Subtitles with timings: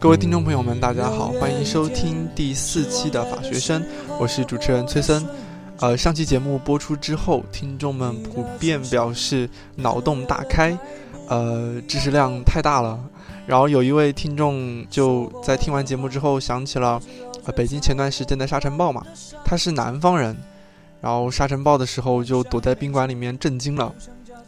[0.00, 3.84] 各位听众朋友们，大家好，欢迎收听第四期的法学生，
[4.18, 5.22] 我是主持人崔森。
[5.78, 9.46] 呃，上期节目播出之后，听众们普遍表示
[9.76, 10.76] 脑洞大开，
[11.28, 12.98] 呃，知识量太大了。
[13.46, 16.98] 然后有一位听众就在听完节目之后想起了，
[17.44, 19.04] 呃，北京前段时间的沙尘暴嘛，
[19.44, 20.34] 他是南方人，
[21.02, 23.94] 然后沙尘暴的时候就躲在宾馆里面震惊了，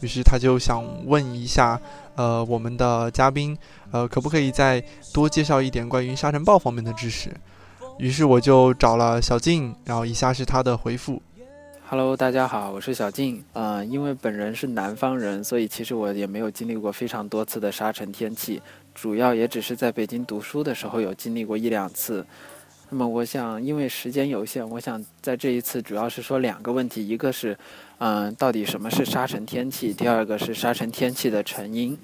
[0.03, 1.79] 于是他就想问一下。
[2.15, 3.57] 呃，我们的嘉宾，
[3.89, 4.79] 呃，可不可以再
[5.11, 7.31] 多介绍一点关于沙尘暴方面的知识？
[7.97, 11.19] 于是我就找了小静，然后以下是他的回复
[11.89, 13.43] ：Hello，大家好，我是小静。
[13.53, 18.61] 呃，因为本人是南方人，所以其实我也没有经历过非常多次的沙尘天气，
[18.93, 22.23] 主要也只是在北京读书的时候有经历过一两次。
[22.91, 27.57] 那么我想，因为时间有限，我想在这一次主要是说两个问题，一个是。
[28.05, 29.93] 嗯，到底什么是沙尘天气？
[29.93, 31.97] 第二个是沙尘天气的成因。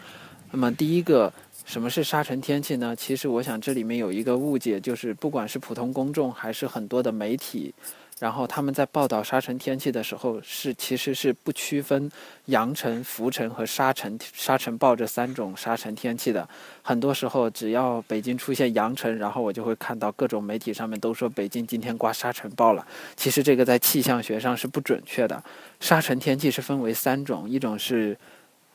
[0.49, 1.33] 那么第一个，
[1.65, 2.95] 什么是沙尘天气呢？
[2.95, 7.73] 其实我想这里面有一个误解，就是不管是普通公众还是很多的媒体。
[8.19, 12.11] 然后他们在报道沙尘天气的时候，是其实是不区分
[12.47, 16.47] 扬尘、浮尘和沙尘、沙尘暴这三种沙尘天气的。
[16.81, 22.85] 很多时候，只要北京出现扬尘，然后我就会看到各种媒体上面都说北京今天刮沙尘暴了。
[23.15, 25.41] 其实这个在气象学上是不准确的。
[25.79, 28.17] 沙尘天气是分为三种，一种是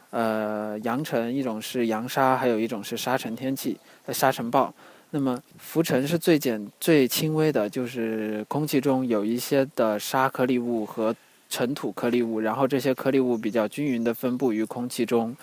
[0.08, 3.78] 呃扬尘，一种是扬沙，还有一种是沙尘天气、
[4.08, 4.72] 沙尘暴。
[5.14, 11.14] 那么浮尘是最简最轻微的，就是空气中有一些的沙颗粒物和
[11.48, 15.36] 尘土颗粒物，然后这些颗粒物比较均匀的分布于空气中，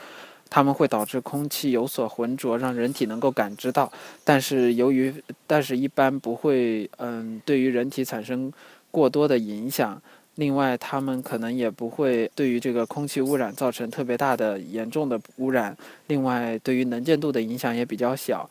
[0.49, 3.89] 它们会导致空气有所浑浊，让人体能够感知到。
[4.25, 5.13] 但是由于
[5.47, 8.51] 但是一般不会嗯对于人体产生
[8.91, 10.01] 过多的影响。
[10.35, 15.77] 另外，它们可能也不会对于这个空气污染造成特别大的严重的污染。
[16.07, 18.49] 另外，对于能见度的影响也比较小。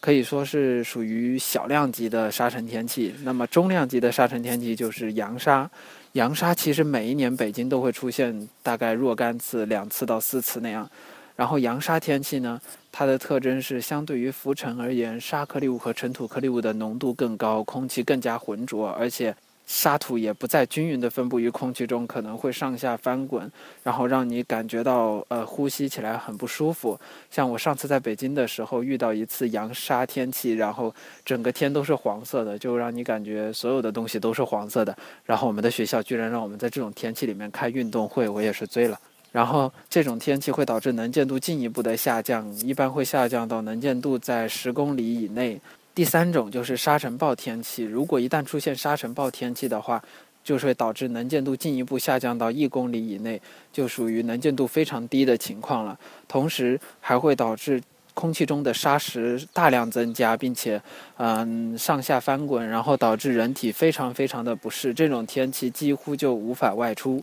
[0.00, 3.14] 可以说是属于小量级的沙尘天气。
[3.22, 5.70] 那么中量级的沙尘天气就是扬沙。
[6.12, 10.90] 扬沙其实每一年北京都会出现大概若干次，两次到四次那样。
[11.36, 19.36] 然后扬沙天气呢，它的特征是相对于浮尘而言，沙颗粒物和尘土颗粒物的浓度更高，空气更加浑浊，而且。
[19.72, 23.48] 沙土也不再均匀地分布于空气中，可能会上下翻滚，
[23.84, 26.98] 然后让你感觉到呃呼吸起来很不舒服。
[27.30, 30.92] 像我上次在北京的时候遇到一次扬沙天气，然后
[31.24, 34.96] 整个天都是黄色的，就让你感觉所有的东西都是黄色的。
[35.24, 38.98] 然后我们的学校居然让我们在这种天气里面开运动会，我也是醉了。
[39.30, 45.60] 然后这种天气会导致能见度进一步的下降，一般会下降到能见度在十公里以内。
[45.94, 50.02] 第三种就是沙尘暴天气，如果一旦出现沙尘暴天气的话，
[50.42, 53.40] 就是会导致能见度进一步下降到一公里以内，
[53.72, 55.98] 就属于能见度非常低的情况了。
[56.26, 57.82] 同时还会导致
[58.14, 60.80] 空气中的沙石大量增加，并且，
[61.18, 64.94] 嗯，上下翻滚，然后导致人体非常非常的不适。
[64.94, 67.22] 这种天气几乎就无法外出，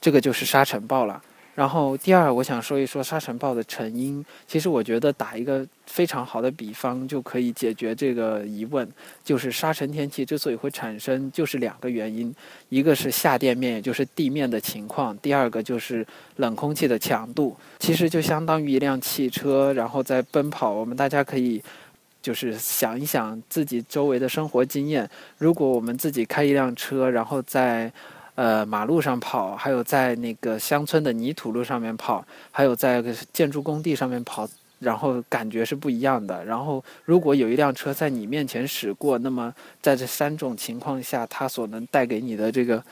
[0.00, 1.22] 这个就是沙尘暴了。
[1.54, 4.24] 然后第二，我想说一说沙尘暴的成因。
[4.46, 8.88] 其实我觉得打一个非常好的比方就可以解决这个疑问，
[9.22, 12.34] 就是沙尘天气之所以会产生，就是两个原因：
[12.70, 16.04] 一个是下垫面，也就是地面的情况；第二个就是
[16.36, 17.56] 冷空气的强度。
[17.78, 20.72] 其实就相当于一辆汽车，然后在奔跑。
[20.72, 21.62] 我们大家可以
[22.20, 27.92] 就是想一想自己周围的生活经验：如果我们自己开一辆车，然后在
[28.34, 33.02] 呃，马路上跑，还有在那个乡村的泥土路上面跑，还有在
[33.32, 34.48] 建筑工地上面跑，
[34.80, 36.44] 然后感觉是不一样的。
[36.44, 42.82] 然后，如果有一辆车在你面前驶过，那么在这三种情况下，它所能带给你的这个，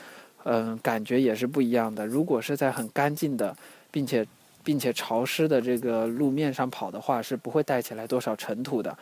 [0.45, 2.07] 嗯，感觉也是不一样的。
[2.07, 3.53] 如果是在很干净的，
[3.91, 4.25] 并且
[4.63, 8.97] 并且潮湿的这个路面上跑的话，是不会带起来多少尘土的。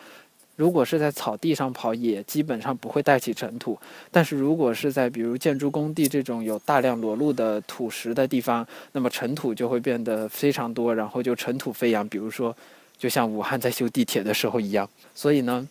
[0.57, 3.79] 如果是在草地上跑，也基本上不会带起尘土。
[4.11, 12.07] 但是如果是在比如建筑工地这种有大量裸露的土石的地方，那么尘土就会变得非常多，然后就尘土飞扬。
[12.07, 12.55] 比如说，
[12.97, 14.87] 就像武汉在修地铁的时候一样。
[15.15, 15.67] 所以呢，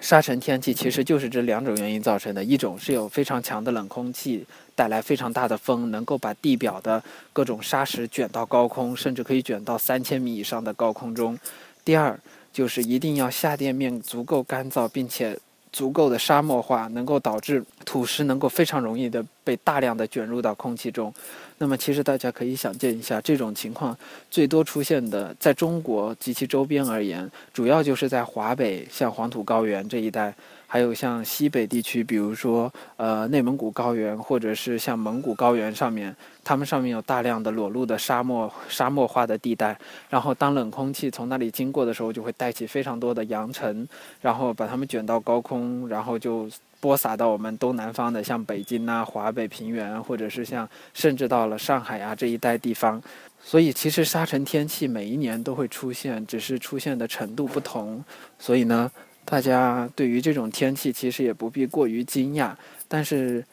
[0.00, 7.02] 沙尘天气其实就是这两种原因造成的：一种是有非常强的冷空气带来非常大的风，能够把地表的
[7.34, 11.36] 各种沙石卷到高空，甚至可以卷到三千米以上的高空中；
[11.84, 12.18] 第二。
[12.52, 15.38] 就是一定要下垫面足够干燥，并且
[15.70, 19.50] 足够的沙漠化，能够导致土石能够非常容易的被。
[19.50, 21.12] 被大量的卷入到空气中。
[21.58, 23.96] 那么，其实大家可以想见一下，这种情况
[24.30, 30.32] 最多出现的，在中国及其周边而言，主要就是在华北，像黄土高原这一带。
[30.72, 36.14] 还有像西北地区，比如说呃内蒙古高原，或者是像蒙古高原上面，
[36.44, 39.76] 它们上面有大量的裸露的沙漠、沙漠化的地带。
[40.08, 43.84] 然后当冷空气从那里经过的时候，就会带起非常多的扬尘，
[44.20, 53.02] 然后把它们卷到高空，然后就播撒到我们东南方的像北京啊、华北平原，或者是像甚至到了上海啊这一带地方。
[53.42, 58.04] 所以其实沙尘天气每一年都会出现，只是出现的程度不同。
[58.38, 58.88] 所以呢。
[59.30, 62.52] 大家对于这种天气其实也不必过于惊讶，
[62.88, 63.44] 但是，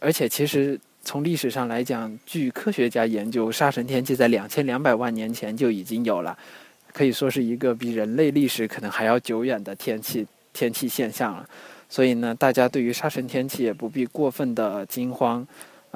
[0.00, 6.38] 而且其实从历史上来讲，据科学家研究，沙尘天气在两千两百万年前就已经有了，
[6.92, 11.44] 可以说是一个比人类历史可能还要久远的天气天气现象了。
[11.88, 15.44] 所以呢，大家对于沙尘天气也不必过分的惊慌。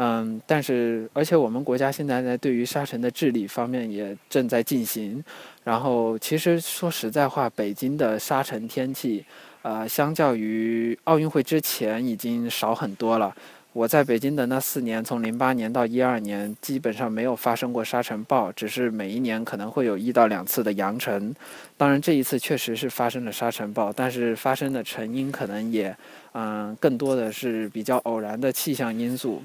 [0.00, 5.22] 嗯，但是而且我们国家现在在对于沙尘的治理方面也正在进行。
[5.68, 9.22] 然后其实说实在话，北京的沙尘天气，
[9.60, 13.36] 呃，相较于奥运会之前已经少很多了。
[13.74, 21.36] 我在北京的那四年，从零八年到一二年，基本上没有发生过沙尘暴，只是每一年可能会有一到两次的扬尘。
[21.76, 25.94] 当然这一次确实是发生了沙尘暴，但是发生的成因可能也，
[26.32, 29.42] 嗯，更多的是比较偶然的气象因素。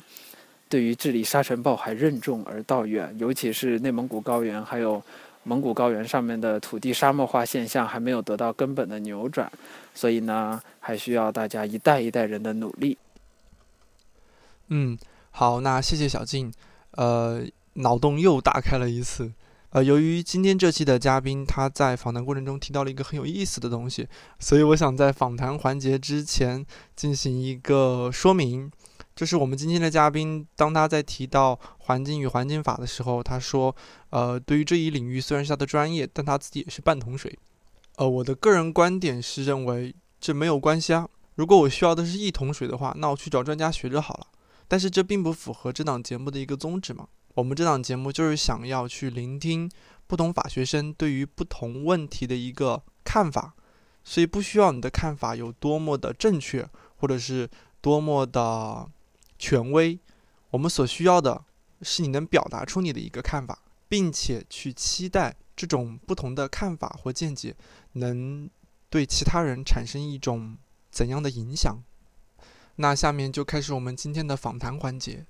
[0.70, 5.04] 对于治理沙尘暴还任重而道远，尤其是内蒙古高原还有
[5.44, 9.52] 蒙古高原上面的土地沙漠化现象还没有得到根本的扭转，
[9.94, 12.98] 所以呢，还需要大家一代一代人的努力。
[14.70, 14.98] 嗯，
[15.32, 16.52] 好，那谢谢小静，
[16.92, 17.44] 呃，
[17.74, 19.32] 脑洞又打开了一次。
[19.72, 24.08] 呃，由于今天这期的嘉宾他在访谈过程中提到了一个很有意思的东西，
[24.40, 28.72] 所以我想在访谈环节之前进行一个说明。
[29.16, 33.76] 就是我们今天的嘉宾，当他在提到环境与环境法的时候，他说
[34.10, 37.38] ：“呃，对于这一领域虽然是他的专业，但他自己也是半桶水。”
[37.98, 41.08] 呃，我的个人观点是认为这没有关系啊。
[41.36, 44.28] 如果我需要的是一桶水的话，那我去找专家学着好了。
[44.68, 47.08] 但是这并不符合这档节目的一个宗旨嘛。
[47.36, 49.70] 我们这档节目就是想要去聆听
[50.08, 53.54] 不同法学生对于不同问题的一个看法，
[54.04, 57.48] 所以不需要你的看法有多么的正确，或者是
[57.80, 58.90] 多么的。
[59.44, 60.00] 权威，
[60.52, 61.44] 我们所需要的
[61.82, 63.60] 是你能表达出你的一个看法，
[63.90, 67.54] 并且去期待这种不同的看法或见解
[67.92, 68.50] 能
[68.90, 70.58] 对其他人产生一种
[70.90, 71.84] 怎样的影响。
[72.78, 75.26] 那下面就开始我们今天的访谈环节。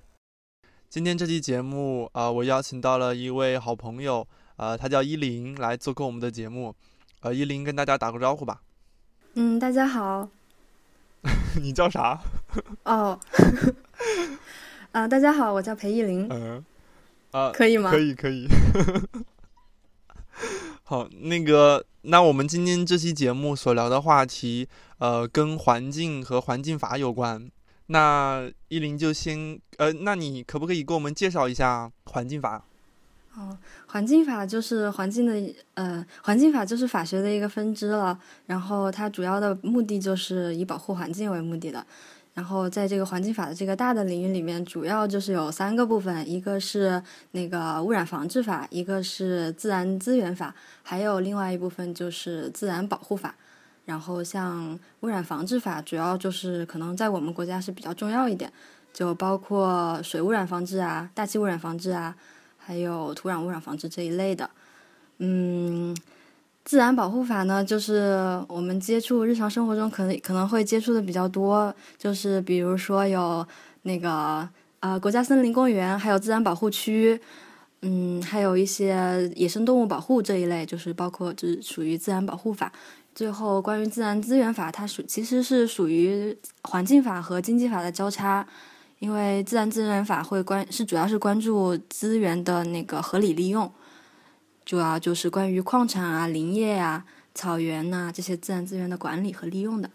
[0.88, 4.24] 今天这期节目，呃，我邀请到了一位好朋友，
[4.54, 6.72] 呃，他叫依林，来做客我们的节目。
[7.22, 8.62] 呃，依林跟大家打个招呼吧。
[9.34, 10.28] 嗯，大家好。
[11.62, 12.20] 你叫啥？
[12.84, 13.18] 哦。
[14.92, 16.28] 啊，大家好，我叫裴艺林。
[16.30, 16.64] 嗯，
[17.32, 17.90] 啊，可以吗？
[17.90, 18.48] 可以，可以。
[20.84, 24.68] 好，那个，那我们今天这期节目所聊的话题，
[24.98, 27.50] 呃，跟环境和环境法有关。
[27.86, 32.64] 那依林就先，呃，那你可不可以给我们介绍一下环境法？
[33.36, 38.18] 哦，环境法就是环境的，呃，环境法就是法学的一个分支了。
[38.46, 41.84] 然后它主要的目的就是以保护环境为目的的。
[42.32, 47.02] 然后在这个环境法的这个大的领域里面，主要就是有三个部分，一个是
[47.32, 53.34] 那个污染防治法，一个是自然资源法，还有另外一部分就是自然保护法。
[53.84, 58.52] 然后像污染防治法，主要就是可能在我们国家是比较重要一点，
[58.92, 62.16] 就包括水污染防治啊、大气污染防治啊，
[62.64, 64.48] 还有土壤污染防治这一类的。
[65.18, 65.96] 嗯。
[66.66, 73.46] 自然保护法呢，就是我们接触日常生活中可能可能会接触的比较多，就是比如说有
[73.82, 74.48] 那个
[74.80, 77.20] 呃国家森林公园，还有自然保护区，
[77.82, 82.72] 嗯，还有一些野生动物保护这一类，就是包括就是属于自然保护法。
[83.14, 88.46] 最后关于自然资源法，它属其实是属于环境法和经济法的交叉，
[89.04, 93.70] 因为自然资源法会关是主要是关注资源的那个合理利用。
[94.64, 99.90] 主要就是关于矿产啊、林业啊、草原呐这些自然资源的管理和利用的，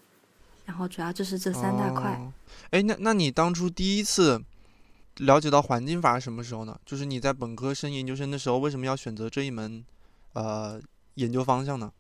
[0.66, 2.22] 然后主要就是这三大块。
[2.70, 4.40] 哎，那那你当初第一次
[5.18, 6.80] 了解到环境法是什么时候呢？
[6.86, 9.84] 就是你在本科生、研究生的时候，为什么要选择这一门
[10.34, 10.80] 呃
[11.16, 11.92] 研究方向呢？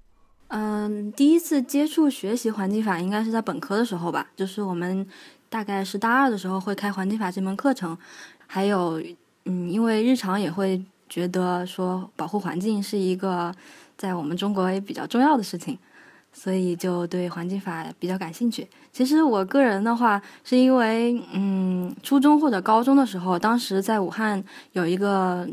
[0.49, 5.07] 嗯，第一次接触学习环境法应该是在本科的时候吧，就是我们
[5.49, 7.97] 大概是大二的时候会开环境法这门课程，
[8.47, 9.01] 还有
[9.45, 10.81] 嗯，因为日常也会。
[11.11, 13.51] 觉得说保护环境是一个
[13.97, 15.75] 在我们中国也比较重要的事情，
[16.31, 18.67] 所以就对环境法比较感兴趣。
[18.93, 25.49] 其实我个人的话，是因为嗯，初中或者高中的时候，当时在武汉有一个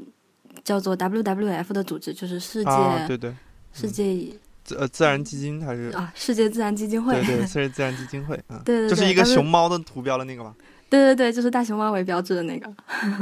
[0.62, 3.34] 叫做 WWF 的组织，就是世界、对对
[3.72, 4.38] 世界自
[4.76, 10.54] 呃自然基金还是啊 世界自然基金会，对对世界自然基金会啊，对对对，就是一个熊猫的图标的那个吗？
[10.88, 12.72] 对对对，就是大熊猫为标志的那个。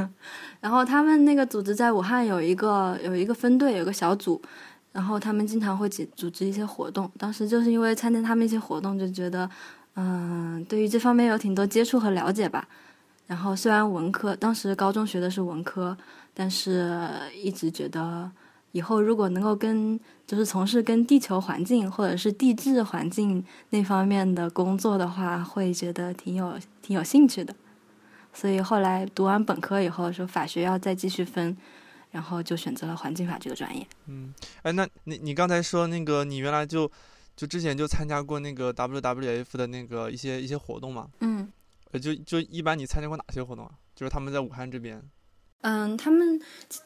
[0.60, 4.40] 然后他们那个组织在武汉有一个有一个分队，有个小组。
[4.92, 9.50] 然后他们经常会组组织一些活动，当时就是因为参加他们一些活动，就觉得，
[9.96, 12.64] 嗯，对于这方面有挺多接触和了解吧。
[13.26, 15.96] 然后虽然文科，当时高中学的是文科，
[16.32, 18.30] 但是一直觉得
[18.75, 27.54] 以后如果能够跟就是从事跟地球环境或者是地质环境那方面的工作的话，会觉得挺有挺有兴趣的。
[28.33, 31.57] 所以后来读完本科以后，说法学要再继续分。
[32.14, 33.85] 然后就选择了环境法这个专业。
[34.07, 36.88] 嗯，哎，那你你刚才说那个你原来就
[37.35, 41.09] 就之前就参加过那个 WWF 的那个一些一些活动嘛？
[41.23, 41.50] 嗯，
[41.90, 43.73] 呃，就就一般你参加过哪些活动啊？
[43.97, 45.02] 就是他们在武汉这边。
[45.66, 46.38] 嗯，他们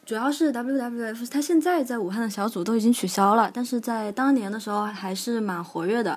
[0.06, 6.16] 主要是 WWF，他现在在武汉的小组都已经取消了，但是在当年的时候还是蛮活跃的。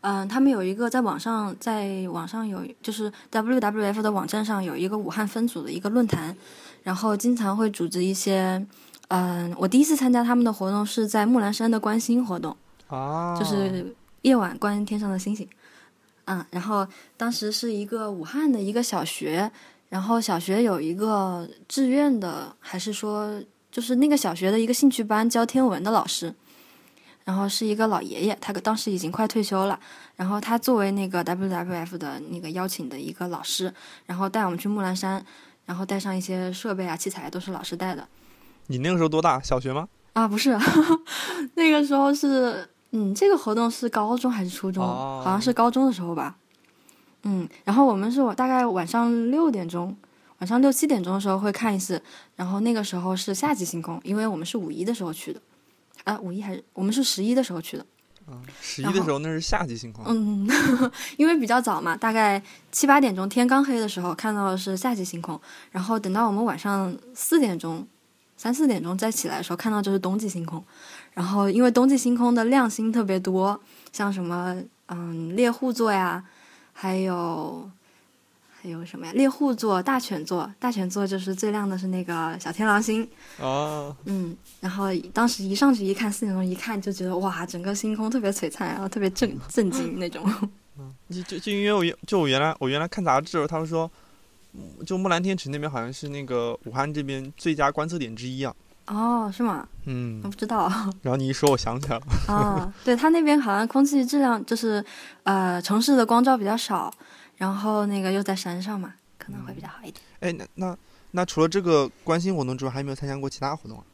[0.00, 6.36] 嗯，他们有一个在网上，在网上有就是 WWF 的网站上有一个武汉分组的一个论坛。
[6.82, 8.64] 然后经常会组织一些，
[9.08, 12.56] 嗯，我第一次参加他们的活动是在木兰山的观星活动，
[13.36, 15.48] 就是夜晚观天上的星星，
[16.26, 19.50] 嗯，然后当时是一个武汉的一个小学，
[19.88, 26.34] 然后小学有一个志愿的，还是说就是那个小学的一个兴趣班教天文的老师，
[27.24, 29.78] 然后是一个老爷爷，他当时已经快退休了，
[30.16, 33.72] 然后他作为那个 WWF 的那个邀请的一个老师，
[34.06, 35.24] 然后带我们去木兰山。
[35.66, 38.06] 然后带上一些设备啊、器材，都是老师带的。
[38.68, 39.40] 你那个时候多大？
[39.40, 39.88] 小学吗？
[40.12, 40.56] 啊，不是，
[41.54, 44.84] 那个时候是，嗯，这个活动是高中还是初中？
[44.86, 46.36] 好像是高中的时候吧。
[47.26, 49.94] 嗯，然后我们是我大概晚上六点钟，
[50.38, 52.00] 晚上六七点钟的时候会看一次。
[52.36, 55.40] 然后那个时候是夏季星空，因为我们是五一的时候去的。
[56.04, 57.84] 啊，五一还是我们是十一的时候去的。
[58.28, 60.04] 嗯，十一的时候那是夏季星空。
[60.06, 60.48] 嗯，
[61.16, 62.40] 因为比较早嘛，大概
[62.70, 65.40] 七八点钟天刚黑的时候看到的是夏季星空，
[65.72, 67.86] 然后等到我们晚上四点钟、
[68.36, 70.62] 三四点钟再起来的时候看到就是冬季星空。
[71.12, 73.60] 然后因为冬季星空的亮星特别多，
[73.92, 76.24] 像什么嗯猎户座呀，
[76.76, 77.68] 还有。
[78.58, 79.12] 还有什么呀？
[79.12, 83.94] 猎户座、大犬座，大犬座就是最亮的是那个小天狼星哦。
[84.06, 90.24] 嗯，然后当时一上去一看，四点钟一看就觉得哇，整个星空特别璀璨，然后特别震震惊那种。
[90.80, 90.92] 嗯，
[91.24, 93.88] 就就因为我原就我原来我原来看杂志，他们说，
[94.84, 98.52] 就木兰天池那边好像是那个武汉这边最佳观测点之一啊。
[98.86, 99.66] 哦，是吗？
[99.86, 100.68] 嗯，我不知道。
[101.02, 102.04] 然后你一说，我想起来了。
[102.28, 104.84] 啊， 对他那边好像空气质量就是，
[105.24, 106.92] 呃，城市的光照比较少。
[107.36, 110.02] 然后那个又在山上嘛，可能会比较好一点。
[110.20, 110.76] 哎，那那
[111.10, 113.84] 那除了这个关心活动之外，还有没有参加过其他活动啊？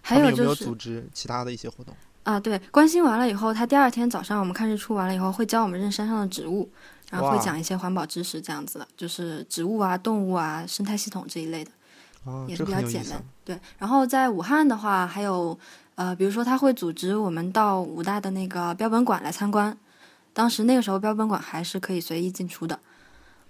[0.00, 2.40] 还有就是有没有组织其他的一些活动啊？
[2.40, 6.70] 对，关心完了以后，他第二天早上我们看日出完了以后，会教我们认山上的植物，
[7.10, 11.70] 然后会讲一些环保知识，这样子的，就是植物啊、动物啊、生态系统这一类的，
[12.46, 13.22] 也是比较简单。
[13.44, 15.58] 对，然后在武汉的话，还有
[15.94, 19.76] 呃，比如说他会组织我们到武大的那个标本馆来参观。
[20.34, 22.78] 当时那个时候标本馆还是可以随意进出的，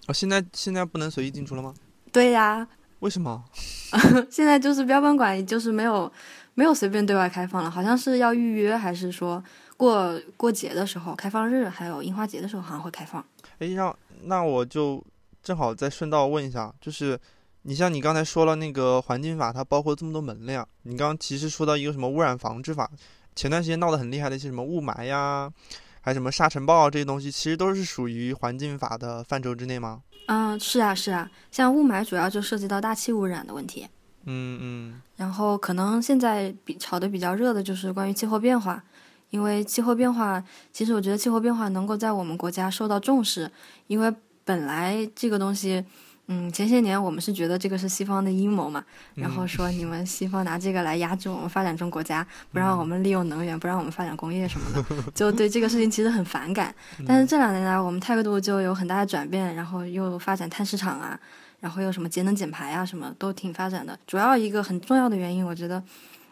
[0.06, 1.74] 哦，现在现在不能随意进出了吗？
[2.10, 2.66] 对呀，
[3.00, 3.44] 为什么？
[4.30, 6.10] 现在就是标本馆就是没有
[6.54, 9.42] 没有随便对外开放了，好像是要预约，还是说
[9.76, 13.22] 过过节的时候，开放日还有樱花节的时候好像会开放。
[13.58, 15.04] 哎，让那我就
[15.42, 17.20] 正好再顺道问一下，就是
[17.68, 22.90] 你像你刚才说了那个环境法，它包括这么多门类啊，你刚刚其实说到一个什么污染防治法，
[23.36, 25.52] 前段时间闹得很厉害的一些什么雾霾呀。
[26.00, 30.00] 还有什么沙尘暴这些东西，其实都是属于环境法的范畴之内吗？
[30.28, 31.30] 嗯，是啊，是啊。
[31.50, 33.86] 像雾霾主要就涉及到大气污染的问题。
[34.24, 35.02] 嗯嗯。
[35.16, 38.82] 然后可能现在比炒的比较热的就是关于气候变化，
[39.28, 43.50] 因为气候变化，其实我觉得气候变化能够在我们国家受到重视，
[43.88, 44.10] 因为
[44.42, 45.84] 本来这个东西。
[46.30, 56.74] 嗯，前些年我们是觉得这个是西方的阴谋嘛，然后说你们西方拿这个来压制我们发展中国家，不让我们利用能源，不让我们发展工业什么的， 就对这个事情其实很反感。
[57.06, 61.18] 但是这两年来，我们态度就有很大的转变，然后又发展碳市场啊，
[61.60, 63.98] 然后又什么节能减排啊，什么都挺发展的。
[64.06, 65.82] 主要一个很重要的原因，我觉得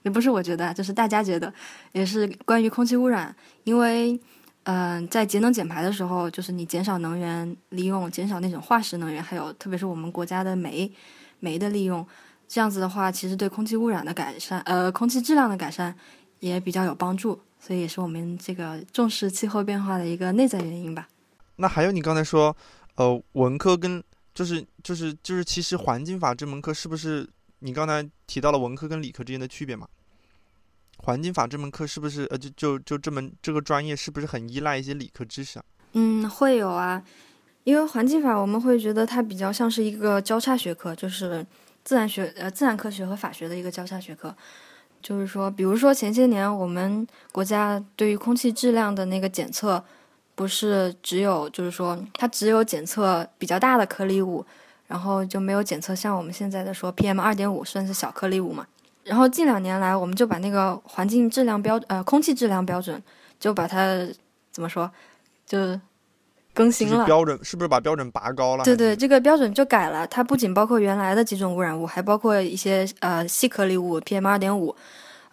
[0.03, 1.51] 也不是我觉得，就是大家觉得，
[1.93, 3.35] 也是关于空气污染，
[3.65, 4.21] 因为。
[4.69, 10.91] 嗯，在节能减排的时候，就是你减少能源利用，减少那种化石能源，还有特别是我们国家的煤，
[11.39, 12.05] 煤的利用，
[12.49, 15.95] 这样子的话，其实对空气污染的改善，呃，空气质量的改善
[16.41, 17.41] 也比较有帮助。
[17.61, 21.09] 所以也是我们这个重视气候变化的一个内在原因吧。
[21.57, 22.55] 那还有你刚才说，
[22.97, 24.03] 呃，文科跟
[24.35, 27.29] 就是就是就是，其实环境法这门课是不是
[27.61, 29.89] 你刚才提到了文科跟理科之间的区别嘛？
[31.07, 35.65] 环境法这门课是不是呃就就就这门这个专业是不是很依赖一些理科知识啊？
[35.93, 37.01] 嗯，会有啊，
[37.63, 41.47] 因为环境法我们会觉得它比较像是一个交叉学科，就是
[41.85, 44.35] 自然学呃自然科学和法学的一个交叉学科。
[45.01, 49.83] 就是说，比如说前些年我们国家对于空气质量的那个检测。
[50.37, 54.45] 不是只有，就是说，它只有检测比较大的颗粒物，
[54.87, 58.67] 然后就没有检测像我们现在的说 PM 二点五算是小颗粒物嘛。
[59.07, 63.03] 然后近两年来，我们就把那个环境质量标呃空气质量标准，
[63.39, 64.07] 就把它
[64.51, 64.91] 怎么说，
[65.47, 65.81] 就
[66.53, 67.07] 更新了。
[67.07, 68.65] 标准是不是把标准拔高了？
[68.65, 70.07] 对对，这个标准就改了。
[70.07, 74.75] 它不仅包括原来的几种污染物，还包括一些呃细颗粒物 PM 二点五。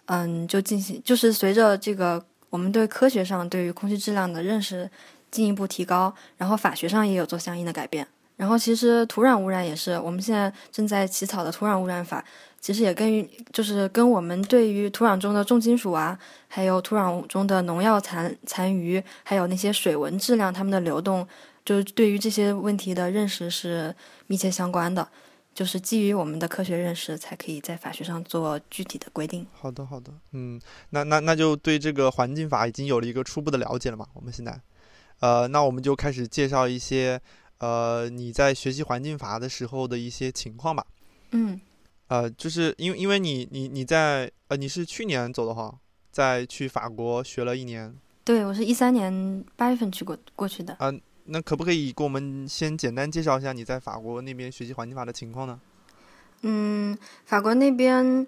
[0.06, 2.24] 嗯，就进行就是随着这个。
[2.50, 4.88] 我们对科学上对于空气质量的认识
[5.28, 8.06] 进一步提高，然后法学上也有做相应的改变。
[8.36, 12.24] 然后其实土壤污染也是，我们现在正在起草的土壤污染法，
[12.64, 16.18] 其实也跟就是跟我们对于土壤中的重金属啊，
[16.48, 21.28] 还有土壤中的农药残残余，还有那些水文质量它们的流动，
[21.62, 23.94] 就是对于这些问题的认识是
[24.28, 25.06] 密切相关的。
[25.52, 29.46] 就是基于我们的科学认识，才可以在法学上做具体的规定。
[29.52, 34.06] 好的，好的，嗯，那那那就对这个环境法已经有了一个初步的了解了嘛？
[34.14, 34.58] 我们现在，
[35.20, 37.20] 呃，那我们就开始介绍一些，
[37.58, 40.86] 呃，你在学习环境法的时候的一些情况吧。
[41.32, 41.60] 嗯，
[42.08, 45.74] 呃，就是因为因为你你你在呃你是去年走的哈，
[46.10, 47.94] 在去法国学了一年。
[48.24, 50.76] 对，我是一三年八月份去过过去的。
[50.80, 51.00] 嗯。
[51.26, 55.58] 那可不可以给我们先简单介绍一下你在法国那边学习环境法的情况呢？
[56.42, 56.94] 嗯，
[57.24, 58.26] 法国那边，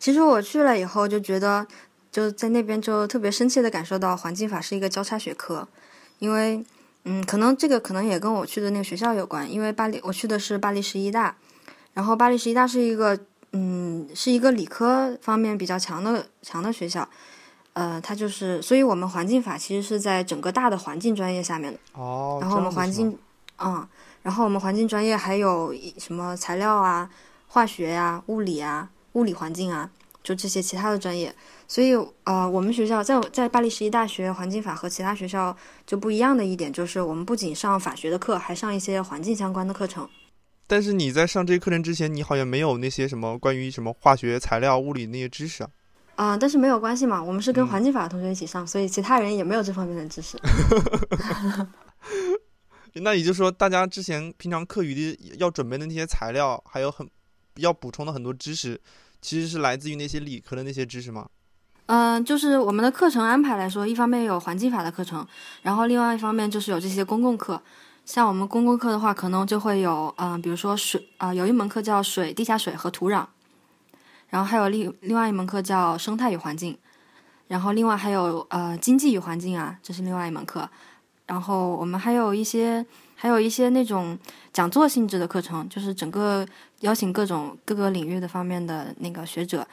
[0.00, 1.64] 其实我去了以后就觉得，
[2.10, 5.68] 就在那边就特别深切的感受到环境法是一个交叉学科，
[6.18, 6.64] 因为，
[7.04, 11.36] 嗯，可能这个可能也跟我去的那个学校有关，因为巴黎我去的是巴黎十一大，
[11.94, 13.18] 然后巴黎十一大是一个，
[13.52, 17.08] 嗯，是一个理科方面比较强的强的学校。
[17.74, 21.78] 呃，它就是，所以我们环境法其实是在整个大的环境专业下面的。
[21.94, 22.38] 哦。
[22.40, 23.18] 然后我们环境，
[23.58, 23.86] 嗯，
[24.22, 27.08] 然后我们环境专业还有什么材料啊、
[27.48, 29.88] 化学呀、物理啊、物理环境啊，
[30.22, 31.34] 就这些其他的专业。
[31.66, 40.06] 所以，呃，我们学校在在巴黎十一大学环境法和其他学校就不一样的一点就是，我们不仅上法学的课，还上一些环境相关的课程。
[40.66, 45.70] 但是你在上这些课程之前，你好像没有那些什么关于什么化学、材料、物理那些知识啊。
[46.14, 50.38] 啊，但是没有关系嘛，我们是跟环境法的同学一起上，所以其他人也没有这方面的知识。
[52.96, 57.08] 那也就是说，大家之前平常课余的要准备的那些材料，还有很
[57.56, 58.78] 要补充的很多知识，
[59.22, 61.26] 其实是来自于那些理科的那些知识吗？
[61.86, 65.26] 嗯，就是我们的课程安排来说，一方面有环境法的课程，
[65.62, 67.60] 然后另外一方面就是有这些公共课。
[68.04, 73.26] 像我们公共课的话，可能就会有，嗯，比如说水啊，有一门课叫水、地下水和土壤。
[74.28, 76.76] 然后还有另另外一门课叫生态与环境，
[77.48, 80.68] 然后另外还有呃经济与环境啊，这是另外一门课。
[81.26, 82.84] 然后我们还有一些
[83.14, 84.18] 还有一些那种
[84.52, 86.46] 讲座性质的课程，就是整个
[86.80, 89.66] 邀请各种各个领域的方面的那个学者，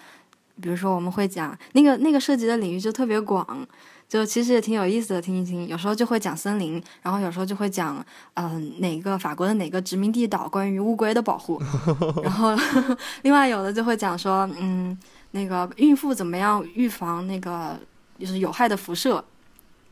[0.62, 3.68] 比如说我们会讲那个那个涉及的领域就特别广。
[4.10, 5.68] 就其实也挺有意思的，听一听。
[5.68, 11.62] 有时候就会讲森林，然后有时候就会讲，嗯，哪个法国的哪个殖民地岛关于乌龟的保护。
[12.24, 12.58] 然后
[13.22, 14.98] 另外有的就会讲说，嗯，
[15.32, 17.80] 那个孕妇怎么样预防那个
[18.18, 19.24] 就是有害的辐射，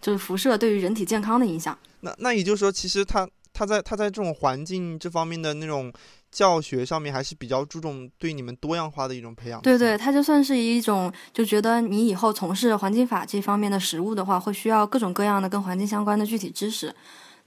[0.02, 1.78] 就是辐射对于人体健康的影响。
[2.00, 5.94] 那那也就是说，其实他他在他在这种环境这方面的那种。
[6.32, 9.62] 教学上面还是比较注重对你们多样化的一种培养。
[9.62, 16.94] 对对，它就算是一种，就觉得你以后从事环境法这方面的实务的话，会需要各种各样的跟环境相关的具体知识。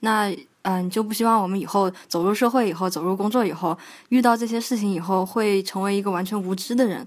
[0.01, 3.77] 那嗯，你就不希望我们以后走入社会以后，走入工作以后，
[4.09, 7.07] 遇到这些事情以后，会成为一个完全无知的人，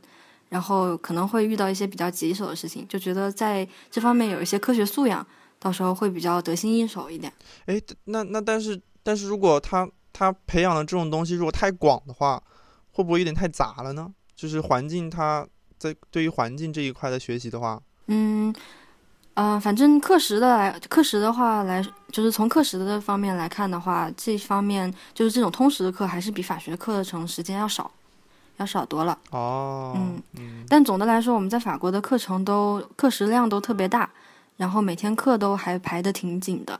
[0.50, 5.26] 然后可能会遇到一些比较棘手的事情，就觉得在这方面有一些科学素养，
[5.60, 7.34] 到时候会比较得心应手一点。
[7.66, 9.90] 哎，那那但是但是如果他。
[10.14, 12.42] 他培养的这种东西，如果太广的话，
[12.92, 14.14] 会不会有点太杂了呢？
[14.36, 15.46] 就是环境，他
[15.78, 18.54] 在对于环境这一块的学习的话，嗯，
[19.34, 27.92] 呃，反正课时的来课时的话来，就是从课时的方面来看的话，这方面就是这种通识的课还是比法学课程时间要少，
[28.58, 29.18] 要少多了。
[29.32, 29.98] 哦，
[30.34, 34.10] 嗯，但总的来说，我们在法国的课程都课时量都特别大，
[34.58, 36.80] 然后每天课都还排的挺紧的，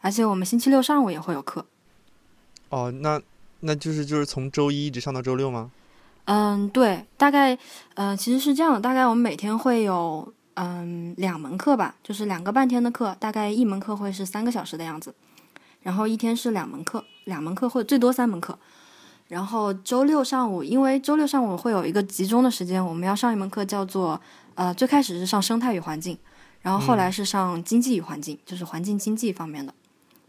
[0.00, 1.66] 而且我们星期六上午也会有课。
[2.68, 3.20] 哦，那
[3.60, 5.70] 那就是就是从周一一直上到周六吗？
[6.24, 7.56] 嗯，对，大概，
[7.94, 15.14] 呃，其实是这样的，大概我们每天会有嗯两门课吧，就是两个半天的课，大概一门课会是三个小时的样子，
[15.82, 18.58] 然后一天是两门课，两门课或最多三门课。
[19.28, 24.20] 然后周六上午，因为周六上午会有一个集中的时间，我们要上一门课叫做
[24.54, 26.16] 呃，最开始是上生态与环境，
[26.60, 29.72] 然后后来是上经济与环境，就是环境经济方面的，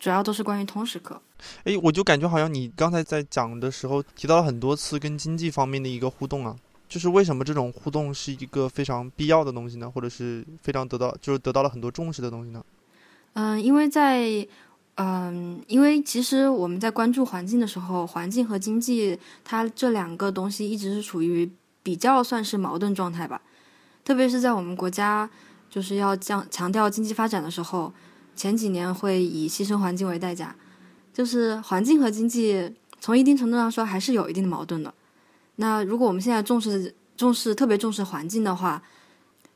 [0.06, 1.20] 主要都是关于通识课。
[1.64, 6.56] 哎，我就感觉好像你刚才在讲的时候提到了很多次跟经济方面的一个互动啊，
[6.88, 9.90] 就是为什么这种互动是一个非常必要的东西呢？
[9.90, 12.64] 或者是非常得到就是得到了很多重视的东西呢？
[13.34, 14.48] 嗯，因为在。
[14.98, 21.52] 嗯，因为其实我们在关注环境的时候，环境和经济它这两个东西一直是处于
[21.84, 23.42] 比较算是矛盾状态吧。
[24.06, 25.30] 特别是在我们国家
[25.70, 27.92] 就是要降强调经济发展的时候，
[28.36, 30.56] 前几年会以牺牲环境为代价，
[31.14, 34.94] 就是环境和经济从一定程度上说还是有一定的矛盾的。
[35.56, 38.82] 那如果我们现在重视重视特别重视环境的话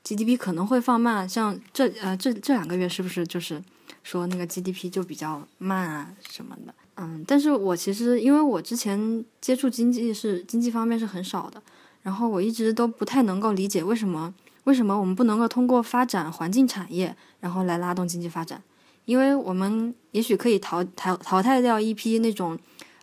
[0.04, 1.28] ，GDP 可能会放慢。
[1.28, 3.62] 像这呃这这两个月是不是就是？
[4.02, 11.62] 说那个 GDP 就比较慢啊什么的，嗯，但是我其实因为我之前接触经济是经济方面是很少的，
[12.02, 14.34] 然后我一直都不太能够理解为什么
[14.70, 18.62] 为什么我们不能够通过发展环境产业，然后来拉动经济发展，
[19.06, 22.56] 因为我们也许可以淘淘淘汰掉一批那种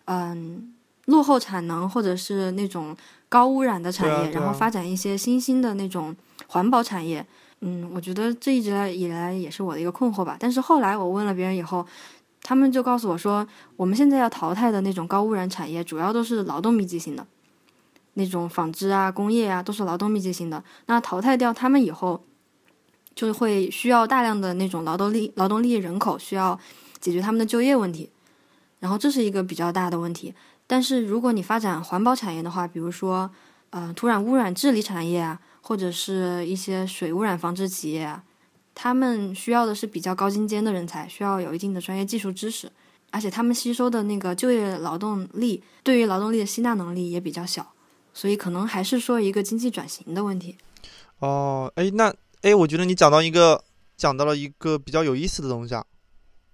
[0.05, 0.73] 嗯
[1.07, 2.97] 落后产能或者是那种
[3.29, 6.15] 高污染的产业，然后发展一些新兴的那种
[6.47, 7.27] 环保产业。
[7.63, 10.37] 嗯，我觉得这一直以来也是我的一个困惑吧。
[10.39, 11.85] 但是后来我问了别人以后，
[12.43, 13.45] 他们就告诉我说，
[13.77, 17.27] 我们现在要淘汰的那种高污染产业，主要都是劳动密集型的，
[18.17, 20.63] 那种纺织啊、工业啊，都是劳动密集型的。
[20.85, 22.23] 那淘汰掉他们以后，
[23.15, 26.59] 就会需要大量的那种劳动力、劳动力人口，需要
[27.01, 28.11] 解决他们的就业问题。
[28.81, 30.35] 然后这是一个比较大的问题。
[30.67, 33.31] 但是如果你发展环保产业的话，比如说，
[33.71, 35.41] 呃，土壤污染治理产业啊。
[35.67, 38.23] 或者是一些水污染防治企业啊，
[38.73, 42.71] 他们需要的是比较高精尖的人才，需要有一定的专业技术知识，
[43.11, 47.73] 而且他们吸收的那个就业劳动力，对于劳动力的吸纳能力也比较小，
[48.17, 50.57] 所以可能还是说一个经济转型的问题。
[51.19, 53.63] 哦，哎，那哎，我觉得你讲到一个
[53.97, 55.85] 讲到了一个比较有意思的东西啊，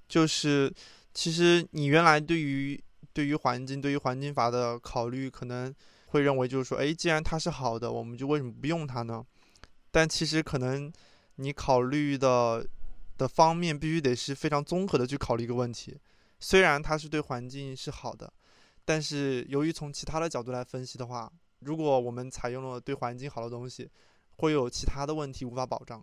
[0.09, 0.73] 就是
[1.15, 5.73] 其实你原来对于对于环境对于环境法的考虑可能。
[6.13, 9.25] 会认为就是说，哎，既然它是好的，我们就为什么不用它呢？
[9.91, 10.93] 但其实可能
[11.37, 12.63] 你考虑的
[13.17, 15.97] 的方面必须得是非常综合的去考虑一个问题。
[16.39, 18.31] 虽然它是对环境是好的，
[18.85, 21.33] 但是由于从其他的角度来分析的话，
[21.65, 23.89] 如果我们采用了对环境好的东西，
[24.37, 26.03] 会有其他的问题无法保障，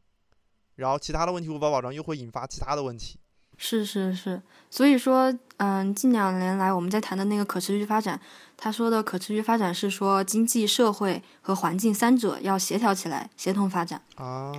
[0.76, 3.20] 然后其他的问题无法保障，又会引发其他的问题。
[3.62, 8.18] 是是是，所以说，嗯，近两年来我们在谈的那个可持续发展，
[8.56, 14.54] 他说的可持续发展是说经济社会和环境三者要协调起来，协同发展啊，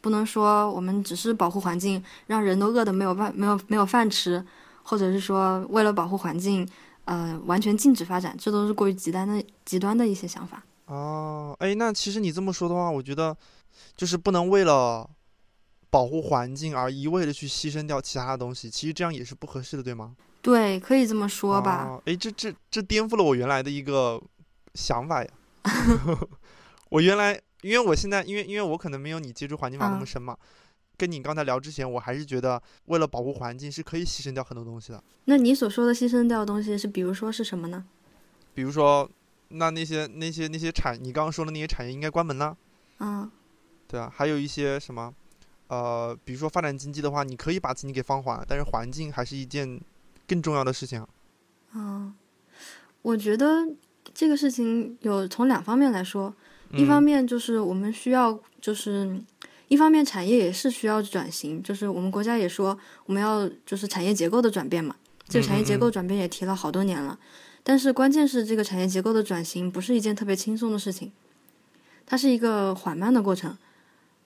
[0.00, 4.44] 不能说我们只是保护环境，让人都饿得没有饭没有没有饭吃，
[4.82, 6.68] 或者是说为了保护环境，
[7.12, 10.62] 呃，完全禁止发展，这都是过于极端的极端的一些想法。
[10.86, 13.36] 哦，哎，那其实你这么说的话，我觉得
[13.96, 15.08] 就是不能为了。
[15.92, 20.16] 保护环境而一味的去牺牲掉其他的东西，其实这样也是不合适的，对吗？
[20.40, 22.00] 对，可以这么说吧。
[22.06, 24.18] 哎，这这这颠覆了我原来的一个
[24.72, 25.30] 想法呀。
[26.88, 30.34] 我原来，因为我现在，因为因为我可能没有你接触环境法那么深嘛，
[31.02, 35.02] 跟你刚才聊之前，我还是觉得为了保护环境是可以牺牲掉很多东西的。
[35.24, 37.84] 那你所说的牺牲掉的东西是，比如说是什么呢？
[38.54, 39.10] 比如说，
[39.48, 42.56] 那那些那些那些产，你刚刚说的那些产业应该关门呢？
[43.00, 43.28] 嗯，
[43.88, 45.12] 对啊，还有一些什么？
[45.66, 49.80] 呃，比如说发展经济的话，你可以把经济给放缓，但是环境还是一件
[50.28, 51.04] 更重要的事情。
[51.74, 52.14] 嗯，
[53.02, 53.66] 我觉得
[54.14, 56.32] 这个事情有从两方面来说，
[56.70, 59.20] 一方面就是我们需要，就是
[59.72, 64.94] 一方面产业也是需要转型，就是我们国家也说我们要就是产业结构的转变嘛，
[65.26, 67.18] 这个产业结构转变也提了好多年了，
[67.62, 71.10] 但是关键是这个产业结构的转型不是一件特别轻松的事情，
[72.04, 73.56] 它是一个缓慢的过程。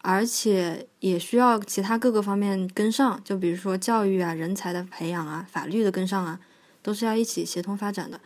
[0.03, 6.41] 而且也需要其他各个方面跟上，就比如说教育啊、人才的培养啊、法律的跟上啊，
[6.83, 8.21] 都是要一起协同发展的。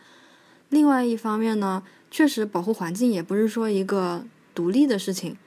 [0.69, 5.37] 另外一方面呢，确实保护环境也不是说一个独立的事情，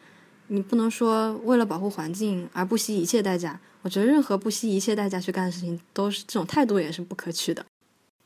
[0.48, 3.58] 你不能说为了保护环境而不惜一切代价。
[3.82, 7.64] 我觉得任何不惜一切代价去干的事情，都是这种态度也是不可取的。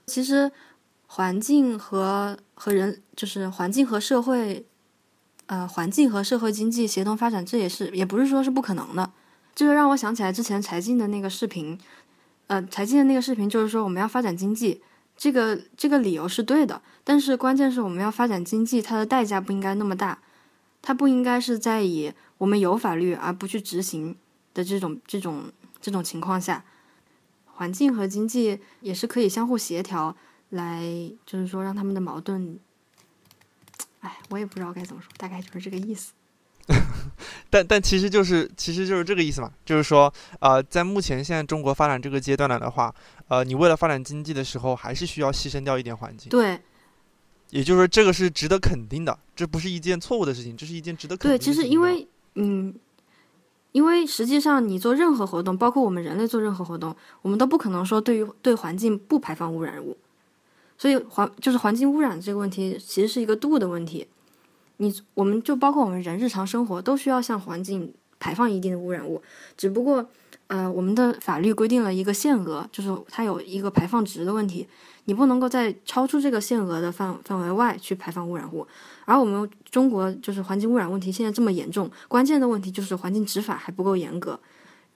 [0.06, 0.50] 其实，
[1.06, 4.64] 环境和和人就是环境和社会。
[5.50, 9.10] 呃，环境和社会经济协同发展，这也是也不是说是不可能的。
[9.54, 11.78] 这个让我想起来之前柴静的那个视频，
[12.48, 14.82] 呃，柴静的那个视频就是说我们要发展经济，
[15.16, 20.18] 这个这个理由是对的，但是关键是我们要发展经济，它的代价不应该那么大。
[20.80, 24.16] 它不应该是在以我们有法律而不去执行
[24.54, 25.44] 的这种这种
[25.80, 26.64] 这种情况下，
[27.46, 30.16] 环境和经济也是可以相互协调，
[30.50, 30.82] 来
[31.26, 32.58] 就是说让他们的矛盾，
[34.00, 36.12] 哎，我也不知道该怎么说，大概就是这个意思。
[37.50, 42.94] 但但其实就是其实就是这个意思嘛，就是说，呃，在目前现在中国发展这个阶段来的话，
[43.28, 46.28] 呃，你为了发展经济的时候，还是需要牺牲掉一点环境。
[46.28, 46.60] 对，
[47.50, 52.74] 也就是说，这个是值得肯定的，这不是一件错误的事情，这是一件值得肯定的对，其实因为嗯，
[53.72, 59.96] 因为实际上你做任何活动，包括我们人类做任何活动，我们都不可能说对于对环境不排放污染物，
[60.76, 64.06] 所以环就是环境污染这个问题，其实是一个度的问题。
[64.76, 69.20] 你我们就包括我们人日常生活都需要向环境排放一定的污染物，
[69.56, 70.08] 只不过
[70.46, 74.68] 呃我们的法律规定了一个限额，就是它有一个排放值的问题，
[75.08, 78.64] 你不能够在超出这个限额的范范围外去排放污染物。
[79.06, 84.38] 而我们中国就是环境污染问题现在这么严重，关键的问题就是环境执法还不够严格，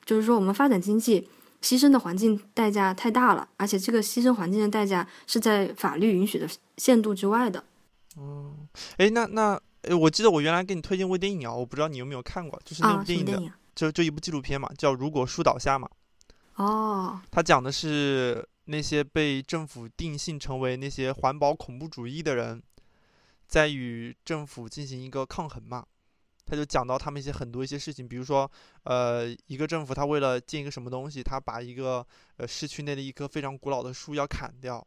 [0.05, 1.27] 就是说我们发展经济
[1.63, 6.47] 牺牲的环境代价太大了，而且这个牺牲环境的代价是在法律允许的
[6.77, 7.65] 限度之外的。
[8.17, 8.53] 哦，
[8.99, 9.61] 哎，那那。
[9.83, 13.43] 哎，我记得我原来给你推荐过电影啊，我不知道你有没有看过，就是那部电影的，
[13.75, 15.89] 就就一部纪录片嘛，叫《如果树倒下》嘛。
[16.55, 17.21] 哦。
[17.33, 22.63] 它讲的是那些被政府定性成为那些环保恐怖主义的人，
[23.47, 25.87] 在与政府进行一个抗衡嘛。
[26.47, 28.51] 他就讲到他们一些很多一些事情，比如说，
[28.85, 32.05] 呃，一个政府他为了建一个什么东西，他把一个
[32.39, 34.85] 呃市区内的一棵非常古老的树要砍掉，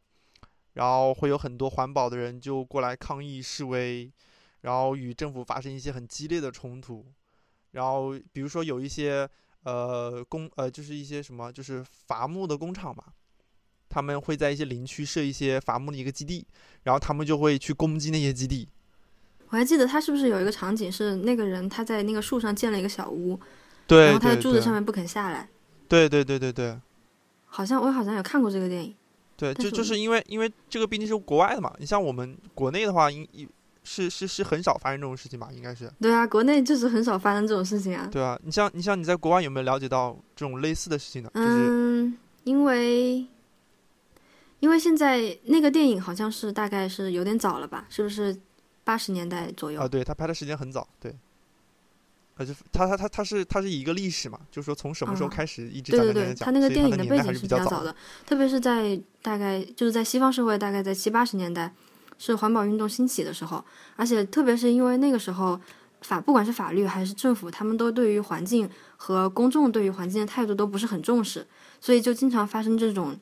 [0.74, 4.12] 然后会有很多环保的人就过来抗议示威。
[4.62, 7.06] 然后与政府发生一些很激烈的冲突，
[7.72, 9.28] 然后比如说有一些
[9.62, 13.04] 呃工呃就是一些什么就是伐木的工厂嘛，
[13.96, 16.44] 他们会在一些林区设一些伐木的一个基地，
[16.82, 18.68] 然后他们就会去攻击那些基地。
[19.48, 23.40] 我还记得他是不是有一个场景是那个人他在那个树上建了一个小屋，
[23.86, 25.48] 对，然后他在柱子上面不肯下来。
[25.88, 26.76] 对对对对对。
[27.46, 28.94] 好像我好像有看过这个电影。
[29.34, 33.48] 对，就就是因为因为这个毕竟是国外的嘛，你像我们国内的话，因因。
[33.88, 35.48] 是是是很少发生这种事情吧？
[35.54, 35.88] 应该是。
[36.00, 38.08] 对啊，国内就是很少发生这种事情啊。
[38.10, 41.30] 对啊，你像你像你在国外有没有了解到这种类似的事情呢？
[41.34, 43.24] 嗯，因为
[44.60, 47.86] 因为现在那个电影好像是大概是有点早了吧？
[47.88, 48.36] 是不是
[48.84, 49.80] 八十年代左右？
[49.80, 51.14] 啊，对他拍的时间很早，对。
[52.36, 57.94] 呃，就他他他他是他是一个历史嘛，就是说从什么时候开始一直对对对，他那个电影的背景是比较早的，
[58.26, 61.72] 特别是在大概就是在西方社会，大概在七八十年代。
[62.18, 63.62] 是环保运动兴起的时候，
[63.94, 65.60] 而且特别是因为那个时候
[66.00, 68.66] 法不管是法律还是政府，他们都对于环境
[68.96, 71.46] 和公众对于环境的态度都不是很重视，
[71.78, 73.14] 所以就经常发生这种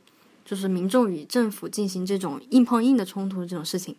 [0.45, 3.97] 就是民众与政府进行这种硬碰硬的冲突这种事情。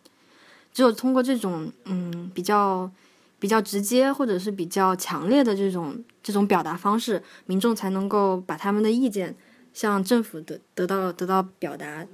[0.73, 2.91] 只有通过这种嗯比较
[3.39, 9.35] 比较直接或者是比较强烈的这种这种表达方式，民众才能够把他们的意见
[9.73, 12.05] 向政府得得到得到表达，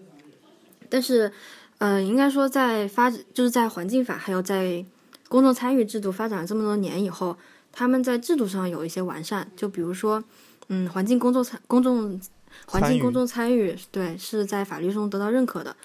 [0.89, 1.31] 但是。
[1.83, 4.85] 嗯，应该说，在发就是在环境法还有在
[5.27, 7.35] 公众参与制度发展了这么多年以后，
[7.71, 9.49] 他们在制度上有一些完善。
[9.55, 10.23] 就比如说，
[10.67, 12.21] 嗯，环境工作参公众
[12.67, 15.75] 环境公众参与，对，是在法律中得到认可的。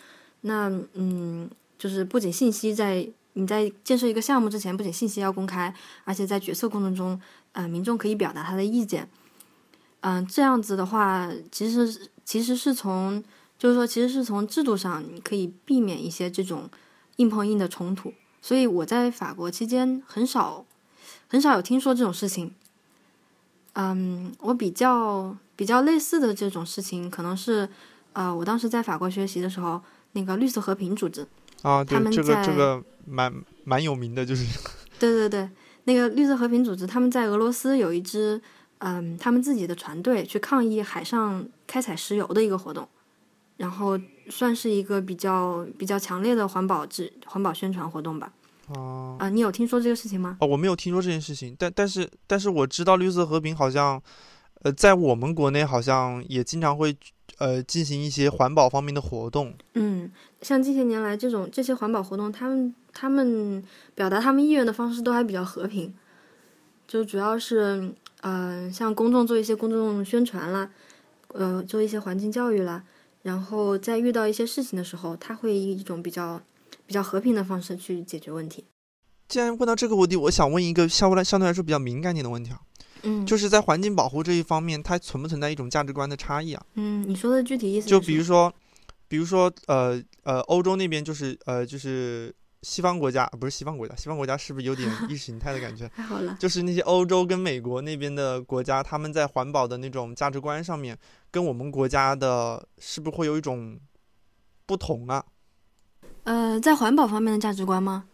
[0.42, 7.20] 那嗯，就是不仅信息在你在建设一个项目之前，不仅信息要公开，而且在决策过程中，
[7.52, 9.08] 呃，民众可以表达他的意见。
[10.00, 13.22] 嗯，这样子的话，其实其实是从。
[13.58, 16.68] 就是说，其实是从制度上你可以避免一些这种
[17.16, 18.12] 硬碰硬的冲突，
[18.42, 20.66] 所以我在法国期间很少
[21.26, 22.54] 很少有听说这种事情。
[23.76, 27.68] 嗯，我比较比较类似的这种事情，可能是
[28.12, 29.80] 呃，我当时在法国学习的时候，
[30.12, 31.26] 那个绿色和平组织
[31.62, 33.32] 啊，对，这个这个蛮
[33.64, 34.44] 蛮有名的，就是
[34.98, 35.48] 对对对，
[35.84, 38.40] 那个绿色和平组织他们在俄罗斯有一支
[38.78, 42.88] 嗯，他们自己的船队去抗议海上开采石油的一个活动。
[43.58, 48.30] 然后算是一个比较比较强烈的环保制环保宣传活动吧。
[48.68, 50.36] 哦，啊，你有听说这个事情吗？
[50.40, 54.02] 哦，我没有听说这件事情，但但是但是我知道绿色和平好像，
[54.62, 56.96] 呃，在我们国内好像也经常会
[57.38, 59.54] 呃进行一些环保方面的活动。
[59.74, 60.10] 嗯，
[60.42, 63.62] 像近些年来这种这些环保活动，他们他们
[63.94, 65.94] 表达他们意愿的方式都还比较和平，
[66.88, 70.70] 就主要是嗯，像公众做一些公众宣传啦，
[71.28, 72.82] 呃，做一些环境教育啦。
[73.22, 76.40] 然后在遇到一些事情的时候，他会以一种比较
[76.86, 78.64] 比较和平的方式去解决问题。
[79.28, 82.60] 既然问到这个问题，我想问一个相对来相对来说比较敏感点的问题啊，
[83.02, 86.64] 嗯，就是在环境保护这一方面，它存不存在一种价值观的差异啊？
[86.74, 88.52] 嗯，你说的具体意思就比如说，
[89.08, 95.88] 比如说，呃呃，欧洲那边就是呃就是西方国家，不是西方国家，西方国家是不是有点意识形态的感觉？
[95.96, 100.96] 太好了，就是那些欧洲跟美国那边的国家，他们在环保的那种价值观上面，
[101.32, 103.76] 跟我们国家的是不是会有一种
[104.66, 105.24] 不同啊？
[106.26, 108.04] 呃，在环保方面的价值观吗？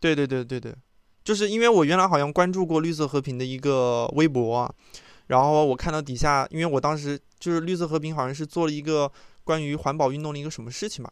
[0.00, 0.74] 对对对对对，
[1.22, 4.74] 就是因为我原来好像关注过绿色和平的一个微博啊，
[5.26, 9.10] 然后我看到底下，因为我当时就是绿色和平好像是做了一个
[9.44, 11.10] 关于环保运动的一个什么事情嘛，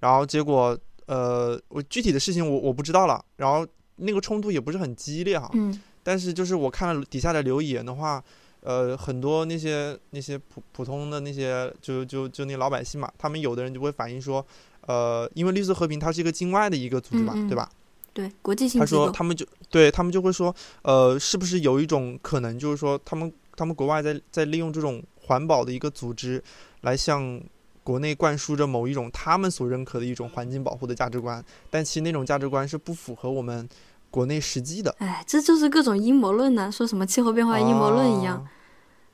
[0.00, 8.22] 然后结果呃，我具体的事情我我不知道了，然后那个冲突也不是很激烈哈，嗯但是就是我看了底下的留言的话，
[8.60, 14.44] 呃，很多那些那些普普通的那些就就就那老百姓嘛，他们有的人就会反映说，
[14.86, 17.68] 呃，因为绿色和平它是一个境外的一个组织嘛，嗯嗯对吧？
[18.12, 18.86] 对，国际性他。
[18.86, 26.42] 说他们就对他们就会说，呃，是不是有一种可能，就是说他们他们国外在在利用这种环保的一个组织，
[26.80, 27.38] 来向
[27.84, 33.68] 国内灌输着某一种他们所认可的一种环境保护的价值观，但其实那种价值观是不符合我们
[34.10, 34.94] 国内实际的。
[34.98, 38.46] 哎，这就是各种阴谋论呢，说什么气候变化阴谋论一样。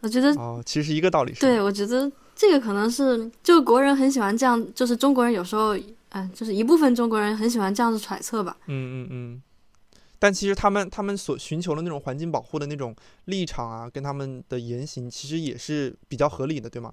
[0.01, 0.59] 我觉得哦。
[0.59, 5.77] 哦，其实一个道理，是对，我觉得这个可能是就国人很喜欢这样，就是中国人有时候，
[6.11, 8.57] 嗯、就是一部分中国人很喜欢这样子揣测吧。
[8.67, 9.43] 嗯嗯嗯。
[10.19, 16.93] 但其实他们他们所寻求的那种环境保护的那种立场啊，跟他们的言行，其实也是比较合理的，对吗？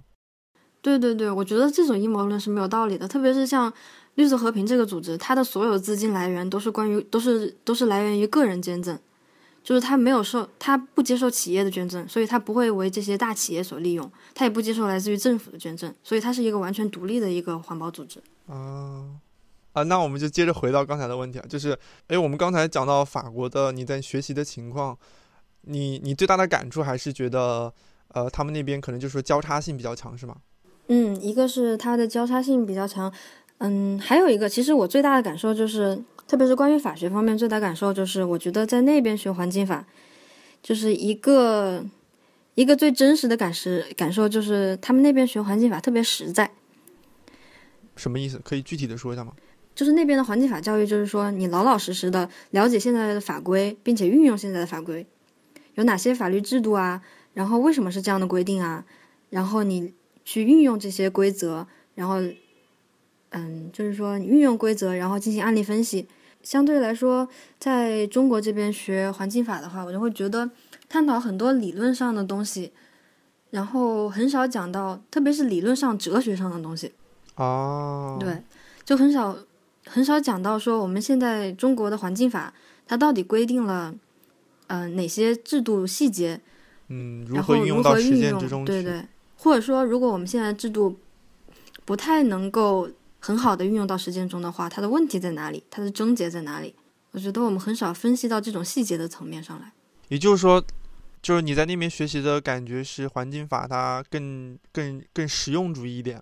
[0.82, 3.72] 对对对，我觉得这种阴谋论是没有道理的，特别是像
[4.16, 8.98] 绿色和平这个组织，它的所有资金来源都是关于都是都是来源于个人捐赠，
[9.64, 18.22] 就是他没有受他不接受企业的捐赠，所以他不会为这些大企业所利用，他也不接受来自于政府的捐赠，所以它是一个完全独立的一个环保组织。
[18.48, 19.06] 啊
[19.74, 24.98] 啊，那我们就接着回到刚才的问题啊，就是，哎，我们刚才讲到法国的你在学习的情况，
[25.62, 27.72] 你你最大的感触还是觉得，
[28.08, 30.36] 呃，他们那边可能就是说交叉性比较强，是吗？
[30.88, 33.14] 嗯，一个是它的交叉性比较强，
[33.60, 39.88] 嗯，还有一个，其实我最大的感受就是，特别是关于法学方面，最大感受就是，我觉得在那边学环境法，
[40.62, 41.84] 就是一个
[42.54, 46.52] 一个最真实的感实感受，就是他们那边学环境法特别实在，
[47.96, 48.40] 什么意思？
[48.44, 49.34] 可以具体的说一下吗？
[49.74, 55.08] 就是那边的环境法教育，就是说你老老实实的了解现在的法规，并且运用现在的法规，
[55.74, 57.02] 有哪些法律制度啊，
[57.34, 58.86] 然后为什么是这样的规定啊，
[59.32, 59.92] 然后你
[60.24, 61.66] 去运用这些规则，
[61.96, 62.22] 然后，
[63.32, 66.08] 嗯，就是说你运用规则，然后进行案例分析。
[66.42, 67.28] 相对来说，
[67.60, 70.50] 在中国这边学环境法的话，我就会觉得
[70.88, 72.72] 探讨很多理论上的东西，
[73.52, 76.94] 然后很少讲到，特别是理论上、哲学上的东西。
[77.36, 78.42] 啊，对，
[78.84, 79.38] 就很少
[79.86, 82.54] 很少讲到说我们现在中国的环境法，
[82.88, 83.94] 它到底规定了
[84.68, 86.40] 呃哪些制度细节，
[86.88, 88.84] 嗯，如然何运用到实后如何运践之中用，对？
[88.84, 89.06] 对，
[89.38, 90.98] 或者说如果我们现在制度
[91.86, 95.64] 不太能够很好的运用到实践中的话，它的问题在哪里？
[95.70, 96.74] 它的症结在哪里？
[97.12, 99.74] 我觉得我们很少分析到这种细节的层面上来。
[100.08, 100.64] 也就是说，
[101.22, 106.22] 就是你在那边学习的感觉是环境法它更更更实用主义一点，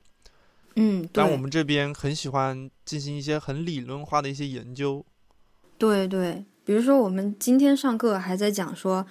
[0.75, 5.05] 嗯，但我们这边很喜欢进行一些很理论化的一些研究。
[5.77, 9.05] 对对，比如说我们今天上课还在讲说，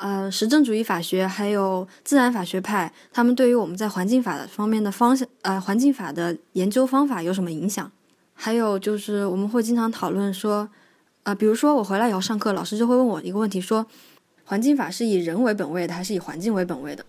[0.00, 7.90] 呃，实证主义法学还有自然法学派，他们对于我们在环境法的方面的方向，呃，环境法的研究方法有什么影响？
[8.32, 10.68] 还有就是我们会经常讨论说，
[11.24, 13.84] 呃，比如说我回来以后上课，老师就会问我一个问题，说，
[14.44, 17.04] 环境法是以人为本位的，还是以环境为本位的？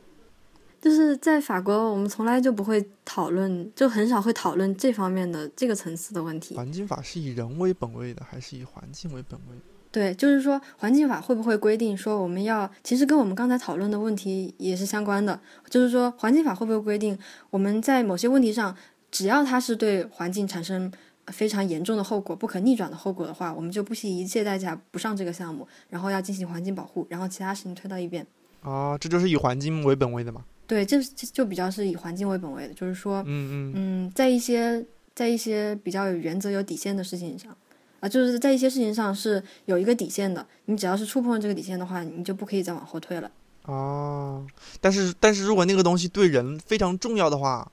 [0.81, 6.55] 就是在法国，我们从来就不会讨论，就很少会讨论这方面的这个层次的问题。
[6.55, 9.61] 环境法是以人为本位的，还是以环境为本位的？
[9.91, 17.17] 对，就是说环境法会不会规定说我们要，其实跟我们刚才讨论的问题也是相关的，就是说环境法会不会规定
[17.49, 18.75] 我们在某些问题上，
[19.09, 20.91] 只要它是对环境产生
[21.27, 28.25] 非常严重的后果、不可逆转的后果的话，我们就不惜一切代价不上这个项目，然后要进行环境保护，然后其他事情推到一边。
[28.61, 30.43] 啊，这就是以环境为本位的嘛？
[30.67, 37.55] 对，这这就比较是以环境为本位的，就是说，嗯嗯嗯，在一些在一些比较有原则、有底线的事情上，
[37.99, 43.29] 啊，就是在一些事情上是有一个底线的，你只要是触碰了这个底线的话，你就不可以再往后退了。
[43.65, 44.45] 哦，
[44.81, 47.71] 但是但是如果那个东西对人非常重要的话，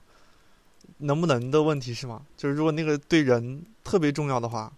[0.99, 2.21] 能不能的问题是吗？
[2.35, 4.71] 就是如果那个对人特别重要的话，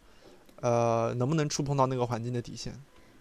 [0.62, 2.74] 呃，能不能触碰到那个环境的底线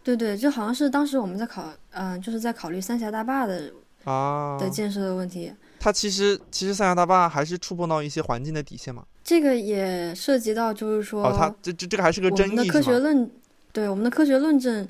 [0.04, 3.72] 对对，就好像是当时我们在考，嗯、就是在考虑三峡大坝的
[4.04, 4.56] 啊？
[4.58, 9.04] 的建设的问题，它其实其实三峡大坝还是触碰到一些环境的底线嘛？
[9.22, 12.98] 这个也涉及到就是说，哦，它这这这个还是个我争议们的科学？
[12.98, 13.30] 论，
[13.72, 14.88] 对我们的科学论证，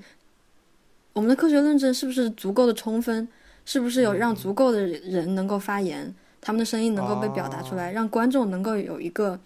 [1.12, 3.28] 我们的科学论证是不是足够的充分？
[3.64, 9.38] 是不是有让嗯足够的人能够发言，他们的声音能够被表达出哦来，让观众能够有一个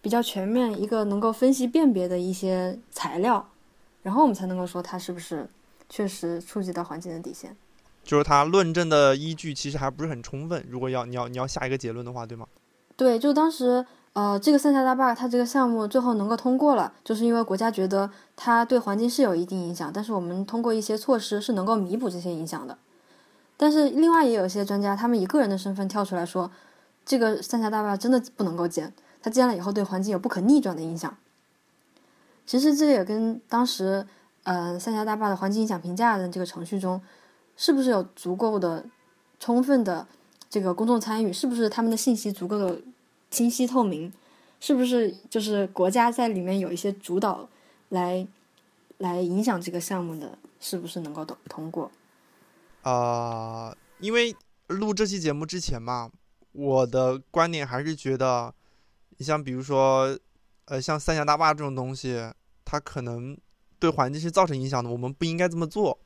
[0.00, 3.44] 比较全面、一个能够分析辨别的一些材料，
[4.04, 5.44] 然后我们才能够说它是不是
[5.88, 7.56] 确实触及到环境的底线。
[8.02, 10.64] 就是他论证的依据其实还不是很充分。
[10.68, 12.46] 如果要你要你要下一个结论的话，对吗？
[12.96, 22.76] 对，就当时呃，这个三峡大坝它这个项目最后能够通过了，就是因为国家觉得它对环境是有一定影响，但是我们通过一些措施是能够弥补这些影响的。
[23.56, 26.50] 但是另外也有些专家，他们以个人的身份跳出来说，
[27.06, 28.92] 这个三峡大坝真的不能够建，
[29.22, 31.16] 它建了以后对环境有不可逆转的影响。
[32.44, 34.06] 其实这也跟当时
[34.42, 37.00] 呃三峡大坝的环境影响评价的这个程序中。
[37.62, 38.84] 是不是有足够的、
[39.38, 40.04] 充分的
[40.50, 41.32] 这个公众参与？
[41.32, 42.82] 是不是他们的信息足够的
[43.30, 44.12] 清晰透明？
[44.58, 47.48] 是不是就是国家在里面有一些主导，
[47.90, 48.26] 来
[48.98, 51.88] 来影响这个项目的是不是能够通通过？
[52.82, 54.34] 啊，因为
[54.66, 56.10] 录这期节目之前嘛，
[56.50, 58.52] 我的观点还是觉得，
[59.18, 60.18] 你像比如说，
[60.64, 62.28] 呃，像三峡大坝这种东西，
[62.64, 63.38] 它可能
[63.78, 65.96] 对环境是造成影响的，我们不应该这么做。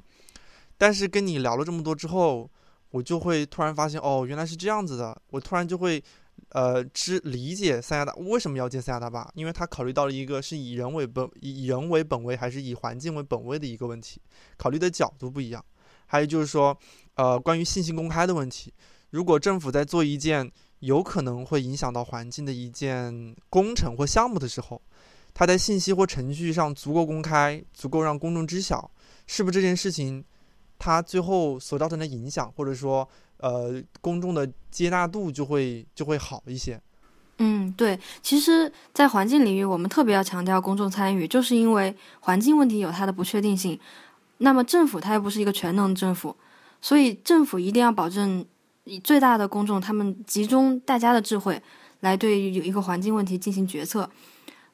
[0.79, 2.51] 但是跟你聊了这么多之后，
[2.91, 5.21] 我就会突然发现，哦，原来是这样子的。
[5.31, 6.03] 我突然就会，
[6.51, 14.21] 呃，知理解三峡大为什么要建三峡大坝，因为他考虑到了一个是以人为本，以人为本位还是以环境为本位的一个问题，
[14.57, 15.65] 考虑的角度不一样。
[16.07, 16.79] 还有就是说，
[17.15, 18.73] 呃，关于信息公开的问题，
[19.11, 20.51] 如果政府在做一件
[20.81, 24.81] 有可能会影响到环境的一件工程或项目的时候，
[25.35, 28.91] 它在信息或程序上足够公开，足够让公众知晓，
[29.27, 30.25] 是不是这件事情？
[30.79, 33.09] 它最后所造成的影响，或者说，
[33.39, 36.81] 呃，公众的接纳度就会就会好一些。
[37.39, 43.79] 嗯，对，其实，在环境领域，我们特别要强调公众参与，就是因为环境问题有它的不确定性。
[44.39, 46.35] 那么政府它又不是一个全能政府，
[46.81, 48.45] 所以政府一定要保证
[48.85, 51.61] 以最大的公众他们集中大家的智慧
[52.01, 54.09] 来对于一个环境问题进行决策。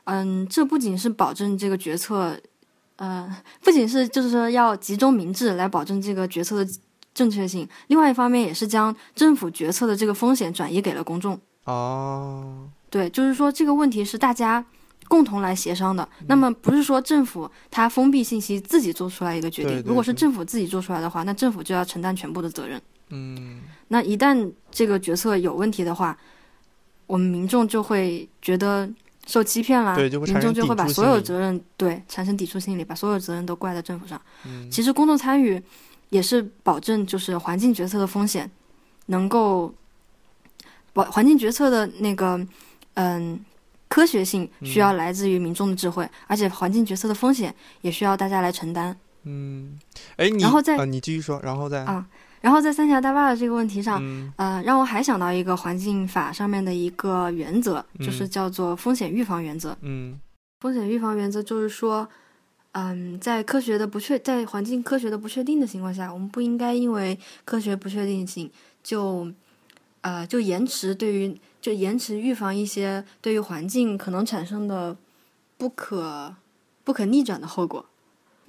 [0.04, 2.40] 嗯，这不仅是保证这个决策。
[3.02, 3.28] 呃，
[3.60, 6.72] 不仅是就是说要集中民智来保证这个决策的
[7.12, 11.36] 正确性，另外一方面也是将政府决策的这个风险转移给了公众。
[11.64, 14.64] 哦，对，就是说这个问题是大家
[15.08, 16.08] 共同来协商的。
[16.28, 22.80] 那么不是说政府它封闭信息自己做出来一个决定，如果是政府自己做出来的话，那政府就要承担全部的责任。
[23.08, 26.16] 嗯，那一旦这个决策有问题的话，
[27.08, 28.88] 我们民众就会觉得。
[29.26, 34.20] 受欺骗啦，民众就会把所有责任对产生抵触心理，把所有责任都怪在政府上。
[34.70, 35.62] 其实公众参与
[36.10, 38.50] 也是保证就是环境决策的风险
[39.06, 39.72] 能够
[40.92, 42.44] 保环境决策的那个
[42.94, 43.38] 嗯
[43.88, 48.96] 科学性需要来自于民众的智慧，而且环境决策的风险也需要大家来承担。
[49.22, 49.78] 嗯，
[50.16, 52.04] 哎，你然后再你继续说，然后再啊。
[52.42, 54.02] 然后在三峡大坝的这个问题上，
[54.36, 59.74] 呃，让我还想到一个环境法上面的一个原则，就是叫做风险预防原则。
[59.80, 60.20] 嗯，
[60.60, 62.08] 风险预防原则就是说，
[62.72, 68.50] 嗯，在科学的不确，在环境科学的不确定的情况下，我们不应该因为科学不确定性
[68.82, 69.30] 就，
[70.00, 74.96] 呃，就延迟对于就延迟预防一些对于环境可能产生的
[75.56, 76.34] 不可
[76.82, 77.86] 不可逆转的后果。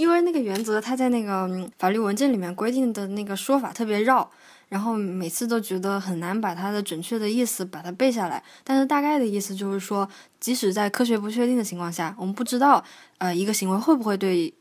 [0.03, 1.49] 因为那个原则，它在那个
[1.79, 4.29] 法律文件里面规定的那个说法特别绕，
[4.67, 8.43] 然后每次都觉得很难把它的准确的意思把它背下来。
[8.65, 10.05] 但是大概的意思就是说，
[10.41, 12.83] 即使在科学不确定的情况下，我们不知道
[13.17, 14.53] 呃一个行为会不会对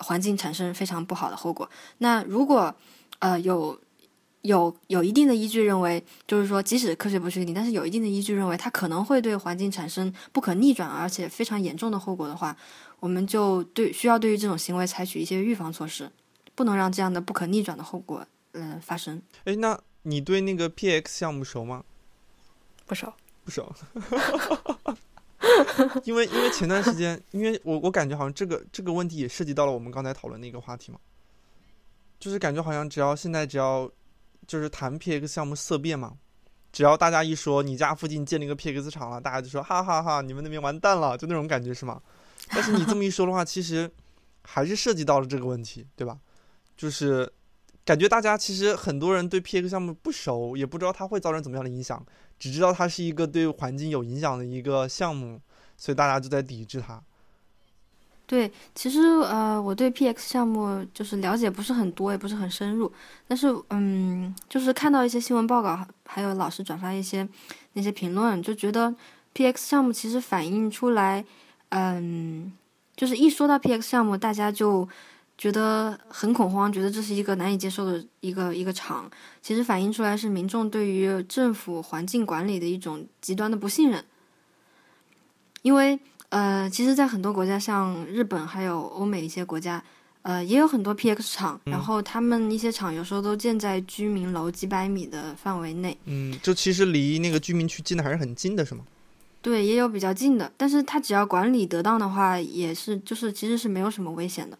[0.00, 1.66] 环境产生非常不好的后果。
[1.96, 2.74] 那如果
[3.20, 3.80] 呃有
[4.42, 12.54] 有有一定的依据认为，就是说即使科学不确定，但是有一定的依据认为它可能会对环境产生不可逆转而且非常严重的后果的话。
[13.00, 16.10] 我们就对需要对于这种行为采取一些预防措施，
[16.54, 19.20] 不能让这样的不可逆转的后果，嗯，发生。
[19.44, 21.82] 哎，那你对那个 PX 项目熟吗？
[22.86, 23.12] 不熟，
[23.44, 23.74] 不熟。
[26.04, 30.98] 因为因为前段时间，因为我我感觉好像这个这个问题也涉及到了我们刚才讨论的一个话题嘛，
[32.18, 33.90] 就是感觉好像只要现在只要
[34.46, 36.14] 就是谈 PX 项目色变嘛，
[36.70, 42.02] 只要大家一说你家附近建了一个 PX 厂了，大家就说哈哈哈，你们那边完蛋了，就那种感觉是吗？
[42.50, 43.90] 但是你这么一说的话，其实
[44.42, 46.18] 还是涉及到了这个问题，对吧？
[46.76, 47.30] 就是
[47.84, 52.04] 感觉大家其实很多人对 PX 项目不熟，也不知道它会造成怎么样的影响，
[52.38, 55.40] 只知道它是一个对环境有影响的一个项目，
[55.76, 57.02] 所以大家就在抵制它。
[58.26, 62.90] 对，其实呃，我对 PX 项目就是了解不是很多，也不是很深入，
[63.28, 67.28] 但是嗯，就是看到一些新闻报告，还有老师转发一些
[67.72, 68.94] 那些评论，就觉得
[69.34, 71.24] PX 项目其实反映出来。
[71.70, 72.52] 嗯，
[72.94, 74.88] 就是一说到 PX 项目，大家就
[75.36, 79.10] 觉得很恐慌，觉得这是一个难以接受的一个一个厂。
[79.42, 84.04] 其实反映出来是民众对于政府环境管理的一种极端的不信任。
[85.62, 85.98] 因为
[86.30, 89.82] 呃，其实，在很多国家，像日本还有欧美一些国家，
[90.22, 95.98] 呃，也有很多 PX 厂，然后他们一些厂有时候都建在居民楼几百米的范围内。
[96.04, 98.84] 嗯，就其实离那个居民区近的还是很近的，是吗？
[99.42, 104.58] 对，也有比较近的，但是它只要管理得当的话，也是就是其实是没有什么危险的。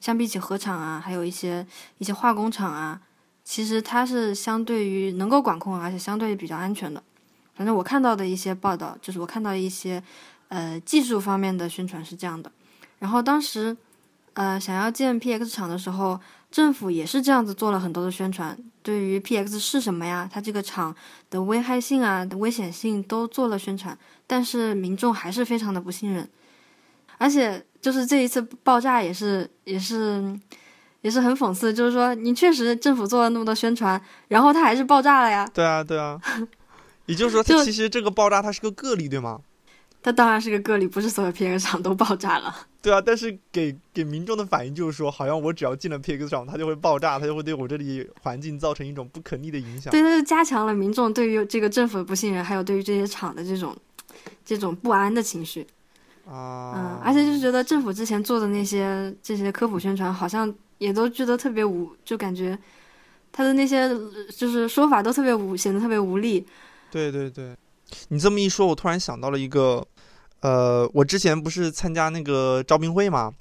[0.00, 1.66] 相比起核厂啊，还有一些
[1.98, 3.00] 一些化工厂啊，
[3.44, 7.02] 其实它是相对于能够管控，而且相对比较安全的。
[7.54, 10.02] 反正我看到的一些报道，就是我看到一些
[10.48, 12.50] 呃技术方面的宣传是这样的。
[12.98, 13.76] 然后当时
[14.34, 16.18] 呃想要建 PX 厂的时候，
[16.50, 20.94] 政府也是这样子做了很多的宣传，对于 PX 是什么呀，它这个厂
[21.28, 26.30] 的危害性啊、的危险性都做了宣传，但是民众还是非常的不信任，
[27.18, 27.66] 而且。
[27.78, 30.36] 就是这一次爆炸也是也是
[31.02, 35.48] 也是很讽刺，就是说你确实政府做了那么多宣传，然后它还是爆炸了呀。
[35.54, 36.20] 对啊，对啊。
[37.06, 39.38] 也就是说，它其实这个爆炸它是个个例，对吗？
[40.06, 42.54] 它当然是个个例，不是所有 PX 厂都爆炸了。
[42.80, 49.90] 对啊，但是给给民众的反应就是说，好像我只要进了 PX 厂，它就会爆炸，它就会对我这里环境造成一种不可逆的影响。
[49.90, 53.76] 对，它就加强了民众对于这个政府的不信任，还有对于这些厂的这种
[54.44, 55.66] 这种不安的情绪。
[56.24, 62.56] 啊，嗯，而且就是觉得政府之前做的那些这些科普宣传，好像也都觉得特别无，就感觉
[63.32, 63.88] 他的那些
[64.36, 66.46] 就是说法都特别无，显得特别无力。
[66.92, 67.56] 对对对，
[68.10, 69.84] 你这么一说，我突然想到了一个，
[70.40, 73.32] 呃，我之前不是参加那个招聘会嘛，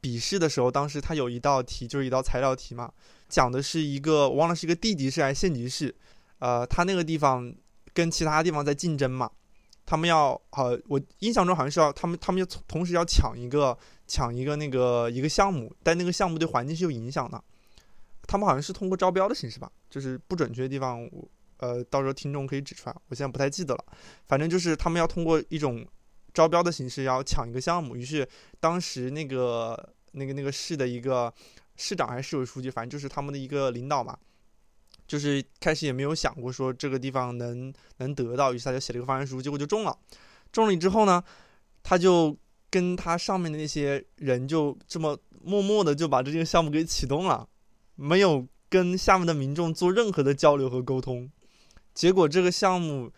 [0.00, 2.90] 笔试的时候，当时他有一道题，就是一道材料题嘛，
[3.28, 5.94] 讲的是一个我忘了是一个地级市还是县级市，
[6.38, 7.52] 呃，他那个地方
[7.92, 9.30] 跟其他地方在竞争嘛。
[9.88, 13.76] 他们要好，我印象中好像是要他们，他们要同时要抢一个
[14.08, 17.40] 抢一个那个一个项目，但那个项目对环境是有影响的。
[18.26, 21.08] 他们好像是通过招标的形式吧，就是不准确的地方，
[21.58, 23.84] 呃，到时候听众可以指出来，我现在不太记得了。
[24.26, 25.86] 反正就是他们要通过一种
[26.36, 28.28] 招标的形式要抢一个项目，于是
[28.60, 31.32] 当时那个那个那个市的一个
[31.76, 34.14] 市长还是市委书记，反正就是他们的一个领导嘛。
[35.06, 39.96] 就是开始也没有想过说这个地方能能得到，于是他就写了一个方案书，结果就中了。
[40.52, 41.24] 中了之后呢，
[41.82, 42.36] 他就
[42.68, 47.48] 跟他上面的那些人就这么默默的就把这个项目给启动了，
[47.94, 51.30] 没有跟下面的民众做任何的交流和沟通。
[51.94, 53.10] 结果这个项目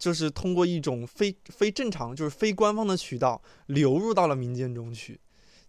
[0.00, 5.20] 就是通过一种非非正常，就是非官方的渠道流入到了民间中去。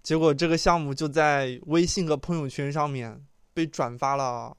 [0.01, 3.23] 结果这个项目就在微信和朋友圈上面
[3.53, 4.57] 被转发了。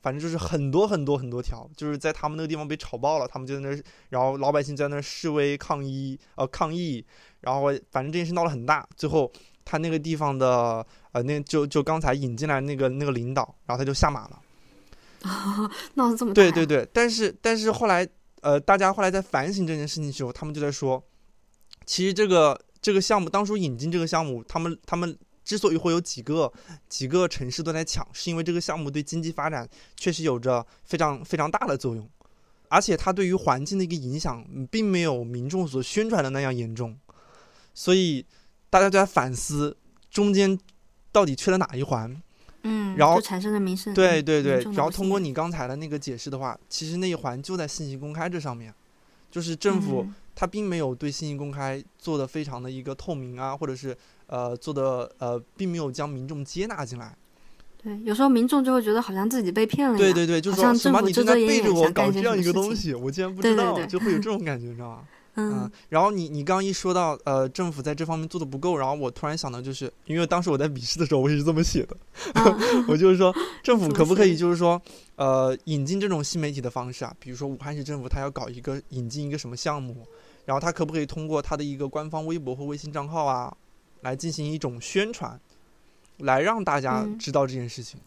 [0.00, 7.04] 反正就是很多很多很多条，就是在他们那个地方被炒爆了，他们就在那儿，然后老百姓在那儿示威抗议，呃抗议，
[7.40, 9.30] 然后反正这件事闹得很大，最后
[9.64, 14.40] 他那个地方的呃那就就刚才引进来那个那个领导，然后他就下马了，
[15.94, 18.08] 闹得这么大，对对对，但是但是后来
[18.42, 21.02] 呃大家后来在反省这件事情的时候，他们就在说，
[21.86, 25.18] 其实这个这个项目当初引进这个项目，他们他们。
[25.44, 26.52] 之所以会有几个
[26.90, 29.66] 几个城市都在抢，是因为这个项目对经济发展
[29.96, 32.06] 确实有着非常非常大的作用，
[32.68, 36.94] 而且它对于环境的一个影响，并没有民众所宣传的那样严重，
[37.72, 38.26] 所以
[38.68, 39.74] 大家都在反思
[40.10, 40.58] 中间
[41.10, 42.22] 到底缺了哪一环。
[42.68, 43.94] 嗯，然后产生的民生。
[43.94, 48.72] 对对对，然后通过你刚才的那个解释的话，其实那一环就在信息公开这上面，
[49.30, 53.96] 就是政府它并没有对信息公开做的非常的一个透明啊，或者是。
[54.30, 57.16] 呃，做的呃，并没有将民众接纳进来。
[57.82, 59.96] 对，有时候民众就会觉得好像自己被骗了。
[59.96, 65.04] 对对对，就是说什么你正在背着我搞这样一个东西，我竟然不知道，就会有这 种感觉，你知道吗？
[65.38, 65.70] 嗯。
[65.88, 71.96] 然后你你刚刚一说到呃，政府在这方面做的不够，然后我突然想到，就是因为当时我在笔试的时候，我也是这么写的，
[72.88, 74.80] 我就是说 政府可不可以就是说
[75.16, 77.14] 呃，引进这种新媒体的方式啊？
[77.18, 80.06] 比如说武汉市政府他要搞一个引进一个什么项目，
[80.44, 83.56] 然后他可不可以通过他的一个官方微博或微信账号啊？
[84.02, 85.40] 来进行一种宣传，
[86.18, 87.98] 来让大家知道这件事情。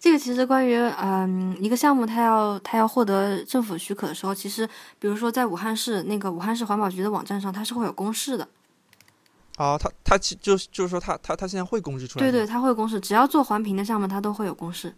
[0.00, 4.68] 这个其实关于嗯一个项目，它要它要获得政府许可的时候，其实
[4.98, 8.48] 比如说在武汉市那个武汉市环保局的网站上，它是会有公示的。
[9.56, 12.24] 啊，它它其就就是说，它它它现在会公示出来。
[12.24, 14.94] 对对，它会公示，只要做环评的项目，它都会有公示。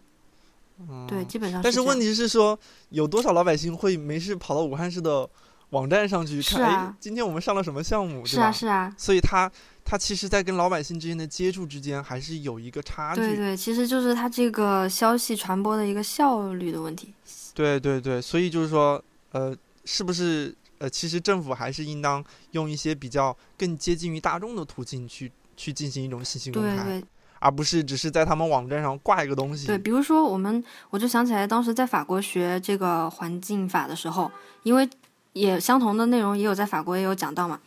[0.87, 1.59] 嗯，对，基本上。
[1.63, 2.57] 但是问题是说，
[2.89, 5.27] 有多少老百姓会没事跑到武汉市的
[5.71, 6.63] 网站上去看？
[6.63, 8.25] 哎，今天我们上了什么项目？
[8.25, 8.93] 是啊，是啊。
[8.97, 9.51] 所以他。
[9.83, 13.21] 他其实，在跟老百姓之间的接触之间，还是有一个差距。
[13.21, 17.11] 对对，其实就是他这个消息传播的一个效率的问题。
[17.55, 19.53] 对对对，所以就是说，呃，
[19.83, 27.03] 是不是呃，其实政府还是应当用一些比较更接近于大众的途径去去进行一种信息公开，
[27.39, 29.65] 而不是只是在他们网站上挂一个东西。
[29.65, 34.87] 对，比如说我们，我就想起来当时在法国学这个环境法的时候，因为
[35.33, 37.59] 也相同的内容也有在法国也有讲到嘛。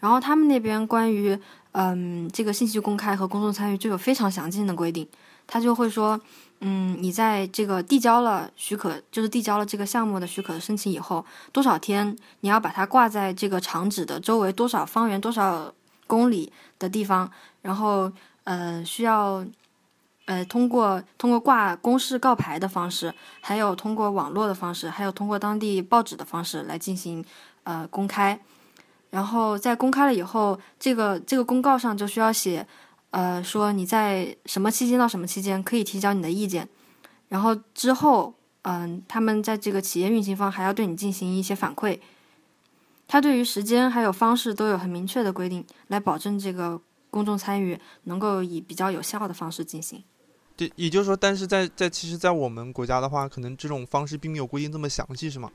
[0.00, 1.38] 然后他们那边关于
[1.72, 5.06] 嗯这个信息公开和公众参与就有非常详尽的规定，
[5.46, 6.20] 他就会说，
[6.60, 15.72] 嗯，你在这个递交了许可，就是递交了这个项目的许可申请以后，多少天你要把它挂在这个厂址的周围多少方圆多少
[16.06, 17.30] 公里的地方，
[17.62, 18.12] 然后
[18.44, 19.44] 呃需要。
[20.28, 27.24] 呃，通过通过挂公示告牌的方式，还有通过网络的方式，还有通过当地报纸的方式来进行
[27.62, 28.38] 呃公开。
[29.08, 32.66] 然后在公开了以后，这个这个公告上就需要写，
[33.08, 36.68] 呃，说你在什么期间到什么期间可以提交你的意见。
[37.30, 41.98] 然后之后，嗯，他们在这个企业运行方还要对你进行一些反馈。
[43.06, 46.78] 他对于时间还有方式都有很明确的规定，来保证这个
[47.10, 50.04] 公众参与能够以比较有效的方式进行。
[50.58, 55.48] 对，也就是说，但是在在其实，在我们国家的话，可能这种方式并没有规定这么详细，是吗？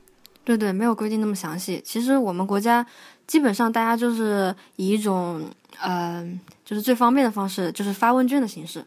[0.44, 1.78] 对对，没有规定那么详细。
[1.84, 2.86] 其实我们国家
[3.26, 5.44] 基本上大家就是以一种
[5.78, 6.26] 呃，
[6.64, 8.82] 就是最方便的方式，就是发问卷的形式。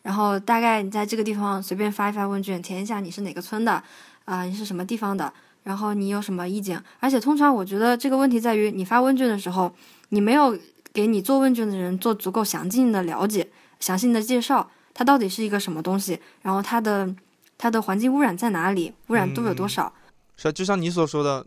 [0.00, 3.82] 然后大概你在这个地方随便发一发问卷，填一下你是哪个村的，
[4.24, 5.30] 啊，你是什么地方的，
[5.64, 6.82] 然后你有什么意见。
[7.00, 9.70] 而且通常我觉得这个问题在于，你发问卷的时候，
[10.08, 10.58] 你没有
[10.90, 13.46] 给你做问卷的人做足够详尽的了解、
[13.78, 14.70] 详细的介绍。
[14.98, 16.18] 它到底是一个什么东西？
[16.42, 17.08] 然后它的
[17.56, 18.92] 它的环境污染在哪里？
[19.06, 19.92] 污染度有多少？
[20.36, 21.46] 是啊，就像你所说的，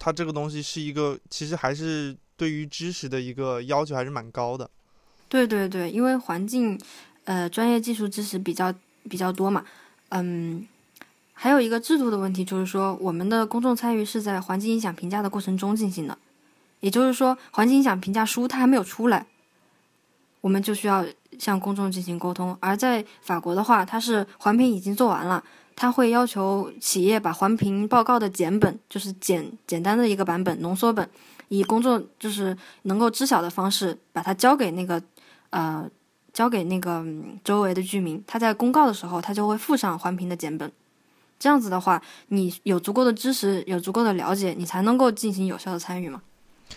[0.00, 4.68] 它这个东西是一个，其实还是对于知识的一个要求还是蛮高的。
[5.28, 6.76] 对对对，因为环境
[7.22, 8.74] 呃专业技术知识比较
[9.08, 9.64] 比较多嘛，
[10.08, 10.66] 嗯，
[11.34, 16.18] 还有一个制度的问题，就是说我们的公众参与是在环境影响评价的过程中进行的，
[16.80, 19.24] 也就是说环境影响评价书它还没有出来，
[20.40, 21.06] 我们就需要。
[21.38, 25.42] 向公众进行沟通，而在法国的话，它是环评已经做完了，
[25.74, 31.08] 他会要求企业把环评报告的简本，就是简简单的一个版本浓缩本，
[31.48, 35.02] 以公众就是能够知晓的方式把它交给那个
[35.50, 35.88] 呃
[36.32, 37.04] 交给那个
[37.42, 38.22] 周围的居民。
[38.26, 40.70] 他在公告的时候，他就会附上环评的简本。
[41.38, 46.22] 这样子的话，你有足够的知识，有足够的了解，你才能够进行有效的参与嘛。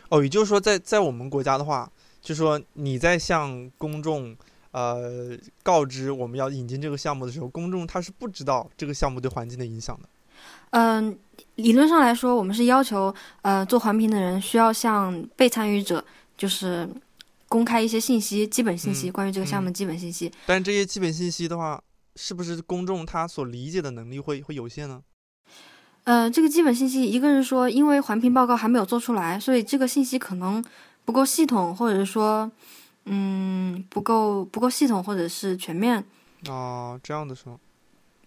[0.10, 1.90] 哦，也就是说，在在我们国家的话。
[2.26, 4.36] 就说你在向公众，
[4.72, 10.10] 呃，告知我们要引进这个项目的时候，公众他是不知道这个项目对环境的影响的。
[10.72, 11.16] 嗯，
[11.58, 13.14] 理论上来说，我们是要求，
[13.44, 16.04] 呃，做环评的人需要向被参与者，
[16.36, 16.90] 就是
[17.48, 20.32] 公开一些信息，基本信息，关于这个项目的基本信息。
[20.48, 21.80] 但这些基本信息的话，
[22.16, 25.04] 是不是公众他所理解的能力会会有限呢？
[26.06, 30.64] 呃，这个基本信息，一个是说，因为环评报告还没有做出来，所以这个信息可能。
[31.06, 32.52] 不够系统，或者说，
[33.06, 36.04] 嗯，不够不够系统，或者是全面。
[36.48, 37.58] 哦，这样的是吗？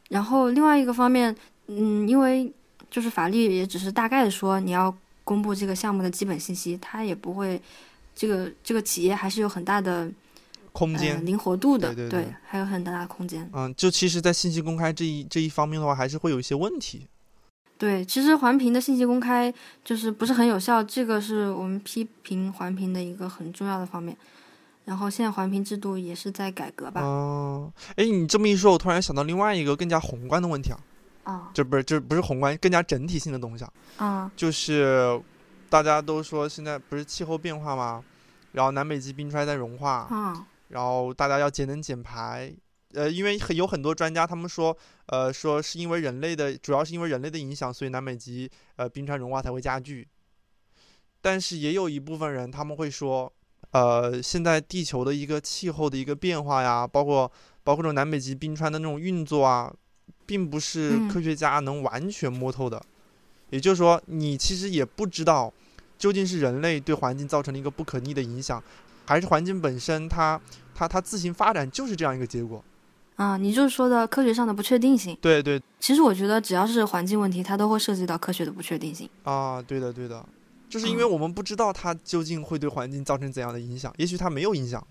[0.09, 2.51] 然后另外一个方面，嗯，因为
[2.91, 7.61] 就是法律也只是大概的说你要公布这个项目的基本信息，它也不会，
[8.15, 10.11] 这个这个企业还是有很大的
[10.73, 13.49] 空间灵活度的，对对，还有很大的空间。
[13.53, 17.07] 嗯，就其实，在信息公开这一这一方面的话，还是会有一些问题。
[17.79, 19.53] 对，其实环评的信息公开
[19.85, 24.17] 就是不是很有效，这个是我们批评环评的一个很重要的方面。
[24.85, 27.01] 然后现在环评制度也是在改革吧？
[27.03, 30.81] 哦，哎，你这么一说，我突然想到另外一个更加宏观的问题啊。
[31.25, 31.51] 啊。
[31.55, 33.73] 这不是，这不是宏观，更加整体性的东西啊。
[33.99, 34.33] 啊。
[34.35, 35.21] 就是
[35.69, 38.03] 大家都说现在不是气候变化吗？
[38.53, 40.09] 然后南北极冰川在融化。
[40.11, 40.47] 啊。
[40.69, 42.53] 然后大家要节能减排。
[42.95, 44.77] 呃，因为很有很多专家，他们说，
[45.07, 50.09] 呃，说是因为人类的，主要是因为人类的影响，所以南北极呃冰川融化才会加剧。
[51.21, 53.31] 但是也有一部分人，他们会说，
[53.73, 57.31] 呃，现在地球的一个气候的一个变化呀，包括
[57.63, 59.71] 包括这种南北极冰川的那种运作啊，
[60.25, 62.83] 并不是科学家能完全摸透的。
[63.51, 65.53] 也就是说，你其实也不知道，
[65.99, 68.63] 究竟是人类对环境造成了一个不可逆的影响，
[69.05, 70.41] 还是环境本身它
[70.75, 72.65] 它它自行发展就是这样一个结果。
[73.19, 75.19] 啊，你就是说的科学上的不确定性。
[75.21, 79.11] 对对，其实我觉得只要是环境问题，它都会涉及到科学的不确定性。
[79.25, 80.25] 啊，对的对的，
[80.69, 84.87] 就是因为我们不知道它究竟会对环境造成怎样的影响，也许它没有影响，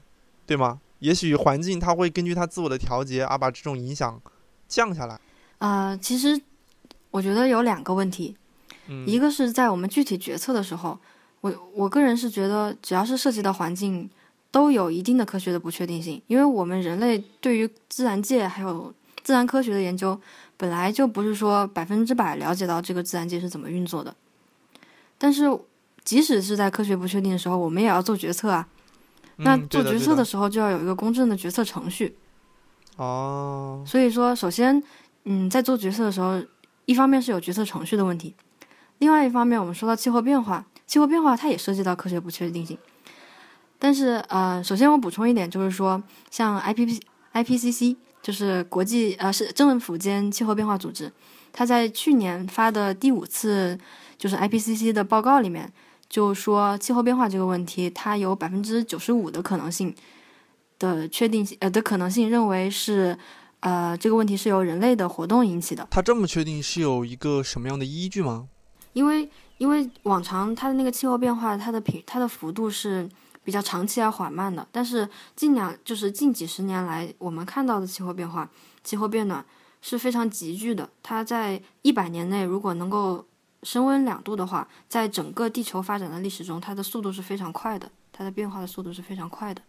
[0.46, 0.82] 对吗？
[1.00, 4.22] 也许环境它会根据它自我的调节而把这种影响
[4.68, 5.18] 降下来。
[5.60, 6.38] 啊，其实
[7.12, 8.36] 我觉得有两个问题，
[9.06, 11.00] 一个是在我们具体决策的时候，
[11.40, 14.10] 我我个人是觉得只要是涉及到环境。
[14.52, 18.93] 都有一定的科学的不确定性，因为我们人类对于自然界还有
[19.24, 20.20] 自然科学的研究，
[20.56, 24.16] 本来就不是说百分之百了解到这个自然界是怎么运作的。
[25.18, 25.45] 但是，
[26.04, 28.68] 即使是在科学不确定的时候，我们也要做决策啊。
[29.38, 32.16] 那做决策的时候就要有一个公正的决策程序。
[32.95, 33.84] 哦。
[33.86, 34.82] 所以说，首先，
[35.26, 36.41] 嗯，在做决策的时候，
[36.86, 38.34] 一方面是有决策程序的问题，
[39.00, 42.78] 另外一方面，我们说到气候变化，气候变化它也涉及到科学不确定性。
[43.80, 46.02] 但是，呃，首先我补充一点，就是说，
[46.32, 47.00] 像 I P P
[47.32, 51.12] I P C C，就是国际呃是政府间气候变化组织，
[51.54, 53.78] 它在去年发的第五次
[54.18, 55.72] 就是 I P C C 的报告里面，
[56.10, 59.94] 就说气候变化这个问题，它有百分之九十五的可能性
[60.80, 63.16] 的确定性呃的可能性，认为是
[63.60, 65.88] 呃这个问题是由人类的活动引起的。
[65.92, 68.48] 他这么确定是有一个什么样的依据吗？
[68.94, 73.08] 因为因为往常它的那个气候变化，它的频它的幅度是。
[73.48, 78.50] 比较长期而缓慢的，但是近两就是近几十年来，我们看到的气候变化、
[78.84, 79.45] 气候变暖
[79.82, 80.89] 是非常急剧的。
[81.02, 83.26] 它在一百年内如果能够
[83.64, 89.62] 升温两度的话，在整个地球发展的历史中，它的速度是非常快的，它的变化的速度是非常快的。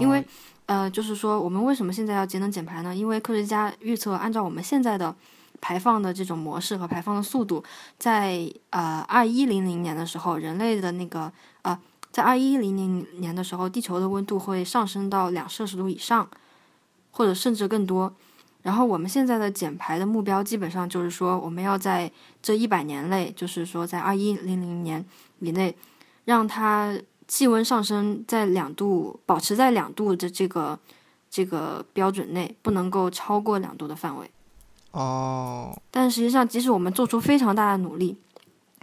[0.00, 0.24] 因为，
[0.66, 2.94] 呃，就是说，我们为什么现在要节能减排呢？
[2.94, 5.12] 因为科学家预测，按照我们现在的
[5.60, 7.64] 排放的这种模式和排放的速度，
[7.98, 11.76] 在呃二一零零年的时候，人类的那个呃。
[12.18, 16.28] 在二一零零年的时候，地球的温度会上升到两摄氏度以上，
[17.12, 18.12] 或者甚至更多。
[18.62, 22.10] 然后我们现在的减排的目标，基本上就是说，我们要在
[22.42, 25.06] 这一百年内，就是说在二一零零年
[25.38, 25.72] 以内，
[26.24, 26.98] 让它
[27.28, 30.76] 气温上升在两度，保持在两度的这个
[31.30, 34.28] 这个标准内，不能够超过两度的范围。
[34.90, 35.80] 哦。
[35.92, 38.18] 但实际上，即使我们做出非常大的努力。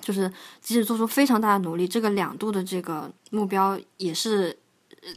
[0.06, 0.32] 就是
[0.62, 4.56] 即使做出非常大的努力，这个两度的这个目标也是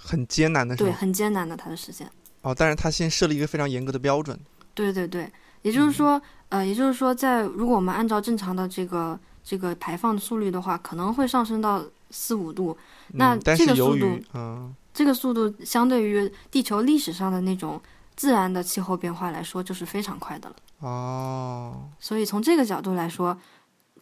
[0.00, 2.10] 很艰难的，对，很艰难的，它的实现。
[2.40, 4.40] 哦，但是它先设立一个非常严格的标准。
[4.72, 5.30] 对对对，
[5.60, 6.18] 也就是说，
[6.48, 12.74] 呃，也就是说，在如果我们按照正常的这个这个排放的速率的话，可能会上升到四五度。
[13.08, 17.78] 那这个速度，嗯，这个速度相对于地球历史上的那种
[18.16, 20.56] 自然的气候变化来说，就是非常快的了。
[20.78, 21.90] 哦。
[22.00, 23.38] 所以从这个角度来说。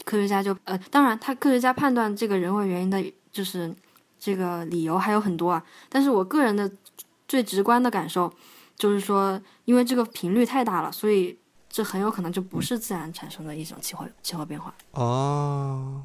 [0.05, 3.74] 科学家就呃，当然，他科学家判断这个人为原因的，就是
[4.18, 5.64] 这个理由还有很多啊。
[5.88, 6.70] 但是我个人的
[7.26, 8.32] 最直观的感受，
[8.76, 11.36] 就是说，因为这个频率太大了，所以
[11.68, 14.72] 这很有可能就不是自然产生的一种气候气候变化。
[14.92, 16.03] 哦，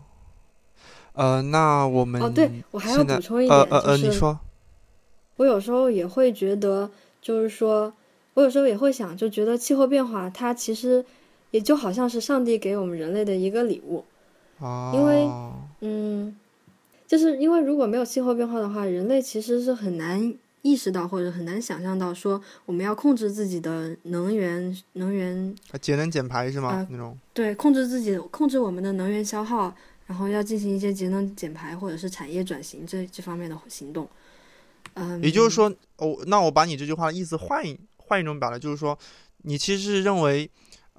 [1.13, 4.39] 呃，那我们哦，对我还要补充一点，呃呃，你说，
[5.35, 6.89] 我有时候也会觉得，
[7.21, 7.93] 就是说
[8.33, 11.05] 我有时候也会想，就觉得气候变化它其实。
[11.51, 14.03] 也就好像是上帝给我们人类的一个礼物，
[14.93, 15.27] 因为，
[15.81, 16.35] 嗯，
[17.05, 26.87] 就是因为如果没有气候变化的话，人类其实是很难意识到或者很难想象到说我们要控制自己的能源能源节能减排是吗？
[26.89, 29.75] 那种对，控制自己控制我们的能源消耗，
[30.05, 34.07] 然后要进行一些节能减排或者是产业转型这这方面的行动。
[34.93, 38.97] 嗯，也就是说，哦，那我把你这句话的意思换一换一种表达，就是说，
[39.43, 40.49] 你其实是认为。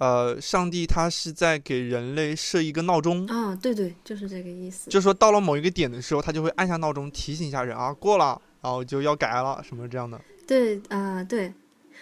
[0.03, 4.91] 呃，上帝他是在给人类设一个闹钟啊，对对，就是这个意思。
[4.91, 10.21] 就说到了某一个点的时候，他就会按下闹钟提醒一下人啊，过了，然后就要改了什么这样的。
[10.45, 11.55] 对啊，对，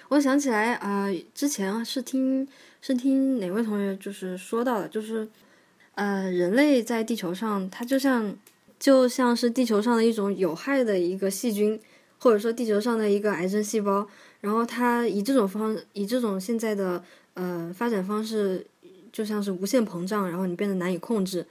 [0.09, 2.49] 我想起来啊，之前是听
[2.81, 5.29] 是听哪位同学就是说到的，就是
[5.95, 8.35] 呃，人类在地球上，它就像
[8.79, 11.79] 就像是地球上的一种有害的一个细菌，
[12.17, 14.09] 或者说地球上的一个癌症细胞，
[14.41, 17.05] 然后它以这种方以这种现在的。
[17.35, 18.67] 呃，发展方式
[19.13, 21.47] 就像是无限膨胀，然后你变得难以控制。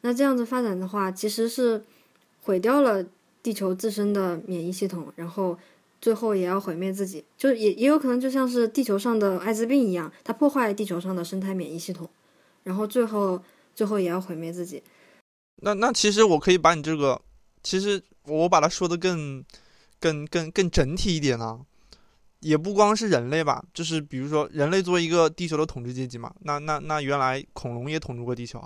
[0.00, 1.82] 那这样子发展的话，其实是
[2.42, 3.04] 毁掉了
[3.42, 5.58] 地球自身的免疫系统，然后
[6.00, 7.24] 最后也要毁灭自己。
[7.36, 12.08] 就也也有可能就像是地球上的艾滋病一样，它破坏地球上的生态免疫系统，
[12.64, 13.42] 然后最后
[13.74, 14.82] 最后也要毁灭自己。
[15.62, 17.20] 那那其实我可以把你这个，
[17.62, 19.44] 其实我把它说的更
[19.98, 21.60] 更更更整体一点啊。
[22.40, 28.62] 也不光是人类吧，就是比如说人类作为一个地球的统治阶级嘛，那那那原来恐龙也统治过地球，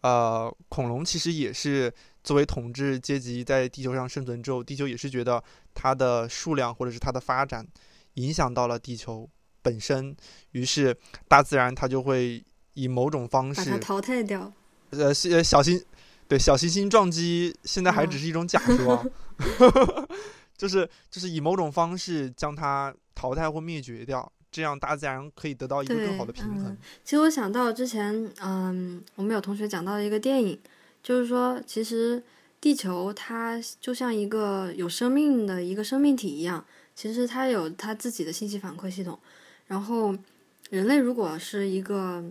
[0.00, 1.92] 呃，恐龙其实也是
[2.24, 5.42] 作为统治阶级在地球上生存之后，地球也是觉得
[5.72, 7.64] 它的数量或者是它的发展
[8.14, 9.28] 影响到了地球
[9.62, 10.16] 本身，
[10.50, 10.96] 于是
[11.28, 12.44] 大自然它就会
[12.74, 14.52] 以某种方式把它淘汰掉。
[14.90, 15.80] 呃，小小行
[16.26, 19.06] 对小行星撞击现在还只是一种假说。
[20.56, 26.76] 就是就是以某种方式将它淘汰或灭绝掉，这样大自然可以得到一个更好的平衡。
[27.04, 30.58] 其实我想到之前，嗯，我们有同学讲到一个电影，
[31.02, 32.22] 就是说，其实
[32.60, 39.18] 地球它就像一个有生命的一个生命体一样，其实它有它自己的信息反馈系统。
[39.66, 40.16] 然后，
[40.70, 42.24] 人类如果是一个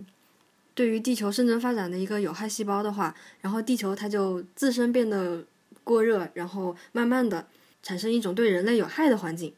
[0.74, 5.44] 对于地球生存发展的一个有害细胞的话，然后地球它就自身变得
[5.84, 7.46] 过热，然后慢慢的。
[7.86, 9.54] 产生一种对人类有害的环境。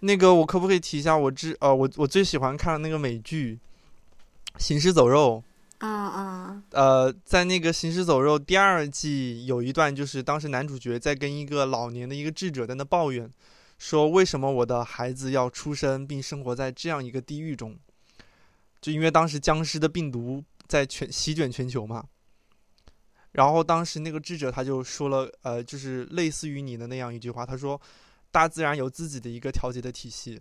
[0.00, 3.58] 那个，我可不可以提一下我之呃，我我最喜欢看的那个美剧
[4.62, 5.42] 《行尸走肉》？
[5.86, 13.30] 啊啊，呃，在那个《行尸走肉》第二季有一段，就是当时男主角在跟一个老年的一个智者在那抱怨，
[13.78, 17.74] 说为什么我的孩子要出生并生活在这样一个地狱中？
[18.82, 22.04] 就因为当时僵尸的病毒在全席卷全球嘛。
[23.32, 27.80] 然后当时那个智者他就说了，呃，就是类似于你的那样一句话，他说，
[28.32, 30.40] 大自然有自己的一个调节的体系。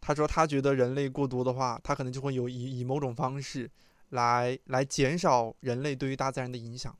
[0.00, 3.68] 他说他觉得人类过多的话，他可能就会有以以某种方式
[4.10, 6.94] 来来减少人类对于大自然的影响。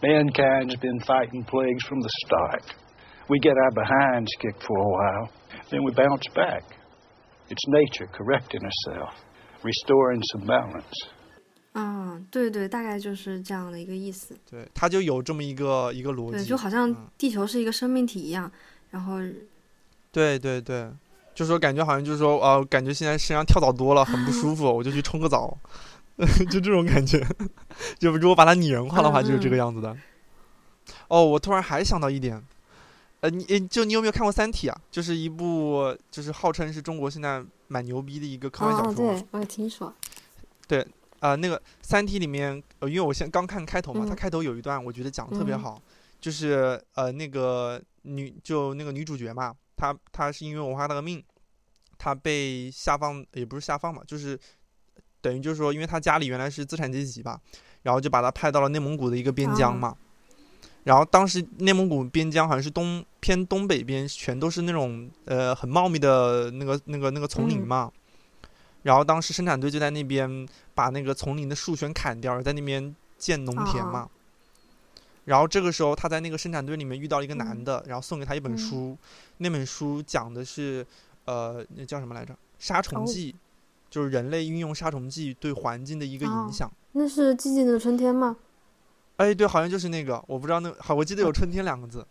[0.00, 2.62] Mankind's been fighting plagues from the start.
[3.28, 5.28] We get our behinds kicked for a while,
[5.70, 6.62] then we bounce back.
[7.48, 9.14] It's nature correcting herself,
[9.62, 11.17] restoring some balance.
[11.80, 14.36] 嗯，对对，大概就是这样的一个意思。
[14.50, 18.50] 对，它就有这么一个一个逻对，辑，就好像嗯地球是一个生命体一样，
[18.90, 19.18] 然后
[20.10, 20.90] 对对对，
[21.36, 25.56] 就说感觉好像就是说，呃，感觉现在身上跳蚤多了，很不舒服，我就去冲个澡，
[26.50, 27.24] 就这种感觉。
[28.00, 29.96] 就如果把它拟人化的话，就是这个样子的。
[31.06, 32.42] 哦，我突然还想到一点，
[33.20, 34.80] 呃，你诶就你有没有看过《三体》啊？
[34.90, 38.94] 就是一部就是号称是中国现在蛮牛逼的一个科幻小哦，说。
[38.94, 39.94] 对，我有听说。
[41.20, 44.16] 啊、那个《三体》里面，呃，因为我先刚看开头嘛，它嗯。
[44.16, 45.58] 开头有一段我觉得讲的特别嗯。
[45.58, 45.82] 好，
[46.20, 51.22] 就是呃那个女就那个女主角嘛，她她是因为文化大革命，
[51.98, 54.38] 她被下放也不是下放嘛，就是
[55.20, 57.40] 等于就是说，因为她家里原来是资产阶级吧，
[57.82, 59.96] 然后就把她派到了内蒙古的一个边疆哦嘛，
[60.84, 67.66] 然后当时内蒙古边疆好像是东偏东北边，全都是那种呃很茂密的那个那个那个丛林嗯。
[67.66, 67.92] 嘛。
[68.82, 74.00] 然后当时生产队就在那边把那个丛林的树全砍掉，在那边建农田嘛。
[74.00, 74.10] 哦
[75.28, 78.96] 然后这个时候他在那个生产队里面遇到了一个男嗯的，然后送给他一本嗯书，
[79.36, 80.86] 那本书讲的是，
[81.26, 82.34] 呃，那叫什么来着？
[82.58, 83.36] 杀虫哦剂，
[83.90, 86.72] 就是人类运用杀虫剂对环境的一个影哦响。
[86.92, 88.38] 那是寂静的春天吗？
[89.18, 92.06] 哎，对，好像就是那个，我不知道那好，我记哦得有春天两个字。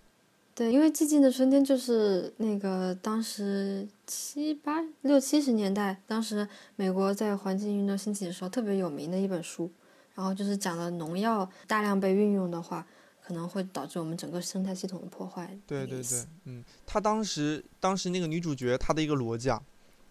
[0.57, 9.71] 对，因为寂静的春天就是那个当时七八六七十年代，当时美国在环境运动兴起的时候特别有名的一本书，
[10.15, 12.83] 然后就是讲了农药大量被运用的话，
[13.23, 15.55] 可能会导致我们整个生态系统的破坏。
[15.67, 19.61] 对对对嗯，他当时当时那个女主角她的一个逻辑啊，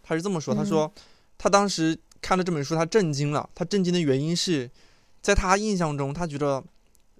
[0.00, 0.92] 她是这么说，她嗯说
[1.36, 3.50] 她当时看了这本书，她震惊了。
[3.52, 4.70] 她震惊的原因是，
[5.20, 6.62] 在她印象中，她觉得，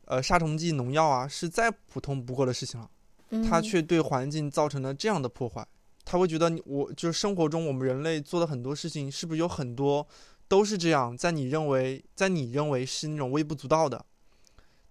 [0.04, 2.88] 呃，杀虫剂、农药啊是再普通不过的事情了，
[3.48, 5.66] 它嗯却对环境造成了这样的破坏。
[6.04, 10.06] 他会觉得你我就是生活中我们人类做的很多事情，是不是有很多
[10.46, 14.06] 都是这样，在你认为在你认为是那种微不足道的，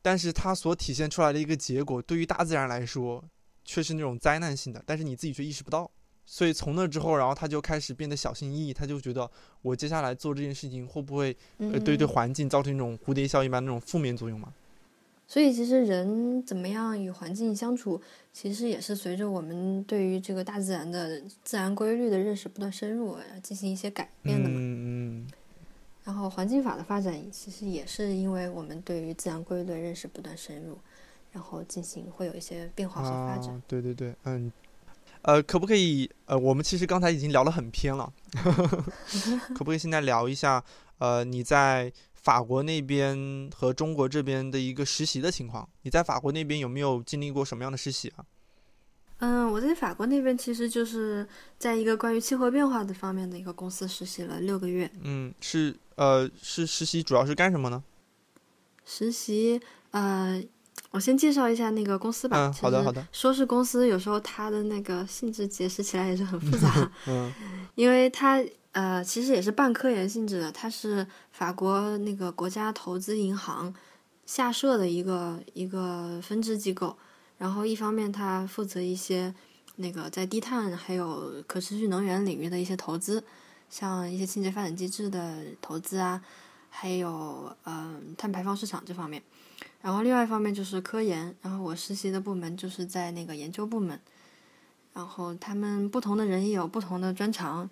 [0.02, 3.24] 但是它所体现出来的一个结果，对于大自然来说，
[3.64, 5.90] 却是那种灾难性的，但是你自己却意识不到。
[6.26, 9.30] 所以从那之后，然后他就开始变得小心翼翼，他就觉得
[9.62, 14.52] 我接下来做这件事情会不会呃对对嗯环境造成一种蝴蝶效应般那种负面作用嘛？
[15.28, 18.00] 所以其实人怎么样与环境相处，
[18.32, 24.56] 其实也是随着我们对于这个大自然的自然规律的认识不断深入，进行一些改变的嘛。
[24.60, 25.28] 嗯嗯，
[26.04, 30.78] 然后环境法的发展，其实也是因为我们对于自然规律的认识不断深入，
[31.32, 33.54] 然后进行会有一些变化和发展。
[33.54, 34.52] 啊，对对对，嗯，
[35.24, 36.08] 呃，可不可以？
[36.28, 38.14] 呃，我们其实刚才已经聊得很偏了，
[39.56, 40.64] 可不可以现在聊一下？
[41.00, 41.92] 呃，你在
[42.26, 45.70] 法国那边和中国这边的一个实习的情况？
[45.84, 48.26] 你在法国那边有没有经历过什么样的实习啊？
[49.20, 51.28] 嗯，我在法国那边其实就是
[51.60, 54.90] 在一个关于气候变化的方面的一个公司实习了六个月。
[55.04, 57.84] 嗯，是呃，是实习主要是干什么呢？
[58.84, 59.62] 实习，
[59.92, 60.44] 呃，
[60.90, 62.38] 我先介绍一下那个公司吧。
[62.38, 67.32] 嗯好的好的说是公司，有时候它的那个性质解释起来也是很复杂，嗯
[67.76, 68.44] 因为它
[68.76, 73.74] 呃其实也是半科研性质的，它是法国那个国家投资银行
[74.26, 76.98] 下设的一个一个分支机构。
[77.38, 79.34] 然后一方面它负责一些
[79.78, 83.24] 那个在低碳还有可持续能源领域的一些投资，
[83.70, 86.22] 像一些清洁发展机制的投资啊，
[86.70, 89.24] 还有嗯碳排放市场这方面。
[89.82, 93.98] 然后另外一方面就是科研，然后我实习的部门就是在那个研究部门，
[94.94, 97.70] 然后他们不同的人也有不同的专长，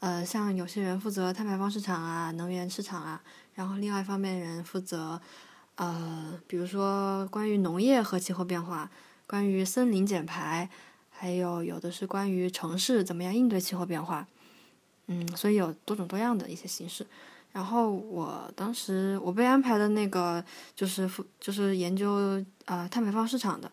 [0.00, 3.22] 呃，像有些人负责碳排放市场啊、能源市场啊，
[3.54, 5.20] 然后另外一方面人负责，
[5.74, 8.90] 呃，比如说关于农业和气候变化，
[9.26, 10.68] 关于森林减排，
[11.10, 14.26] 还有有的是关于城市怎么样应对气候变化，
[15.08, 17.06] 嗯，所以有多种多样的一些形式。
[17.52, 20.42] 然后我当时我被安排的那个
[20.74, 23.70] 就是负就是研究呃碳排放市场的，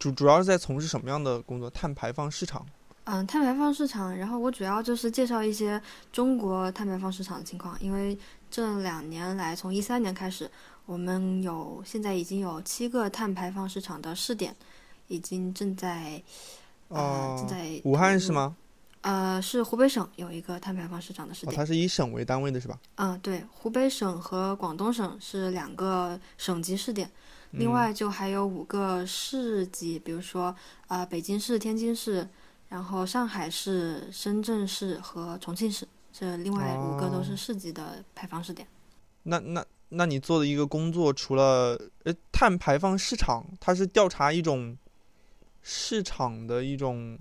[0.00, 1.70] 主主要是在从事什么样的工作？
[1.70, 2.66] 碳排放市场。
[3.04, 5.80] 嗯，碳排放市场，然后我主要就是介绍一些
[6.12, 8.16] 中国碳排放市场的情况，因为
[8.48, 10.48] 这两年来，从一三年开始，
[10.86, 14.54] 我们有现在已经有七个碳排放市场的试点，
[15.08, 16.22] 已经正在
[16.88, 18.56] 呃正在武汉是吗？
[19.00, 21.56] 呃，是湖北省有一个碳排放市场的试点。
[21.56, 22.78] 它是以省为单位的是吧？
[22.94, 27.10] 嗯，对，湖北省和广东省是两个省级试点，
[27.50, 30.54] 另外就还有五个市级，比如说
[30.86, 32.28] 呃北京市、天津市，
[32.72, 38.66] 然后上海市、深圳市和重庆市，这另外五个都是市级的排放试点。
[39.24, 44.76] 那那那你做的一个工作，除了呃碳排放市场，它是调查一种
[45.60, 47.18] 市场的一种。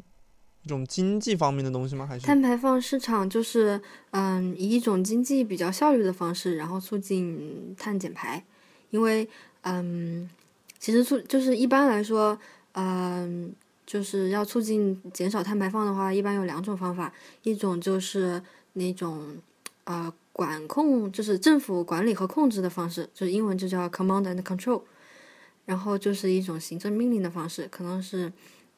[0.63, 2.05] 一种经济方面的东西吗？
[2.05, 3.81] 还是碳排放市场就是
[4.11, 8.45] 嗯，以一种经济比较效率的方式，然后促进碳减排。
[8.91, 9.27] 因为
[9.61, 10.29] 嗯，
[10.77, 12.37] 其实促就是一般来说，
[12.73, 13.51] 嗯，
[13.91, 17.13] 就是要促进减少碳排放的话，一般有两种方法，
[17.43, 18.41] 一种就是
[18.73, 19.35] 那种
[19.83, 24.83] 呃管控，就是政府管理和控制的方式，就是英文就叫 command and control，
[25.65, 28.31] 然后就是一种行政命令的方式，可能是。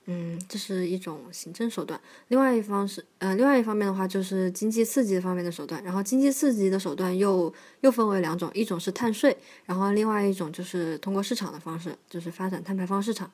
[0.06, 1.98] 嗯，这是一种行政手段。
[2.28, 5.82] 另外一方是，呃，另外一方面的话，就是经济刺激方面的手段。
[5.82, 13.32] 然后，经济刺激的手段又又分为两种，一种是碳税，然后另外一种就是通过市场的方式，就是发展碳排放市场。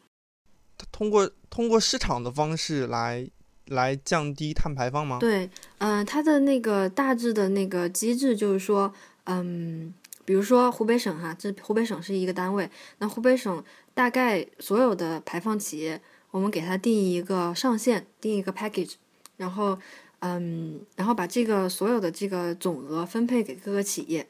[0.92, 3.30] 通过通过市场的方式来
[3.66, 5.18] 来降低碳排放吗？
[5.20, 5.50] 对，
[5.80, 8.94] 嗯，它的那个大致的那个机制就是说，
[9.26, 9.94] 嗯，
[10.26, 12.70] 比如说湖北省哈，这湖北省是一个单位，
[13.00, 13.64] 那湖北省
[13.94, 16.02] 大概所有的排放企业。
[16.32, 18.94] 我们给它定一个上限，定一个 package，
[19.38, 19.76] 然后，
[20.20, 24.28] 嗯，然后把这个所有的这个总额分配给各个企业。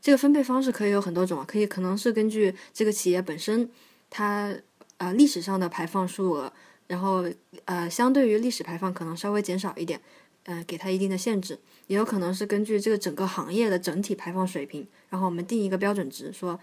[0.00, 3.68] 这个分配方式可以有很多种啊，可以可能是根据这个企业本身
[4.08, 4.56] 它
[5.02, 6.52] 呃历史上的排放数额，
[6.86, 7.24] 然后
[7.64, 10.00] 呃相对于历史排放可能稍微减少一点，
[10.44, 11.58] 嗯，给它一定的限制。
[11.88, 16.60] 也有可能是根据这个整个行业的整体排放水平，然后我们定一个标准值，说。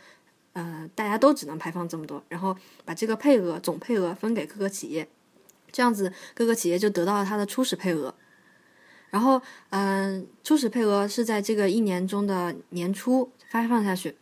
[0.53, 5.07] 呃，大家都只能排放这么多，然后把这个配额总配额分给各个企业，
[5.71, 8.13] 这样子各个企业就得到了它的初始配额。
[9.11, 14.17] 然后，嗯，初始配额是在这个一年中的年初发放下去，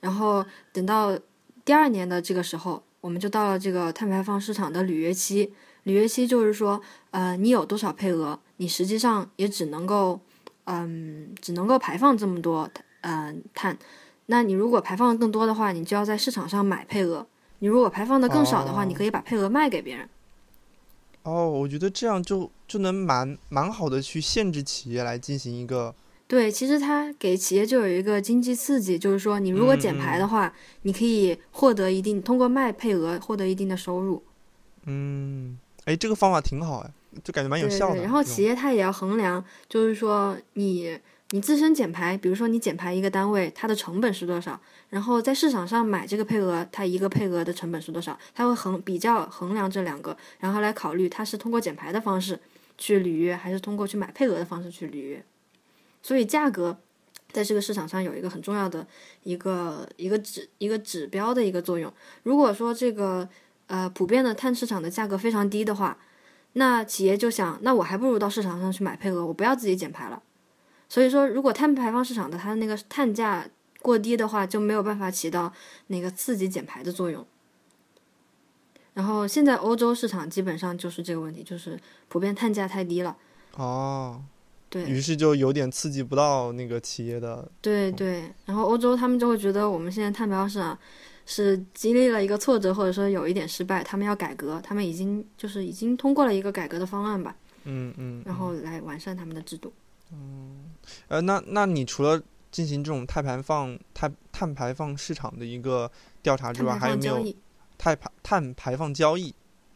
[0.00, 1.18] 然后等到
[1.64, 5.52] 第二年的这个时候，我们就到了这个碳排放市场的履约期。
[5.82, 6.80] 履约期就是说，
[7.10, 10.18] 呃，你有多少配额，你实际上也只能够，
[10.64, 12.66] 嗯，只能够排放这么多，
[13.02, 13.76] 嗯，碳。
[14.24, 17.26] 那你如果排放的更多的话，你就要在市场上买配额；
[17.58, 20.08] 你如果排放的更少的话，你可以把配额卖给别人。
[21.24, 25.94] 哦，我觉得这样就就能蛮蛮好的去限制企业来进行一个。
[26.26, 30.52] 对，其实它给企业就有一个经济刺激，就是说你如果减排的话，
[30.82, 34.22] 你可以获得一定通过卖配额获得一定的收入。
[34.86, 36.90] 嗯，哎，这个方法挺好哎，
[37.22, 38.02] 就感觉蛮有效的。
[38.02, 40.98] 然后企业它也要衡量，就是说你。
[41.30, 44.60] 你自身减排，比如说你减排一个单位，它的成本是多少？
[44.90, 48.16] 然后在市场上买这个配额，它一个配额的成本是多少？
[48.34, 52.38] 它会衡比较衡量这两个，然后来考虑它是通过减排的方式
[52.78, 55.24] 去履约，还是通过去买配额的方式去履约。
[56.04, 56.78] 所以价格
[57.32, 58.86] 在这个市场上有一个很重要的
[59.22, 61.90] 一个一个指一个指标的一个作用。
[62.22, 63.26] 如果说这个
[63.66, 65.96] 呃普遍的碳市场的价格非常低的话，
[66.52, 70.22] 那企业就想，那我还不如到市场上去买配额，我不要自己减排了。
[70.88, 73.48] 所以说，如果碳排放市场的它那个碳价
[73.80, 75.52] 过低的话，就没有办法起到
[75.86, 77.26] 那个刺激减排的作用。
[78.92, 83.16] 然后现在欧洲市场基本上就是这个问题，就是普遍碳价太低了。
[83.56, 84.22] 哦，
[84.74, 87.48] 对于是就有点刺激不到那个企业的。
[87.60, 90.76] 对对，然后欧洲他们就会觉得我们现在碳排放市场
[91.26, 97.36] 是经历了一个挫折，或者说有一点失败，他们要改革，他们已经就是已经通过了一个改革的方案吧。
[97.62, 98.20] 嗯嗯。
[98.26, 99.72] 然后来完善他们的制度。
[100.12, 100.74] 嗯，
[101.06, 102.20] 呃，那那你除了
[102.50, 105.88] 进行这种碳排放、碳碳排放市场的一个
[106.20, 107.22] 调查之外，还有没有
[107.78, 109.32] 碳排碳排放交易？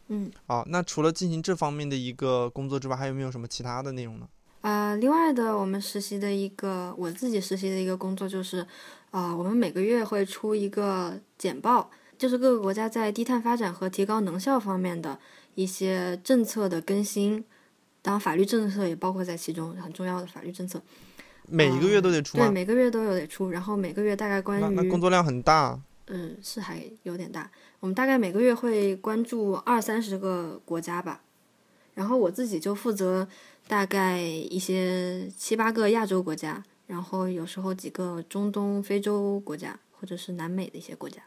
[0.09, 4.27] 嗯，啊，那除了进行这方面的一个工作之外，还有没有什么其他的内容呢？
[4.61, 8.65] 啊，另外的，我们实习的一个我自己实习的一个工作就是，
[9.11, 15.17] 啊，我们每个月会出一个简报，就是各个国家在低碳发展和提高能效方面的
[15.55, 17.43] 一些政策的更新。
[18.01, 20.81] 当然，法律政策也包括在其中，很重要的法律政策。
[21.47, 22.45] 每一个月都得出吗？
[22.45, 23.49] 对，每个月都有得出。
[23.49, 25.79] 然后每个月大概关于那工作量很大。
[26.07, 27.49] 嗯，是还有点大。
[27.79, 31.21] 我们大概每个月会关注二三十个国家吧。
[31.95, 33.27] 然后我自己就负责
[33.69, 41.21] 大概一些七八个亚洲国家，然后有时候几个中东、非洲国家，或者是南美的一些国家。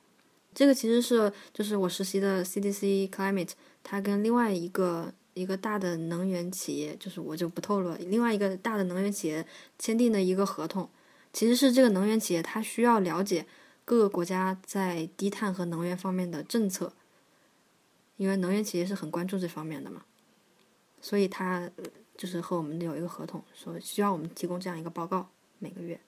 [0.53, 3.53] 这个其实是就是我实习的 CDC Climate，
[3.85, 5.15] 它跟另外一个。
[5.35, 7.97] 一个大的能源企业，就是我就不透露了。
[8.01, 9.47] 另外一个大的能源企业
[9.79, 10.87] 签订的一个合同，
[11.33, 13.47] 其实是这个能源企业它需要了解
[13.87, 16.93] 各个国家在低碳和能源方面的政策，
[18.19, 20.03] 因为能源企业是很关注这方面的嘛，
[21.01, 21.71] 所以它
[22.17, 26.01] 就是和我们有一个合同，说需要我们提供这样一个报告每个月。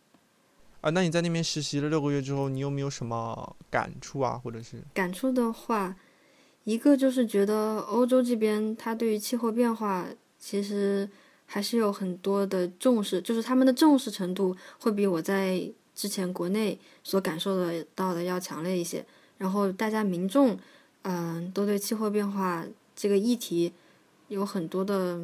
[0.80, 5.96] 啊，那你在那边实习了六个月之后，你有没有什么感触啊，或者是感触的话，
[6.64, 10.06] 一个就是觉得欧洲这边它对于气候变化
[10.38, 11.08] 其实
[11.46, 19.04] 还是有很多的重视，就是他们的重视程度会比我在之前国内所感受的到的要强烈一些。
[19.38, 20.58] 然后大家民众，
[21.02, 23.72] 嗯，都对气候变化这个议题
[24.28, 25.18] 有很多的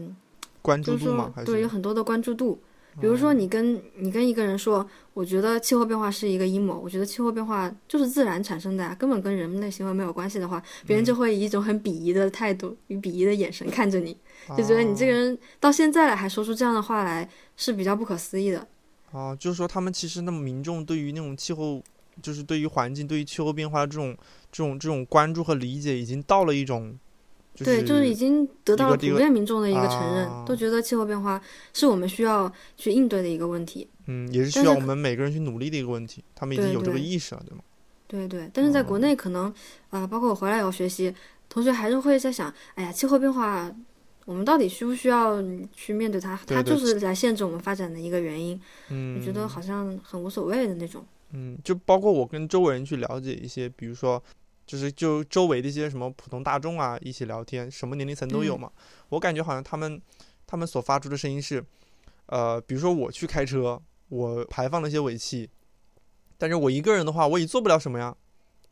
[0.62, 1.32] 关注就是度吗？
[1.34, 2.60] 还是对有很多的关注度。
[3.00, 4.84] 比如说，你跟你跟一个人说，
[5.14, 14.14] 我觉得气候变化是一个阴谋，我觉得气候变化就是自然产生的呀，根本跟人们的行为没有关系的话，别人就会以一种很鄙夷的态度与鄙夷的眼神看着你，
[14.58, 18.66] 就觉得你这个人到现在了还说出这样的话来，是比较不可思议的。
[19.12, 21.80] 啊，就是说他们其实那么民众对于那种气候，
[22.20, 24.16] 就是对于环境、对于气候变化的这种
[24.50, 26.98] 这种这种关注和理解，已经到了一种，就
[27.56, 31.40] 对，就是已经得到了普遍民众的一个承认，啊都觉得气候变化
[31.74, 33.86] 是我们需要去应对的一个问题。
[34.06, 36.24] 嗯，也是需要我们每个人去努力的一个问题。
[36.34, 37.62] 他们已经有这个意识了，对吗？
[38.06, 39.52] 对对，但是在国内可能，
[39.90, 41.14] 呃，包括我回来以后学习，
[41.48, 43.70] 同学还是会在想，哎呀，气候变化，
[44.24, 46.40] 我们到底需不需要嗯去面对它？
[46.46, 48.60] 它就是来限制我们发展的一个原因。
[48.88, 51.04] 嗯，我觉得好像很无所谓的那种。
[51.32, 54.20] 嗯，就包括我跟周围人去了解一些，比如说，
[54.70, 58.72] 就是就周围的一些什么普通大众啊，一起聊天，什么年龄层都有嗯嘛。
[59.08, 60.00] 我感觉好像他们
[60.46, 61.64] 他们所发出的声音是，
[62.26, 65.50] 呃，比如说我去开车，我排放了一些尾气，
[66.38, 68.14] 但是我一个人的话，我也做不了什么呀，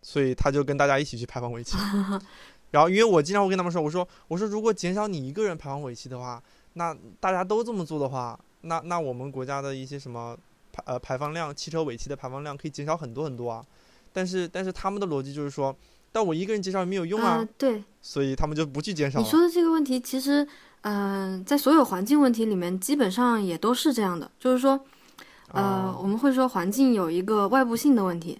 [0.00, 1.76] 所以他就跟大家一起去排放尾气。
[2.70, 6.40] 然后，因为我经常会跟他们说，我说我说如果减少你一个人排放尾气的话，
[6.74, 10.38] 那大家都这么做的话，那那我们国家的一些什么
[10.70, 13.66] 排呃排放量，汽车尾气的排放量可以减少很多很多啊。
[14.12, 15.74] 但是但是他们的逻辑就是说，
[16.10, 19.18] 但我一个人减少也没有用啊，呃，对，所以他们就不去减少。
[19.18, 20.46] 你说的这个问题，其实，
[20.82, 24.80] 嗯、在所有环境问题里面，基本上也都是这样的，就是说，
[25.52, 28.38] 呃，啊我们会说环境有一个外部性的问题，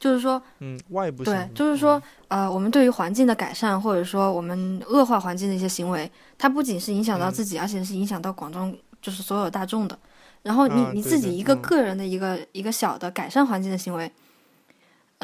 [0.00, 7.32] 就是说，嗯，外部对，就是说，呃，我们对于环境的改善，或者说我们恶化环境的一些行为，它不仅是影响到嗯。
[7.32, 9.98] 自己，而且是影响到广众，就是所有大众的。
[10.42, 11.62] 然后你、你自己一个嗯。
[11.62, 14.10] 个人的一个、一个小的改善环境的行为，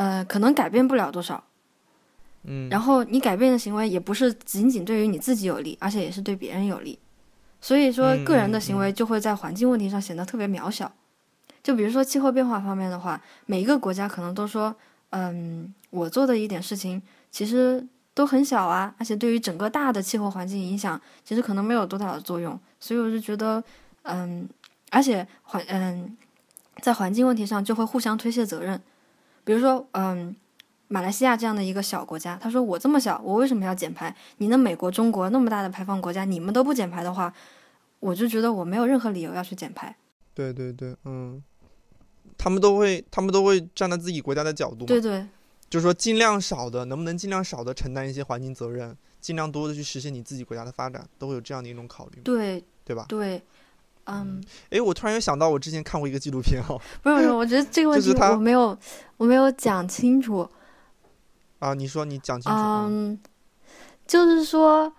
[0.00, 1.44] 呃，可能改变不了多少。
[2.44, 6.98] 嗯，然后你改变的行为也不是仅仅对于你自己有利，而且也是对别人有利。
[7.60, 10.90] 所以说，嗯个人的嗯行为就会在环境问题上显得特别渺小。
[11.62, 14.74] 就比如说气候变化方面的话，每一个国家可能都说，
[15.10, 22.58] 嗯，我做的一点事情其实都很小啊，而且对于整个大的气候环境影响，其实可能没有多大的作用。
[22.80, 23.62] 所以我就觉得，
[24.04, 24.48] 嗯，
[24.90, 26.16] 而且环嗯，
[26.80, 28.80] 在环境问题上就会互相推卸责任。
[29.50, 30.32] 比如说，嗯，
[30.86, 34.14] 马来西亚这样的一个小国家，他说我这么小，我为什么要减排？
[34.36, 37.34] 你那美国、中国那么大的排放国家，你们都不减排的话，
[37.98, 39.96] 我就觉得我没有任何理由要去减排。
[40.34, 41.42] 对对对，嗯，
[42.38, 45.26] 他们都会他们都会站在自己国家的角度，对对
[45.68, 53.04] 就是说尽量少的，能不能尽量少的承担一些环境责任，尽量多的去实现你自己国家的发展，都会有这样的一种考虑，对对吧？
[53.08, 53.42] 对，
[54.06, 58.76] 嗯，诶，我突然又想到，我之前看过一个纪录片哦，不是不是，我觉得这个问题我没有
[59.16, 60.48] 我没有讲清楚。
[61.58, 63.20] 啊，你说你讲清楚，嗯嗯，
[64.06, 64.92] 就是说，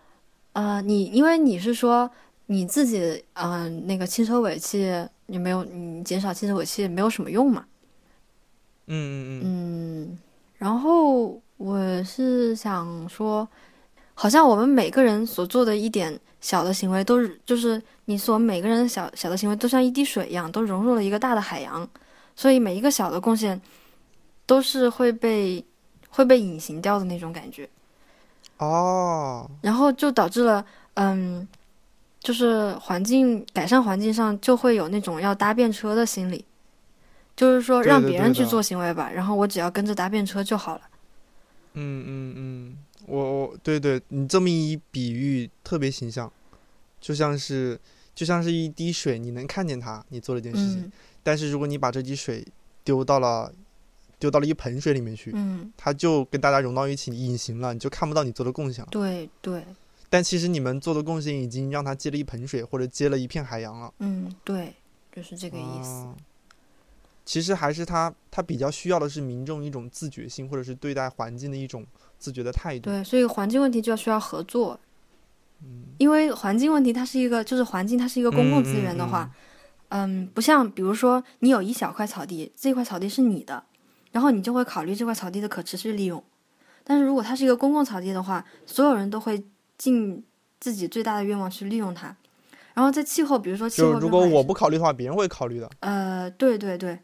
[0.53, 2.09] 呃，你因为你是说
[2.45, 4.93] 你自己，嗯、那个汽车尾气
[5.25, 7.65] 你没有，你减少汽车尾气没有什么用嘛？
[8.87, 10.19] 嗯嗯嗯，嗯，
[10.57, 13.47] 然后我是想说，
[14.13, 17.81] 好像我们每个人所做的一点小的行为，都是就是
[18.11, 21.87] 你所每个人的小小的行为，都像一滴水一样，都融入了一个大的海洋，
[22.35, 23.59] 所以每一个小的贡献
[24.45, 25.63] 都是会被
[26.09, 27.69] 会被隐形掉的那种感觉。
[28.57, 30.65] 哦，然后就导致了，
[30.95, 31.47] 嗯，
[32.19, 36.43] 就是环境改善环境上就会有那种要搭便车的心理，
[37.33, 40.81] 就是说让别人去做行为吧，然后我只要跟着搭便车就好了。
[41.75, 42.77] 嗯嗯嗯，
[43.07, 46.29] 我我对对，你这么一比喻特别形象，
[46.99, 47.79] 就像是
[48.13, 50.91] 就像是一滴水，你能看见它，你做了一件事情，嗯
[51.23, 52.45] 但是如果你把这滴水
[52.83, 53.53] 丢到了
[54.19, 58.89] 丢到了一盆水里面去，嗯，它就跟大家融到一起，隐形了，你就看不到你做的贡献了。
[58.91, 59.65] 对对，
[60.09, 63.93] 但其实你们做的贡献已经让它接了一盆水，或者接了一片海洋了。
[63.99, 64.73] 嗯对，
[65.13, 65.89] 就是这这个意思。
[65.89, 66.15] 哦
[67.23, 71.85] 其实还是他他比较需要的是民众一种自觉性，或者是对待环境的一种
[72.17, 72.89] 自觉的态度。
[72.89, 74.77] 对，所以环境问题就要需要合作，
[75.63, 79.29] 嗯，因为环境问题它是一个，就是环境它是一个公共资源的话，
[79.89, 83.63] 嗯，不像比如说你有一小块草地，这块草地是你的，
[84.11, 86.23] 然后你就会考虑这块草地的可持续利用。
[86.83, 89.43] 但是如果它是一个公共草地的话，所有人都会
[89.77, 90.23] 尽
[90.59, 92.15] 自己最大的愿望去利用它。
[92.73, 95.69] 然后在气候，比如说气候，如果我不考虑的话，别人会考虑的。
[95.81, 96.99] 呃，对对对。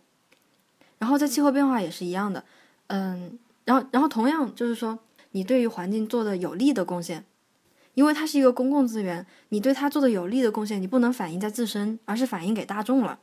[0.98, 2.44] 然后在气候变化也是一样的，
[2.88, 4.98] 嗯，然后然后同样就是说，
[5.32, 7.24] 你对于环境做的有利的贡献，
[7.98, 13.18] 因为它是一个公共资源，你对它做的有利的贡献，你不能反映在自身，而是反映给大众了，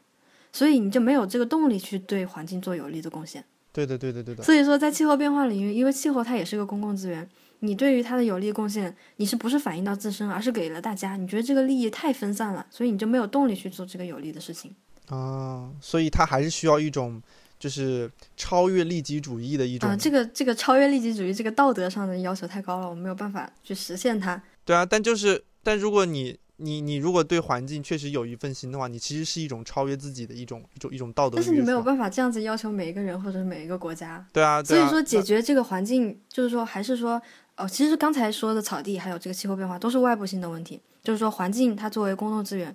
[0.52, 3.44] 所以你就没有这个动力去对环境做有利的贡献。
[3.72, 4.42] 对的，对的，对的。
[4.42, 7.28] 所以说，在气候变化领域，因为气候它也是个公共资源，
[7.60, 11.16] 你对于它的有利贡献，你是不是反映到自身，而是给了大家？
[11.16, 14.74] 你觉得这个利益太分散了，所以你就没有动力去做这个有利的事情
[15.06, 15.70] 啊。
[15.80, 17.22] 所以它还是需要一种，
[17.60, 19.88] 就是超越利己主义的一种。
[19.88, 24.42] 啊，这个这个超越利己主义，这个道德上的要求太高了，我没有办法去实现它。
[24.64, 26.38] 对啊，但就是，但如果你。
[26.58, 31.34] 你你如果对环境确实有一份心的话，你其实是一种超越自己的一种一种一种道德。
[31.34, 34.24] 但是你没有办法这样子要求每一个人或者是每一个国家。
[34.32, 37.20] 对啊，所以说解决这个环境，就是说还是说，
[37.56, 42.74] 哦，其实刚才说的草地还有这个气候变化都是外部性的问题，就是说环境它作为公共资源，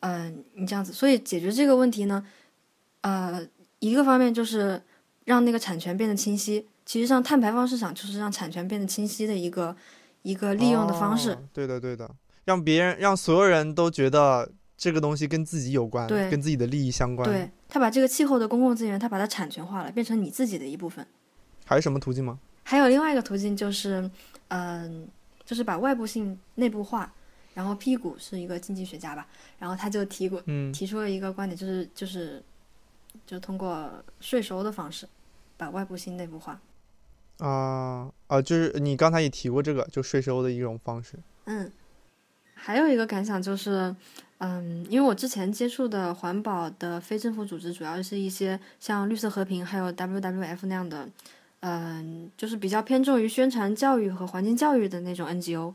[0.00, 2.22] 嗯，你这样子，所以解决这个问题呢，
[3.00, 3.42] 呃，
[3.78, 4.80] 一个方面就是
[5.24, 6.66] 让那个产权变得清晰。
[6.84, 9.74] 其实上碳排放市场就是让产权变得清晰的一个
[10.22, 11.36] 一个利用的方式。
[11.52, 12.10] 对的，对的。
[12.44, 17.28] 让别人让所有人都觉得这个东西跟自己有关，对，跟自己的利益相关。
[17.28, 21.06] 对他把这个气候的公共资源，他把它产权化了，变成你自己的一部分。
[21.64, 22.38] 还有什么途径吗？
[22.64, 24.10] 还有另外一个途径就是，
[24.48, 25.08] 嗯，
[25.44, 27.12] 就是把外部性内部化。
[27.52, 29.26] 然后屁股是一个经济学家吧，
[29.58, 30.40] 然后他就提过，
[30.72, 32.40] 提出了一个观点，就是就是
[33.26, 33.90] 就通过
[34.20, 35.06] 税收的方式
[35.56, 36.58] 把外部性内部化。
[37.40, 41.18] 啊啊，就是你刚才也提过这个，就税收的一种方式。
[41.46, 41.70] 嗯。
[42.62, 43.96] 还有一个感想就是，
[44.36, 51.08] 嗯，因为我之前接触的环保的非政府组织，主要是一些像绿色和平还有 WWF 那样的，
[51.60, 55.72] 嗯，就是比较偏重于宣传教育和环境教育的那种 NGO。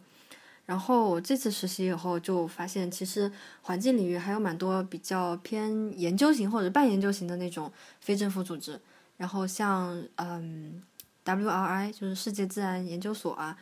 [0.68, 3.32] 然后我这次实习以后就发现，其实
[3.64, 8.80] 环境领域还有蛮多比较偏研究型或者半研究型的那种非政府组织。
[9.18, 10.84] 然后像嗯
[11.26, 13.58] ，WRI 就是世界自然研究所啊，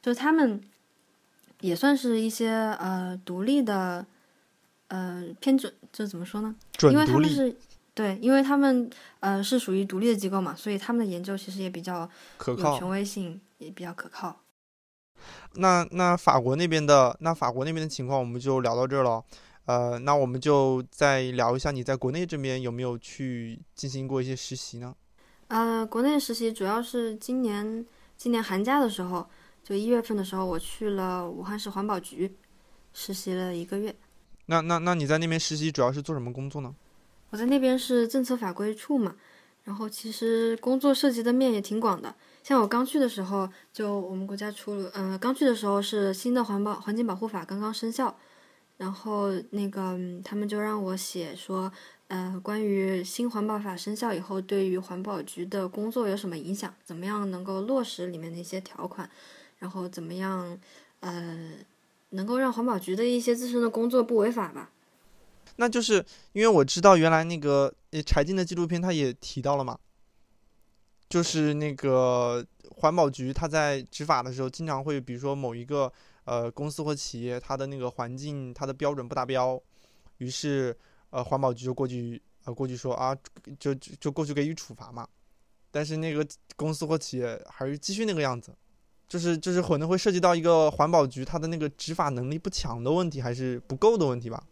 [0.00, 0.62] 就是他们。
[1.60, 2.48] 也算是一些
[2.80, 4.04] 呃独立的，
[4.88, 6.52] 呃偏准，就怎么说呢？
[6.90, 7.56] 因为他们是
[7.94, 14.40] 对，因为他们呃是属于独立的机构嘛，所以他们的研究其实也比较可靠，权威性也比较可靠。
[15.54, 19.24] 那那法国那边的那法国那边的情况我们就聊到这儿了，
[19.66, 24.96] 呃，那我们就再聊一下你在国内这边有没有去进行过一些实习呢？
[25.52, 27.84] 呃，国内实习主要是今年
[28.16, 29.28] 今年寒假的时候。
[29.62, 32.34] 就一月份的时候，我去了武汉市环保局
[32.92, 33.94] 实习了一个月。
[34.46, 36.74] 那那那你在那边实习主要是做什么工作呢？
[37.30, 39.14] 我在那边是政策法规处嘛，
[39.62, 42.12] 然后其实工作涉及的面也挺广的。
[42.42, 48.16] 像我刚去的时候，就我们国家出了，呃，刚去的时候是新的环保环境保护法刚刚生效，
[48.78, 51.70] 然后那个他们就让我写说，
[52.12, 59.08] 呃，关于新环保法生效以后对于环保局的工作有什么影响，怎么样能够落实里面的一些条款。
[59.60, 60.58] 然后怎么样？
[61.00, 61.52] 呃，
[62.10, 64.70] 能够让环保局的一些自身的工作不违法吧？
[65.56, 67.72] 那就是因为我知道原来那个
[68.04, 69.78] 柴静的纪录片，他也提到了嘛，
[71.08, 72.44] 就是那个
[72.76, 75.90] 环保局他在执法的时候，经常会比如说某一个
[76.24, 79.58] 呃公司或企业，它的那个环境它的标准不达标，
[80.18, 80.76] 于是
[81.12, 83.16] 呃环保局就过去呃过去说啊，
[83.60, 85.06] 就就就过去给予处罚嘛。
[85.70, 86.26] 但是那个
[86.56, 88.52] 公司或企业还是继续那个样子。
[89.08, 94.42] 就是就是可能会涉及到一个环保局它的那个执法能力不强的问题，还是不够的问题吧？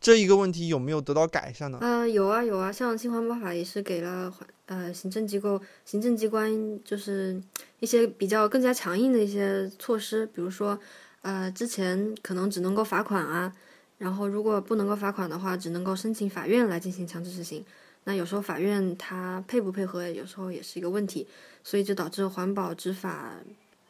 [0.00, 1.78] 这一个问题有没有得到改善呢？
[1.80, 7.42] 呃，有啊有啊，像新环保法也是给了环呃行政机构、行政机关就是
[7.80, 10.78] 一些比较更加强硬的一些措施，比如说
[11.22, 13.52] 呃之前可能只能够罚款啊，
[13.98, 17.64] 然后如果不能够罚款的话，只能够申请法院来进行强制执行。
[18.04, 21.26] 那有时候法院他配不配合，有时候也是一个问题，
[21.64, 23.32] 所以就导致环保执法。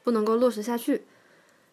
[0.05, 1.03] 不能够落实下去，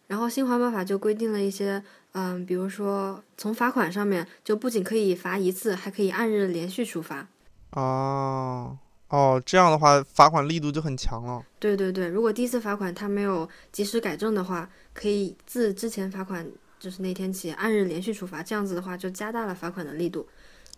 [0.07, 1.84] 然后新环保法就规定了一些，
[2.14, 7.27] 嗯，比如说从罚款上面，就不仅可以罚一次，还可以按日连续处罚。
[7.73, 8.76] 哦，
[9.10, 11.45] 哦，这样的话罚款力度就很强了。
[11.60, 16.43] 对对对，如果第一次罚款他没有及时改正的话，可以自之前罚款
[16.84, 20.27] 就是那天起按日连续处罚，这样子的话就加大了罚款的力度，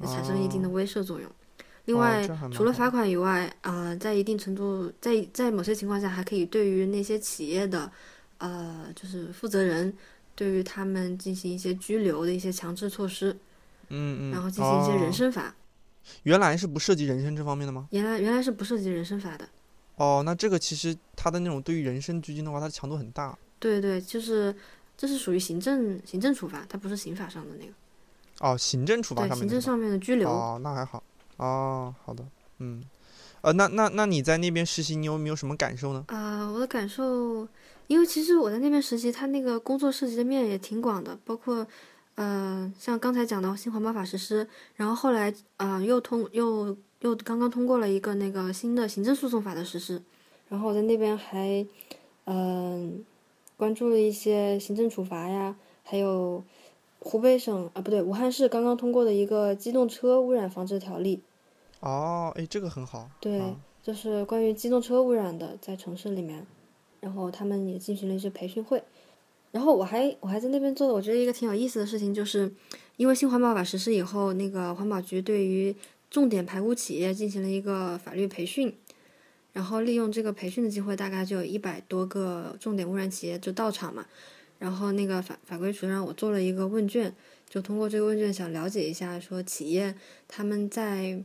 [0.03, 1.27] 产生一定的威慑作用。
[1.85, 7.91] 另外，除了罚款以外，啊，在一定程度，在在某些情况下，还可以对于那些企业的，
[8.37, 9.91] 呃，就是负责人，
[10.35, 13.35] 对于他们进行一些拘留的一些强制措施。
[13.89, 15.31] 嗯嗯，然后进行一些人生。
[15.31, 15.55] 参法。
[16.21, 17.87] 原来是不涉及人身这方面的吗？
[17.89, 19.49] 原来原来是不涉及人身罚的。
[19.95, 23.35] 哦，那这个其实它的那种对于人身拘禁的话，它的强度很大。
[23.57, 24.53] 对对，就是
[24.97, 27.71] 这是属于行政行政处罚，它不是刑法上的那个。
[28.39, 30.29] 哦，行政处罚，行政上面的拘留。
[30.29, 31.01] 哦，那还好。
[31.37, 32.25] 哦，好的，
[32.59, 32.83] 嗯，
[33.41, 36.03] 呃，那那那你在那边实习，你有没有什么感受呢？
[36.07, 37.47] 啊、我的感受，
[37.87, 41.65] 因为其实我在那边实习，它那个工作涉及的面也挺广的，包括，
[42.15, 50.01] 呃，像刚才讲到新环保法实施，然后后来啊、呃又通又又刚刚通过了一个那个新的行政诉讼法的实施，
[50.49, 51.65] 然后我在那边还，
[52.25, 53.03] 嗯、
[53.57, 56.43] 关注了一些行政处罚呀，还有
[56.99, 61.21] 湖北省啊不对，武汉市刚刚通过的一个机动车污染防治条例，
[61.79, 63.09] 哦，哎，这个很好。
[63.19, 66.45] 对，啊就是关于机动车污染的，在城市里面，
[66.99, 68.83] 然后他们也进行了一些培训会，
[69.51, 72.51] 然后我还我还在那边做的，我觉得一个挺有意思的事情，就是
[72.97, 75.75] 因为新环保法实施以后，那个环保局对于
[76.09, 78.75] 重点排污企业进行了一个法律培训，
[79.55, 84.05] 然后利用这个培训的机会，大概就有一百多个重点污染企业就到场嘛，
[84.59, 87.15] 然后那个法法规处让我做了一个问卷，
[87.49, 89.95] 就通过这个问卷想了解一下，说企业
[90.27, 91.23] 他们在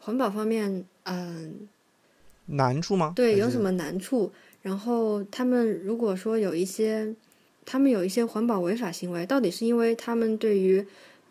[0.00, 1.66] 环保方面，嗯、
[2.44, 3.14] 难处吗？
[3.16, 3.58] 对，有什？
[3.58, 4.30] 么难处？
[4.60, 7.14] 然后他们如果说有一些，
[7.64, 10.86] 他们有一些环保违法行为，到底是因为他们对于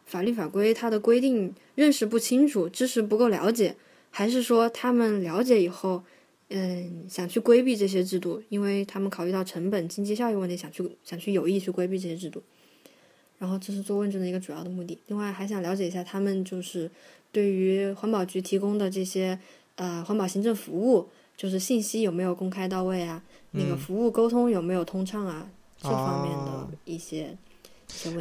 [0.07, 3.75] 法律法规它的规定认识不清楚，知识不够了解，
[4.09, 6.03] 还是说他们了解以后，
[6.51, 12.43] 嗯，想去规避这些制度，因为他们考虑到成本、经济效益问题，想去想去有意去规避这些制度。
[13.39, 14.97] 然后这是做问卷的一个主要的目的。
[15.07, 16.91] 另外还想了解一下他们就是
[17.31, 19.39] 对于环保局提供的这些
[19.75, 23.23] 呃环保行政服务，就是信息有没有公开到位啊？
[23.51, 25.49] 那个嗯服务沟通有没有通畅啊？
[25.81, 27.35] 这方面哦的一些、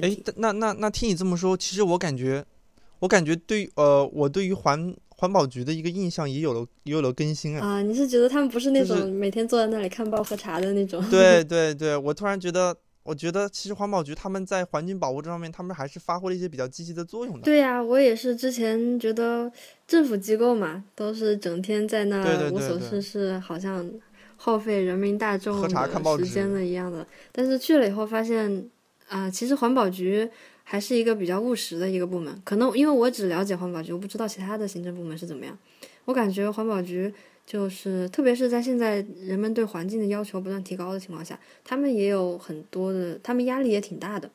[0.00, 2.42] 哎那那那听你这么说，其实我感觉，
[3.00, 7.66] 我感觉对呃，我对于环环保局的一个印象也有了也有了更新啊。
[7.66, 11.04] 啊，你是觉得他们不是那种每天坐在那里看报喝茶的那种？
[11.10, 17.42] 对 对对，我突然觉得，我觉得其实环保局他们在环境保护这方面，他们还是发挥了一些比较积极的作用的。
[17.42, 19.52] 对呀、我也是之前觉得
[19.86, 23.88] 政府机构嘛，都是整天在那无所对对事事，好像
[24.36, 27.06] 耗费人民大众喝茶看报纸的时间了一样的。
[27.30, 28.70] 但是去了以后发现，
[29.08, 30.30] 啊、其实环保局
[30.70, 32.40] 还是一个比较务实的一个部门。
[32.44, 35.58] 可能因为我只了解环保局，我不知道其他的行政部门是怎么样。
[36.04, 37.12] 我感觉环保局
[37.44, 44.30] 就是，特别是在现在人们对环境的要求不断提高的情况下，他们也有很多的，他们压力也挺大的。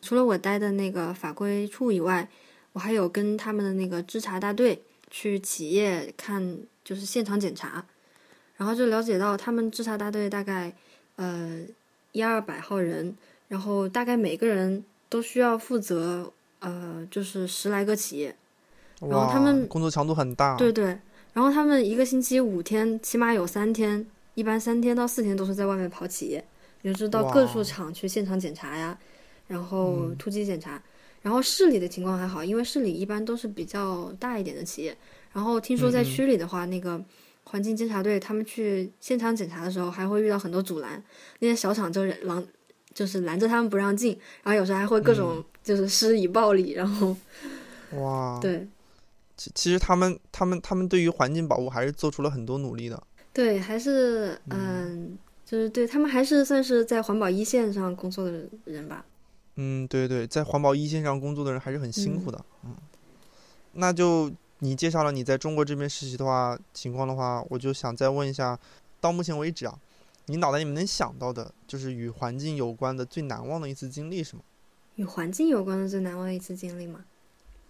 [0.00, 2.28] 除了我待的那个法规处以外，
[2.72, 4.80] 我还有跟他们的那个支查大队
[5.10, 7.84] 去企业看，就是现场检查，
[8.56, 10.72] 然后就了解到他们支查大队大概
[11.16, 11.62] 呃
[12.12, 13.16] 一二百号人，
[13.48, 14.84] 然后大概每个人
[15.14, 18.34] 都需要负责呃就是十来个企业，
[18.98, 20.56] 然后，他们工作强度很大。
[20.56, 20.86] 对对，
[21.32, 24.04] 然后他们一个星期五天，起码有三天，
[24.34, 26.44] 一般三天到四天都是在外面跑企业，
[26.82, 28.98] 也就是到各处厂去现场检查呀，
[29.46, 30.82] 然后嗯突击检查。
[31.22, 34.96] 然后市里的情况还好，因为市里一般都是比较大一点的企业。
[35.32, 37.00] 然后听说在区里的话，那个
[37.44, 41.00] 环境监察队他们去现场检查的时候，还会遇到很多阻拦，
[41.38, 42.44] 那些小厂就拦，
[42.94, 47.16] 就是拦着他们不让进，然后有时候还会各种就是施以暴力，然后
[47.92, 48.66] 哇， 对
[49.36, 53.02] 其其实他们他们他们对于环境保护还是做出了很多努力的。
[53.32, 59.04] 对，还是嗯，就是对他们还是算是在环保一线上工作的人吧。
[59.56, 62.44] 嗯，对对，在环保一线上工作的人还是很辛苦的。
[62.64, 62.76] 嗯，
[63.72, 64.30] 那就
[64.60, 68.56] 你介绍了你在中国这边实习的话情况的话，我就想再问一下，
[69.00, 69.76] 到目前为止啊，
[70.26, 74.44] 你脑袋里面能想到的，就是与环境有关的最难忘的一次经历是什么？
[74.96, 77.04] 与环境有关的最难忘的一次经历吗？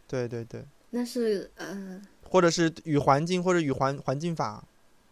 [0.06, 4.62] 对对对，那是呃，或者是与环境或者与环环境法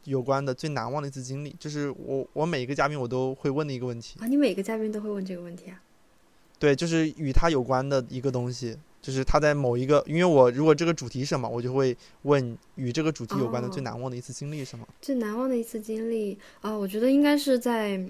[0.04, 4.18] 有关的最难忘的一次经历，就是我我每一个嘉宾我都会问的一个问题。
[4.20, 5.82] 啊，你每个嘉宾都会问这个问题啊？
[6.58, 14.86] 对，就是与他有关的一个东西，就是他在某一个，因为我如果这个主题是什么，我就会问与这个主题有关的最哦难忘的一次经历是什么。
[15.00, 18.00] 最难忘的一次经历啊，我觉得应该是在，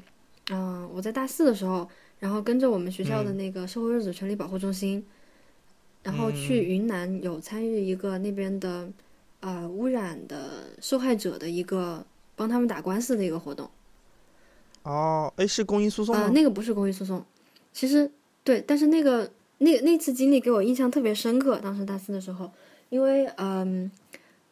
[0.51, 1.89] 嗯、我在大四的时候，
[2.21, 5.03] 然后跟着我们学校的嗯那个社会日子权利保护中心，
[6.03, 8.87] 然后去嗯云南有参与一个那边的
[9.41, 12.05] 呃污染的受害者的一个
[12.37, 13.71] 帮他们打官司的一个活动。
[14.83, 16.25] 哦，哎，是公益诉讼吗？
[16.25, 17.25] 呃，那个不是公益诉讼，
[17.73, 18.11] 其实
[18.45, 19.31] 对，但是那个
[19.63, 21.59] 那那次经历给我印象特别深刻。
[21.63, 22.51] 当时大四的时候，
[22.91, 23.91] 因为嗯，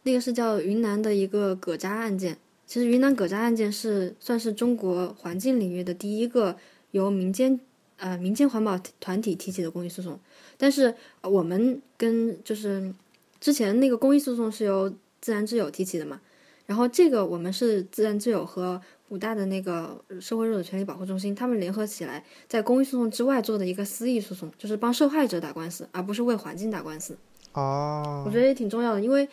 [0.05, 2.39] 那个是叫云南的一个葛渣案件。
[2.67, 6.57] 其实云南葛渣案件是算是中国环境领域的第一个
[6.93, 7.59] 由民间
[7.97, 10.19] 呃民间环保团体提起的公益诉讼，
[10.57, 12.95] 但是我们跟就是
[13.41, 16.21] 之前那个公益诉讼是由自然之友提起的嘛，
[16.67, 18.81] 然后这个我们是自然之友和
[19.11, 27.17] 武大的那个社会弱者权利保护中心，他们联合起来在公益诉讼之外做的一个私益诉讼，就是帮受害者打官司，而不是为环境打官司。
[27.53, 29.29] 哦，我觉得也挺重要的，因为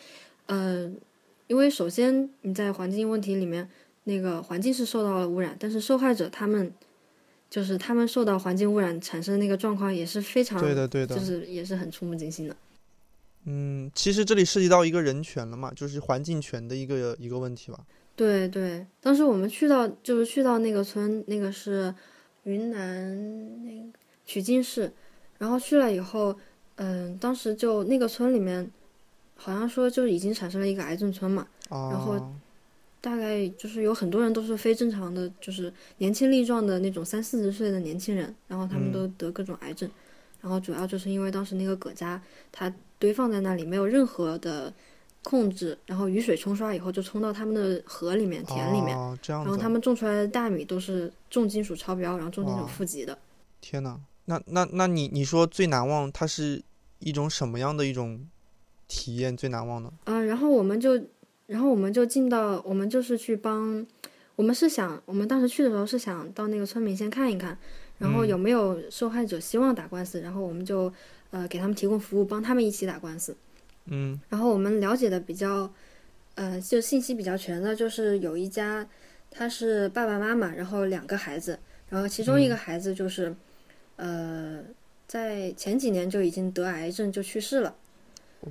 [0.46, 0.90] 呃，
[1.46, 3.68] 因为首先你在环境问题里面，
[4.04, 6.72] 那个环境是受到了污染，但是受害者他们
[7.48, 12.56] 就是他们受到环境污染产生的那个状况也是非常对的对的，就是也是很触目惊心的。
[13.44, 17.78] 嗯，其实这里涉及到一个人权了嘛，就是环境权的一个一个问题吧。
[18.18, 21.94] 对对，当时我们去到就是去到那个村，那个是
[22.42, 23.96] 云南那个
[24.26, 24.92] 曲靖市，
[25.38, 26.36] 然后去了以后，
[26.74, 28.68] 嗯，当时就那个村里面，
[29.36, 32.34] 好像说就已经产生了一个癌症村嘛，哦、然后。
[33.00, 39.88] 大概就是有很多人都是非正常的，就是年轻力壮的那种三四十岁的年轻人，然后他们都得各种癌症，
[40.40, 42.20] 然后主要就是因为当时那个葛家
[42.50, 44.74] 它堆放在那里，没有任何的。
[45.24, 53.18] 控制，然后雨水冲刷以后就冲到他们的河里面、田里面，哦、这样然后他们种出来的大米都是重金属超标，然后重金属负极的。
[53.60, 56.62] 天呐，那那那你你说最难忘，它是
[57.00, 58.26] 一种什么样的一种
[58.86, 59.92] 体验最难忘呢？
[60.04, 60.98] 嗯，然后我们就，
[61.46, 63.84] 然后我们就进到，我们就是去帮，
[64.36, 67.58] 我们是想，我们当时去的时候是想到那个村民先看一看，
[67.98, 70.92] 然后有没有受害者希望打官司，然后我们就
[71.30, 73.36] 呃给他们提供服务，帮他们一起打官司。
[73.90, 75.70] 嗯，然后我们了解的比较，
[76.34, 78.86] 呃，就信息比较全的，就是有一家，
[79.30, 81.58] 他是爸爸妈妈，然后两个孩子，
[81.88, 83.34] 然后其中一个孩子就是，
[83.96, 84.62] 呃，
[85.06, 87.74] 在前几年就已经得癌症就去世了。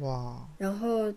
[0.01, 0.45] 哇。
[0.57, 1.14] 然后，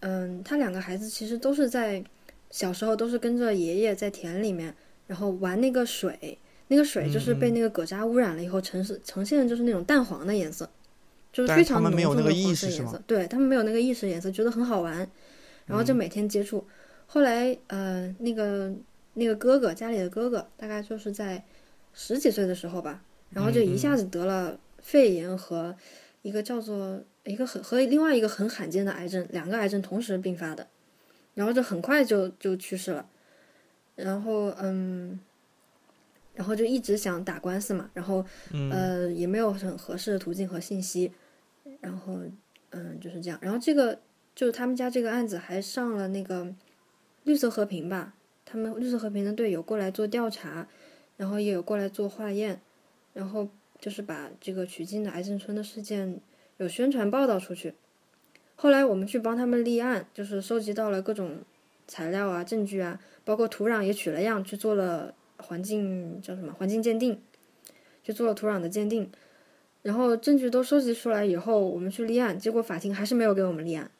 [0.00, 2.02] 嗯，他两个孩子其实都是在
[2.50, 4.74] 小时候都是跟着爷爷在田里面，
[5.06, 6.36] 然后玩那个水，
[6.68, 10.68] 那个水就是被那个葛渣污染了以后，呈是呈现的就是那种淡黄的颜色。
[11.32, 15.08] 就是非常浓重的黄色颜色，对他们没有那个意识颜色，觉得很好玩，
[15.66, 16.58] 然后就每天接触。
[16.58, 16.74] 嗯、
[17.06, 18.72] 后来，呃，那个
[19.14, 21.44] 那个哥哥家里的哥哥，大概就是在
[21.94, 25.76] 十几岁的时候吧，然后就一下子得了肺炎和
[26.22, 30.66] 一个叫做一个很和另外一个很罕见的癌症，两个癌症同时并发的，
[31.34, 33.06] 然后就很快就就去世了。
[33.94, 35.20] 然后，嗯。
[36.40, 38.24] 然后就一直想打官司嘛，然后
[38.72, 41.12] 呃也没有很合适的途径和信息，
[41.82, 42.18] 然后
[42.70, 43.38] 嗯就是这样。
[43.42, 44.00] 然后这个
[44.34, 46.50] 就是他们家这个案子还上了那个
[47.24, 48.14] 绿色和平吧，
[48.46, 50.66] 他们绿色和平的队友过来做调查，
[51.18, 52.62] 然后也有过来做化验，
[53.12, 53.46] 然后
[53.78, 56.18] 就是把这个曲靖的癌症村的事件
[56.56, 57.74] 有宣传报道出去。
[58.56, 61.40] 后来我们去帮他们立案，就是收集到了各种
[61.86, 65.14] 材料啊、证据啊，包括土壤也取了样去做了。
[65.42, 66.52] 环境叫什么？
[66.52, 67.20] 环境鉴定，
[68.02, 69.10] 就做了土壤的鉴定，
[69.82, 73.90] 然后证据都收集出来以后，我们去立案，结果法庭还是没有给我们立案。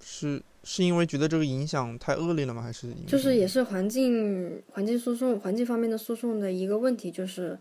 [0.00, 2.60] 是是因为觉得这个影响太恶劣了吗？
[2.62, 7.58] 还是就是也是环境环境诉讼环境方面的诉讼的一个问题，就是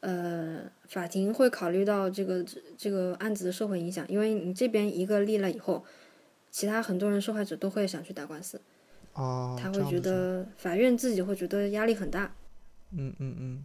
[0.00, 2.44] 呃，法庭会考虑到这个
[2.76, 5.84] 这个案子的社会影响，因为你这边一个立了以后，
[6.50, 8.60] 其他很多人受害者都会想去打官司，
[9.14, 12.35] 哦，他会觉得法院自己会觉得压力很大。
[12.92, 13.64] 嗯嗯嗯，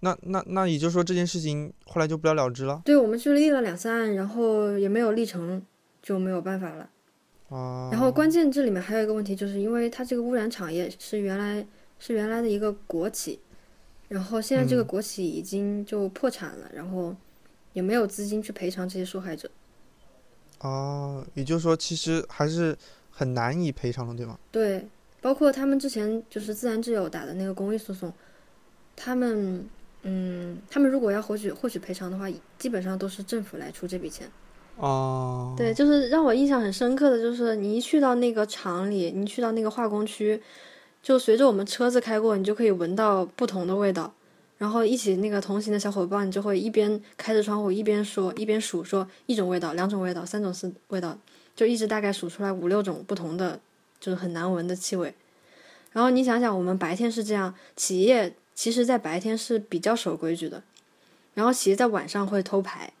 [0.00, 2.82] 那那那也就是说这件事情后来就不了了之了。
[2.84, 5.62] 对，我们去立了两三案，然后也没有立成，
[6.02, 6.90] 就没有办法了。
[7.48, 7.88] 啊。
[7.90, 11.66] 然后关键这里面还有一个问题，就是因为它这个污染厂业是原来
[11.98, 13.40] 是原来的一个国企，
[14.08, 17.14] 然后现在这个国企已经就破产了，然后
[17.72, 19.50] 也没有资金去赔偿这些受害者。
[20.60, 22.76] 哦，也就是说其实还是
[23.10, 24.38] 很难以赔偿的，对吗？
[24.50, 24.86] 对，
[25.20, 28.12] 包括他们之前就是自然之友打的那个公益诉讼。
[28.96, 29.68] 他们，
[30.02, 32.26] 嗯，他们如果要获取获取赔偿的话，
[32.58, 34.30] 基本上都是政府来出这笔钱。
[34.76, 40.40] 哦，对，就是让我印象很深刻的就是，你一去到那个厂里，你去到那个化工区，
[41.02, 44.12] 就随着我们车子开过，你就可以闻到不同的味道。
[44.56, 51.18] 然后一起那个同行的小伙伴，你就会一边开着窗户一边说，一边数说一种味道、两种味道、三种是味道，
[51.54, 53.60] 就一直大概数出来五六种不同的，
[54.00, 55.14] 就是很难闻的气味。
[55.90, 58.34] 然后你想想，我们白天是这样，企业。
[58.54, 60.62] 其实，在白天是比较守规矩的，
[61.34, 62.92] 然后企业在晚上会偷排，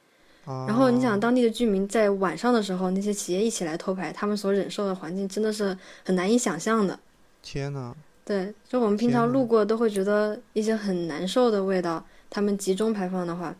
[0.44, 6.98] 然后你想当地的居民在晚上的时候，那些企业一起来偷排，他们所忍受的环境真的是很难以想象的。
[7.42, 13.54] 天呐，对，就我们平常路过都会觉得一些很难受的味道，他们集中排放的话，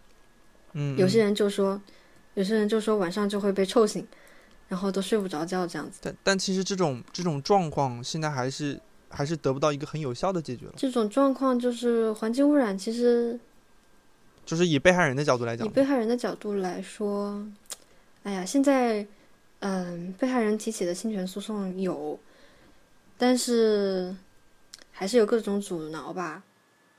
[0.73, 1.81] 嗯，有些人就说，
[2.35, 4.07] 有些人就说晚上就会被臭醒，
[4.69, 5.99] 然后都睡不着觉这样子。
[6.03, 8.81] 但但其实这种这种状况现在还是。
[9.13, 10.73] 还是得不到一个很有效的解决了。
[10.77, 13.39] 这种状况就是环境污染，其实
[14.45, 17.47] 就是以被害人的角度来讲以，被害人的角度来说，
[18.23, 19.07] 哎呀，现在，
[19.61, 22.19] 嗯，被害人提起的侵权诉讼有，
[23.19, 24.15] 但是
[24.91, 26.43] 还是有各种阻挠吧。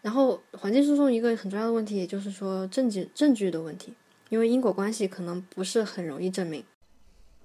[0.02, 3.94] 然后环境诉讼一个很重要的问题，也就是说证据证据的问题，
[4.30, 6.64] 因为因果关系可能不是很容易证明。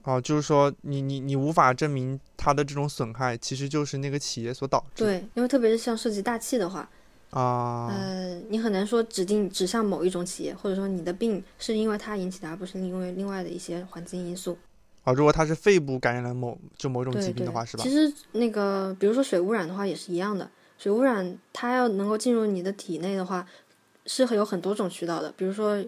[0.05, 5.05] 哦，就是说你你你无法证明它的这种损害其实就是那个企业所导致。
[5.05, 6.89] 对，因为特别是像涉及大气的话，
[7.31, 14.57] 啊，呃，你很难说指定指向某一种企业，或者说你的病是因为它引起的，而不是因为另外的一些环境因素。
[15.05, 17.91] 啊，如果它是肺部感染了某就某种疾病的话，是吧其？
[17.91, 20.51] 实那个，比如说水污染的话，也是一样的。
[20.79, 23.47] 水污染它要能够进入你的体内的话，
[24.07, 25.33] 是很有很多种渠道的。
[25.37, 25.83] 比如说，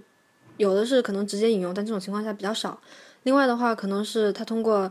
[0.56, 2.78] 有的是可能直接饮用，但这种情况下比较少。
[3.24, 4.90] 另外的话，可能是它通过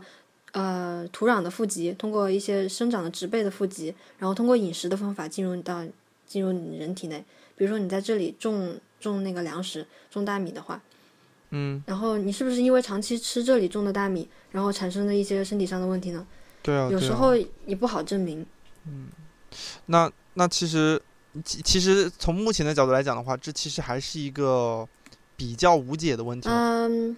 [0.52, 5.84] 呃土壤的富集，通过一些生长的植被的富集，然后通过饮食的方法进入到
[6.26, 7.24] 进入你人体内。
[7.56, 10.80] 比如说你在这里种种那个粮食，种大米的话，
[11.50, 16.26] 嗯，然后你是不是因为长期吃这里种的大米，然后产生的一些身体上的问题呢？
[16.62, 17.36] 对啊，对啊有时候
[17.66, 18.46] 也不好证明。
[18.86, 19.08] 嗯
[19.86, 21.00] 那那其实
[21.44, 24.88] 其其实从目前的角度来讲的话，这其实还是一个
[25.36, 27.16] 比较无解的问题，嗯，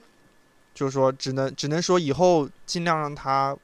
[0.75, 3.57] 就是说只能只能说以后尽量让他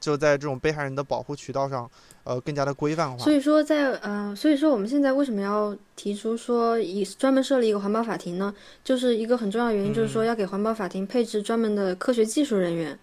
[0.00, 1.90] 就在这种被害人的保护渠道上，
[2.24, 3.32] 呃，更加的规范化所。
[3.32, 8.54] 以说在呃，所以说我们现在为什么要提出说以专门设立一个环保法庭呢？
[8.84, 12.96] 就是一个很重要的原因，就是说嗯要给环保法庭配置专门的科学技术人员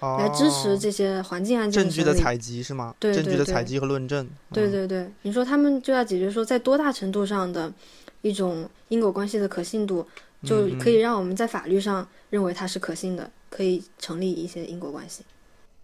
[0.00, 2.02] 来支持哦这些环境案件证据。
[2.02, 2.94] 的采集是吗？
[2.98, 4.24] 对证据的采集和论证。
[4.24, 7.70] 嗯对对对，你说他们就要解决说在多大程度上的
[8.22, 10.06] 一种因果关系的可信度，
[10.44, 15.24] 就嗯可以让我们在法律上认为它是可信的，可以成立一些因果关系。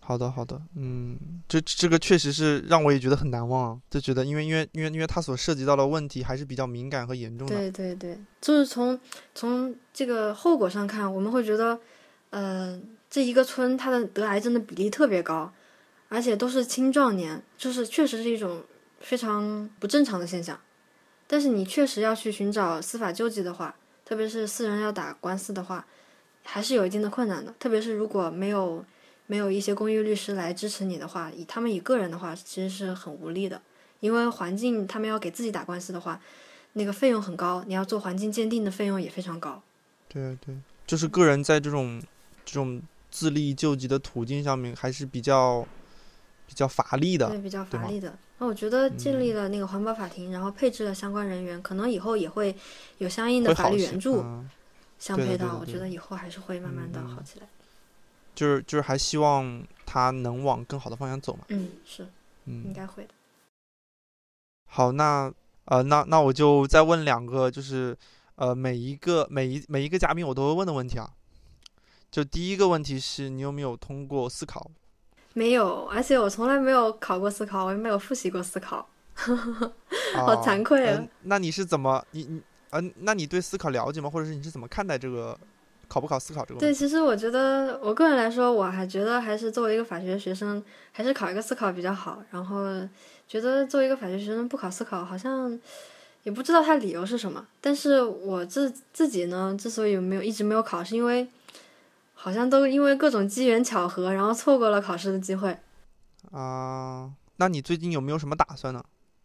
[0.05, 1.16] 好的，好的，嗯，
[1.48, 7.56] 这这个确实是让我也觉得很难忘啊，就觉得因为因为因为因为它所涉及到的问题还是比较敏感和严重的。
[7.56, 8.98] 对对对，就是从
[9.32, 11.78] 从这个后果上看，我们会觉得，
[12.31, 15.52] 呃，这一个村它的得癌症的比例特别高，
[16.09, 18.64] 而且都是青壮年，就是确实是一种
[18.98, 20.59] 非常不正常的现象。
[21.28, 25.86] 但是你确实要去寻找司法救济的话，特别是私人要打官司的话，
[26.44, 27.55] 还是有一定的困难的。
[27.59, 28.85] 特别是如果没有
[29.27, 33.60] 没有一些公益律师来支持你的话，以他们以个人的话，其实是很无力的。
[34.01, 36.20] 因为环境他们要给自己打官司的话，
[36.73, 39.62] 那个费用很高，你要做环境鉴定的费用也非常高。
[40.09, 40.55] 对对，
[40.86, 42.02] 就是个人在这种
[42.44, 45.64] 这种自力救济的途径上面还是比较
[46.47, 47.39] 比较乏力的对，。
[47.39, 48.12] 比较乏力的。
[48.39, 52.55] 那我觉得建立嗯了那个环保法庭，然后配置了相关人员，可能以后也会
[52.98, 54.24] 有相应的法律援助
[55.02, 55.58] 相配套。
[55.58, 57.46] 我觉得以后还是会慢慢的好起来。
[58.36, 61.44] 就是就是还希望他能往更好的方向走嘛。
[61.48, 62.04] 嗯，是
[62.44, 63.10] 应嗯，该会的。
[64.66, 65.32] 好，那
[65.64, 67.96] 呃，那那我就再问两个，就是
[68.36, 71.10] 呃，每一个每一每一个嘉宾我都会问的问题啊。
[72.10, 74.70] 就第一个问题是你有没有通过思考？
[75.34, 78.86] 没有，而且我从来没有考过思考，我也没有复习过思考。
[80.14, 82.42] 好哦惭愧啊呃那你是怎么你你
[82.72, 84.08] 呃，那你对思考了解吗？
[84.08, 85.38] 或者是你是怎么看待这个
[85.88, 92.22] 考不考思考这个问对，其实我觉得我个人来说，我还觉得还是作为一个法学学生，还是考一个思考比较好。
[92.30, 92.64] 然后
[93.28, 95.58] 觉得作为一个法学学生不考思考，好像
[96.22, 97.46] 也不知道他理由是什么。
[97.60, 101.28] 但是我自自己呢，之所以没有一直没有考，是因为
[102.14, 105.58] 好像都因为各种机缘巧合，然后错过了考试的机会。
[106.30, 108.82] 啊、那你最近有没有什么打算呢？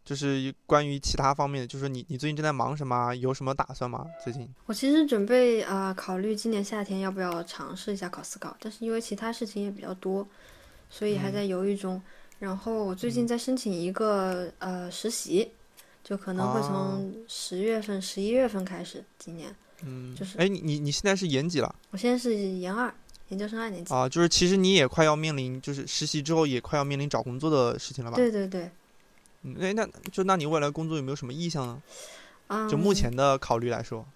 [0.08, 3.14] 就是关于其他方面的，就是你你最近正在忙什么啊？
[3.14, 4.06] 有什么打算吗？
[4.24, 4.48] 最近？
[4.64, 10.26] 我其实准备啊、呃考虑今年夏天要不要尝试一下考司考，但是因为其他事情也比较多，
[10.88, 12.00] 所以还在犹豫中。
[12.38, 15.50] 然后我最近在申请一个、呃实习，
[16.02, 19.04] 就可能会哦从十月份、十一月份开始。
[19.18, 22.94] 今年嗯，就是哎，你你你现在是研几了我现在是研二，
[23.28, 23.92] 研究生二年级。
[23.92, 24.08] 啊？
[24.08, 28.16] 就是其实你也快要面临，就是实习之后也快要面临找工作的事情了吧？
[28.16, 28.70] 对对对，嗯，
[29.60, 31.82] 哎，那就那你未来工作有没有什么意向呢？
[32.48, 34.06] 啊，就目前的考虑来说，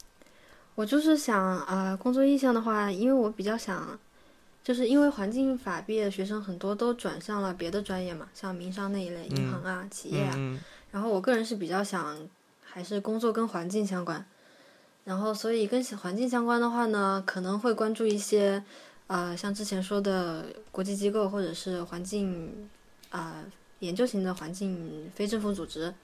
[0.74, 3.98] 我就是想啊、呃工作意向的话，因为我比较想，
[4.64, 10.34] 就是因为环境法毕业的学生很多都转向了别的专业嘛，像民商那一类，银行啊、企业啊。
[10.36, 10.60] 嗯
[10.92, 12.18] 然后我个人是比较想，
[12.62, 14.22] 还是工作跟环境相关。
[15.04, 18.62] 然后所以跟环境相关的话呢，可能会关注一些，
[19.06, 22.68] 呃，像之前说的国际机构或者是环境，
[23.09, 23.42] 啊、
[23.82, 25.82] 研究型的环境非政府组织。
[25.82, 25.94] 然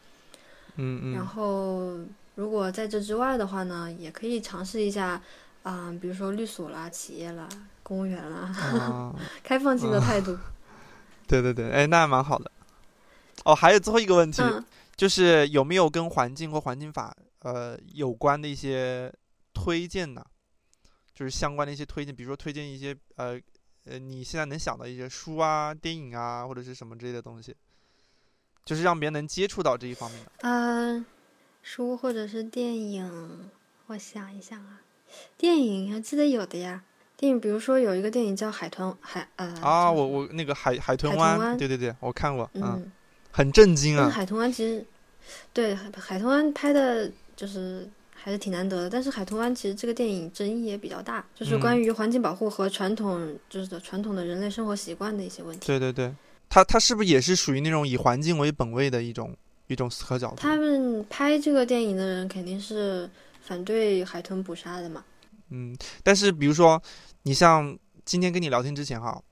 [0.77, 1.99] 嗯然后，
[2.37, 5.21] 如果在这之外的话呢，也可以尝试一下，
[5.65, 7.49] 啊、比如说律所啦、企业啦、
[7.83, 10.39] 公务员啦， 开放性的态度。
[11.27, 12.51] 对对对，哎，那还蛮好的。
[13.45, 14.65] 哦，还有最后一个问题，嗯，
[14.97, 19.13] 就是有没有跟环境或环境法呃有关的一些
[19.53, 20.25] 推荐呢？
[21.13, 23.37] 就是相关的一些推荐，比如说推荐一些呃
[23.85, 27.53] 呃你现在能想到一些书啊、电影啊或者是什么之类的东西，
[28.69, 30.31] 就是让别人能接触到这一方面的。
[30.43, 31.07] 嗯，
[31.63, 33.49] 书或者是电影，
[33.87, 34.83] 我想一想啊，
[35.39, 36.83] 电影还记得有的呀。
[37.17, 42.93] 电影，比如说有一个电影叫《海豚海》呃啊，我我那个海海豚湾，对对对，我看过，嗯，
[43.33, 44.11] 很震惊啊。
[44.11, 44.85] 海豚湾其实，
[45.55, 55.67] 对海海豚湾拍的就是还是挺难得的，但是海豚湾其实这个电影争议也比较大，就是关于环境保护和传统就是传统的人类生活习惯的一些问题。
[55.67, 56.15] 对对对，
[56.49, 60.37] 它它是不是也是属于那种以环境为本位的一种一种思考角度？
[60.37, 63.09] 他们拍这个电影的人肯定是
[63.41, 65.05] 反对海豚捕杀的嘛。
[65.51, 66.83] 嗯，但是比如说。
[67.25, 67.77] 你像
[68.07, 69.23] 今天跟你聊天之前哈，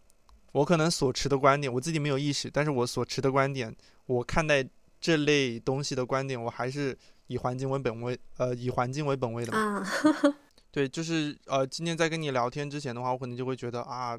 [0.53, 3.75] 我可能所持的观点，我自己没有意识，但是我所持的观点，
[4.05, 4.63] 我看待
[5.01, 6.95] 这类东西的观点，我还是
[7.29, 9.87] 以环境为本位，呃，以环境为本位的嘛。
[10.71, 14.19] 对，就是呃，今天在跟你聊天之前的话，我可能就会觉得啊，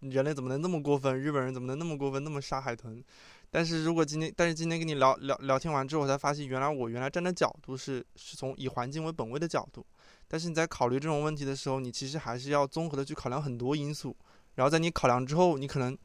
[0.00, 1.20] 人类怎么能那么过分？
[1.20, 3.02] 日本人怎么能那么过分，那么杀海豚？
[3.50, 9.84] 但是如果今天，但是今天跟你聊聊聊天完之后，我才发现，原来我原来站的角度是是从以环境为本位的角度。
[10.28, 14.14] 但是你在考虑这种问题的时候，你其实还是要综合的去考量很多因素。
[14.56, 15.96] 然后在你考量之后，你可能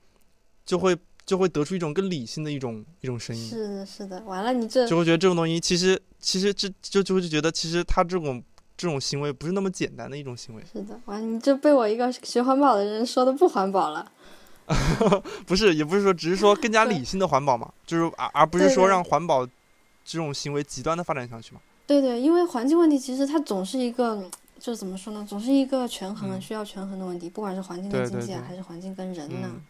[0.66, 0.96] 就会
[1.26, 3.50] 就会得出一种更理性的一种一种声音。
[3.50, 4.22] 是的，是的。
[4.24, 8.42] 完了，你这就会觉得这种东西其实其实这就就会觉得其实它这种
[8.82, 10.64] 这种行为不是那么简单的一种行为。
[10.74, 14.12] 是的，完了，你这被我一个学环保的人说的不环保了。
[15.46, 19.46] 不是，也不是说，只是说更加 理性的环保嘛，就是而而不是说让环保
[20.04, 21.62] 这种行为极端的发展下去嘛。
[21.86, 24.28] 对对，因为环境问题其实它总是一个，
[24.58, 27.30] 就是怎么说呢，总是一个权衡，需要权衡的问题。
[27.30, 29.62] 不管是环境跟经济啊，还是环境跟人呢，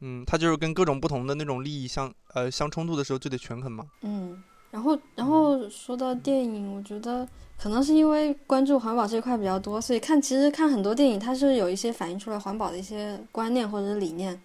[0.00, 3.84] 嗯，它就是跟各种不同的那种利益相呃相冲突的时候就得权衡嘛。
[4.00, 7.26] 嗯，然后然后说到电影，我觉得
[7.58, 14.38] 可能是因为关注环保这一块比较多，所以看其实看很多电影，它是有一些反映出来环保的一些观念或者是理念，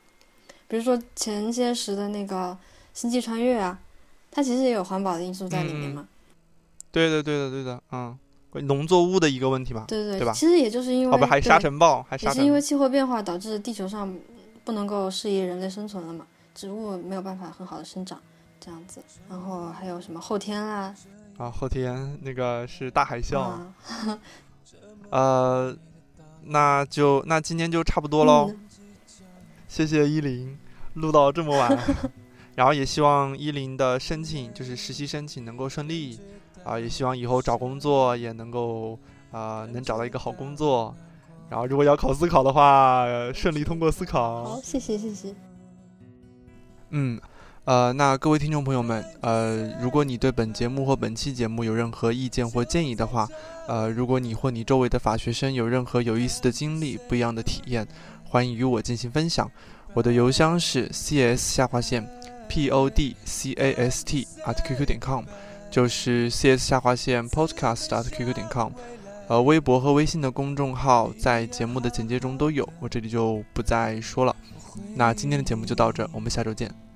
[0.68, 2.52] 比如说前些时的那个
[2.94, 3.78] 《星际穿越》啊，
[4.32, 6.08] 它其实也有环保的因素在里面嘛。
[6.92, 8.18] 对的，对的，对的，嗯，
[8.68, 10.32] 农作物的一个问题吧，对对对吧？
[10.32, 14.16] 其实也就是因为，哦不，还沙尘暴，还也是因为气候变化导致地球上
[14.64, 16.26] 不能够适宜人类生存了嘛，
[16.56, 18.22] 植物没有办法很好的生长，
[18.64, 19.04] 这样子。
[19.28, 20.96] 然后还有什么后天啊？
[21.38, 23.52] 啊，后天那个是大海啸。
[25.12, 25.76] 呃，
[26.44, 28.50] 那就那今天就差不多喽。
[29.68, 30.58] 谢谢依林，
[30.94, 31.78] 录到这么晚，
[32.56, 36.20] 然后也希望依林的申请就是实习申请能够顺利。
[36.64, 38.98] 啊，也希望以后找工作也能够
[39.32, 40.96] 啊，能找到一个好工作。
[41.50, 44.46] 然后，如果要考司考的话，顺利通过司考。
[44.46, 45.36] 好，谢谢，谢谢。
[46.92, 47.20] 嗯，
[47.66, 53.28] 呃，那各位听众朋友们，呃，如果你对本节目或本期节目有任何意见或建议的话，
[53.68, 57.88] 呃，如果你或你周围的法学生有任何有意思的经历、不一样的体验，
[58.24, 59.50] 欢迎与我进行分享。
[59.94, 62.06] 我的邮箱是 cs 下划线
[62.50, 65.24] podcast at qq 点 com。
[65.72, 68.72] 就是 cs 下划线 podcast.qq 点 com，
[69.28, 74.36] 呃，微博和微信的公众号在节目的简介中都有，我这里就不再说了。
[74.96, 76.93] 那今天的节目就到这，我们下周见。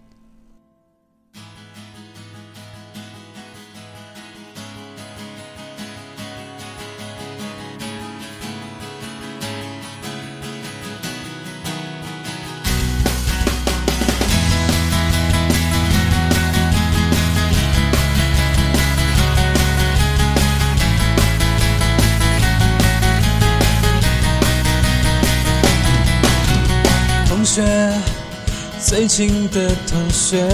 [29.18, 30.48] 新的同学，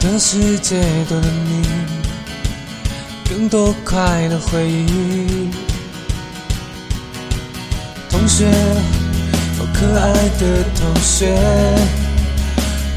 [0.00, 1.62] 的世界多了你，
[3.30, 5.48] 更多快乐回忆。
[8.10, 8.46] 同学，
[9.60, 11.32] 哦，可爱的同学，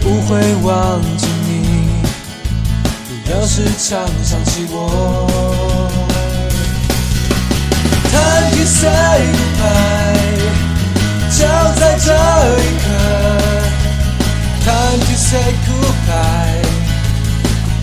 [0.01, 1.87] 不会忘记你。
[3.29, 5.29] 要是常想起我
[8.09, 8.89] ，Time to say
[9.35, 10.17] goodbye。
[11.29, 11.45] 就
[11.79, 12.11] 在这
[12.57, 12.87] 一刻
[14.69, 16.61] ，Time to say goodbye,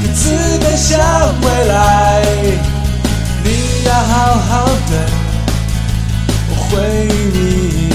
[0.00, 0.98] 各自奔向
[1.42, 1.74] 未来。
[3.44, 4.92] 你要好好的，
[6.48, 6.74] 我会
[7.34, 7.85] 你。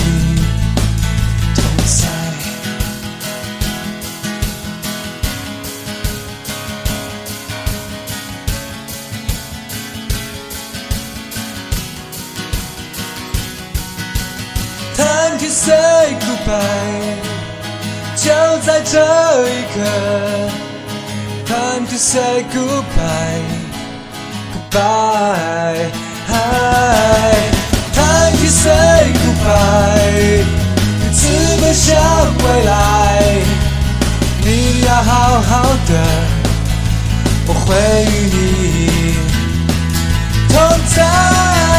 [15.41, 17.17] to say goodbye
[18.15, 18.99] 就在这
[19.49, 19.75] 一刻
[21.47, 23.41] ，time to say goodbye
[24.53, 25.81] goodbye，time
[28.37, 30.45] to say goodbye。
[31.09, 31.25] 日子
[31.59, 31.89] 奔向
[32.43, 32.71] 未来，
[34.43, 35.49] 你要好好
[35.87, 35.91] 的，
[37.47, 37.73] 我会
[38.05, 38.37] 与你
[40.49, 40.55] 同
[40.95, 41.70] 在。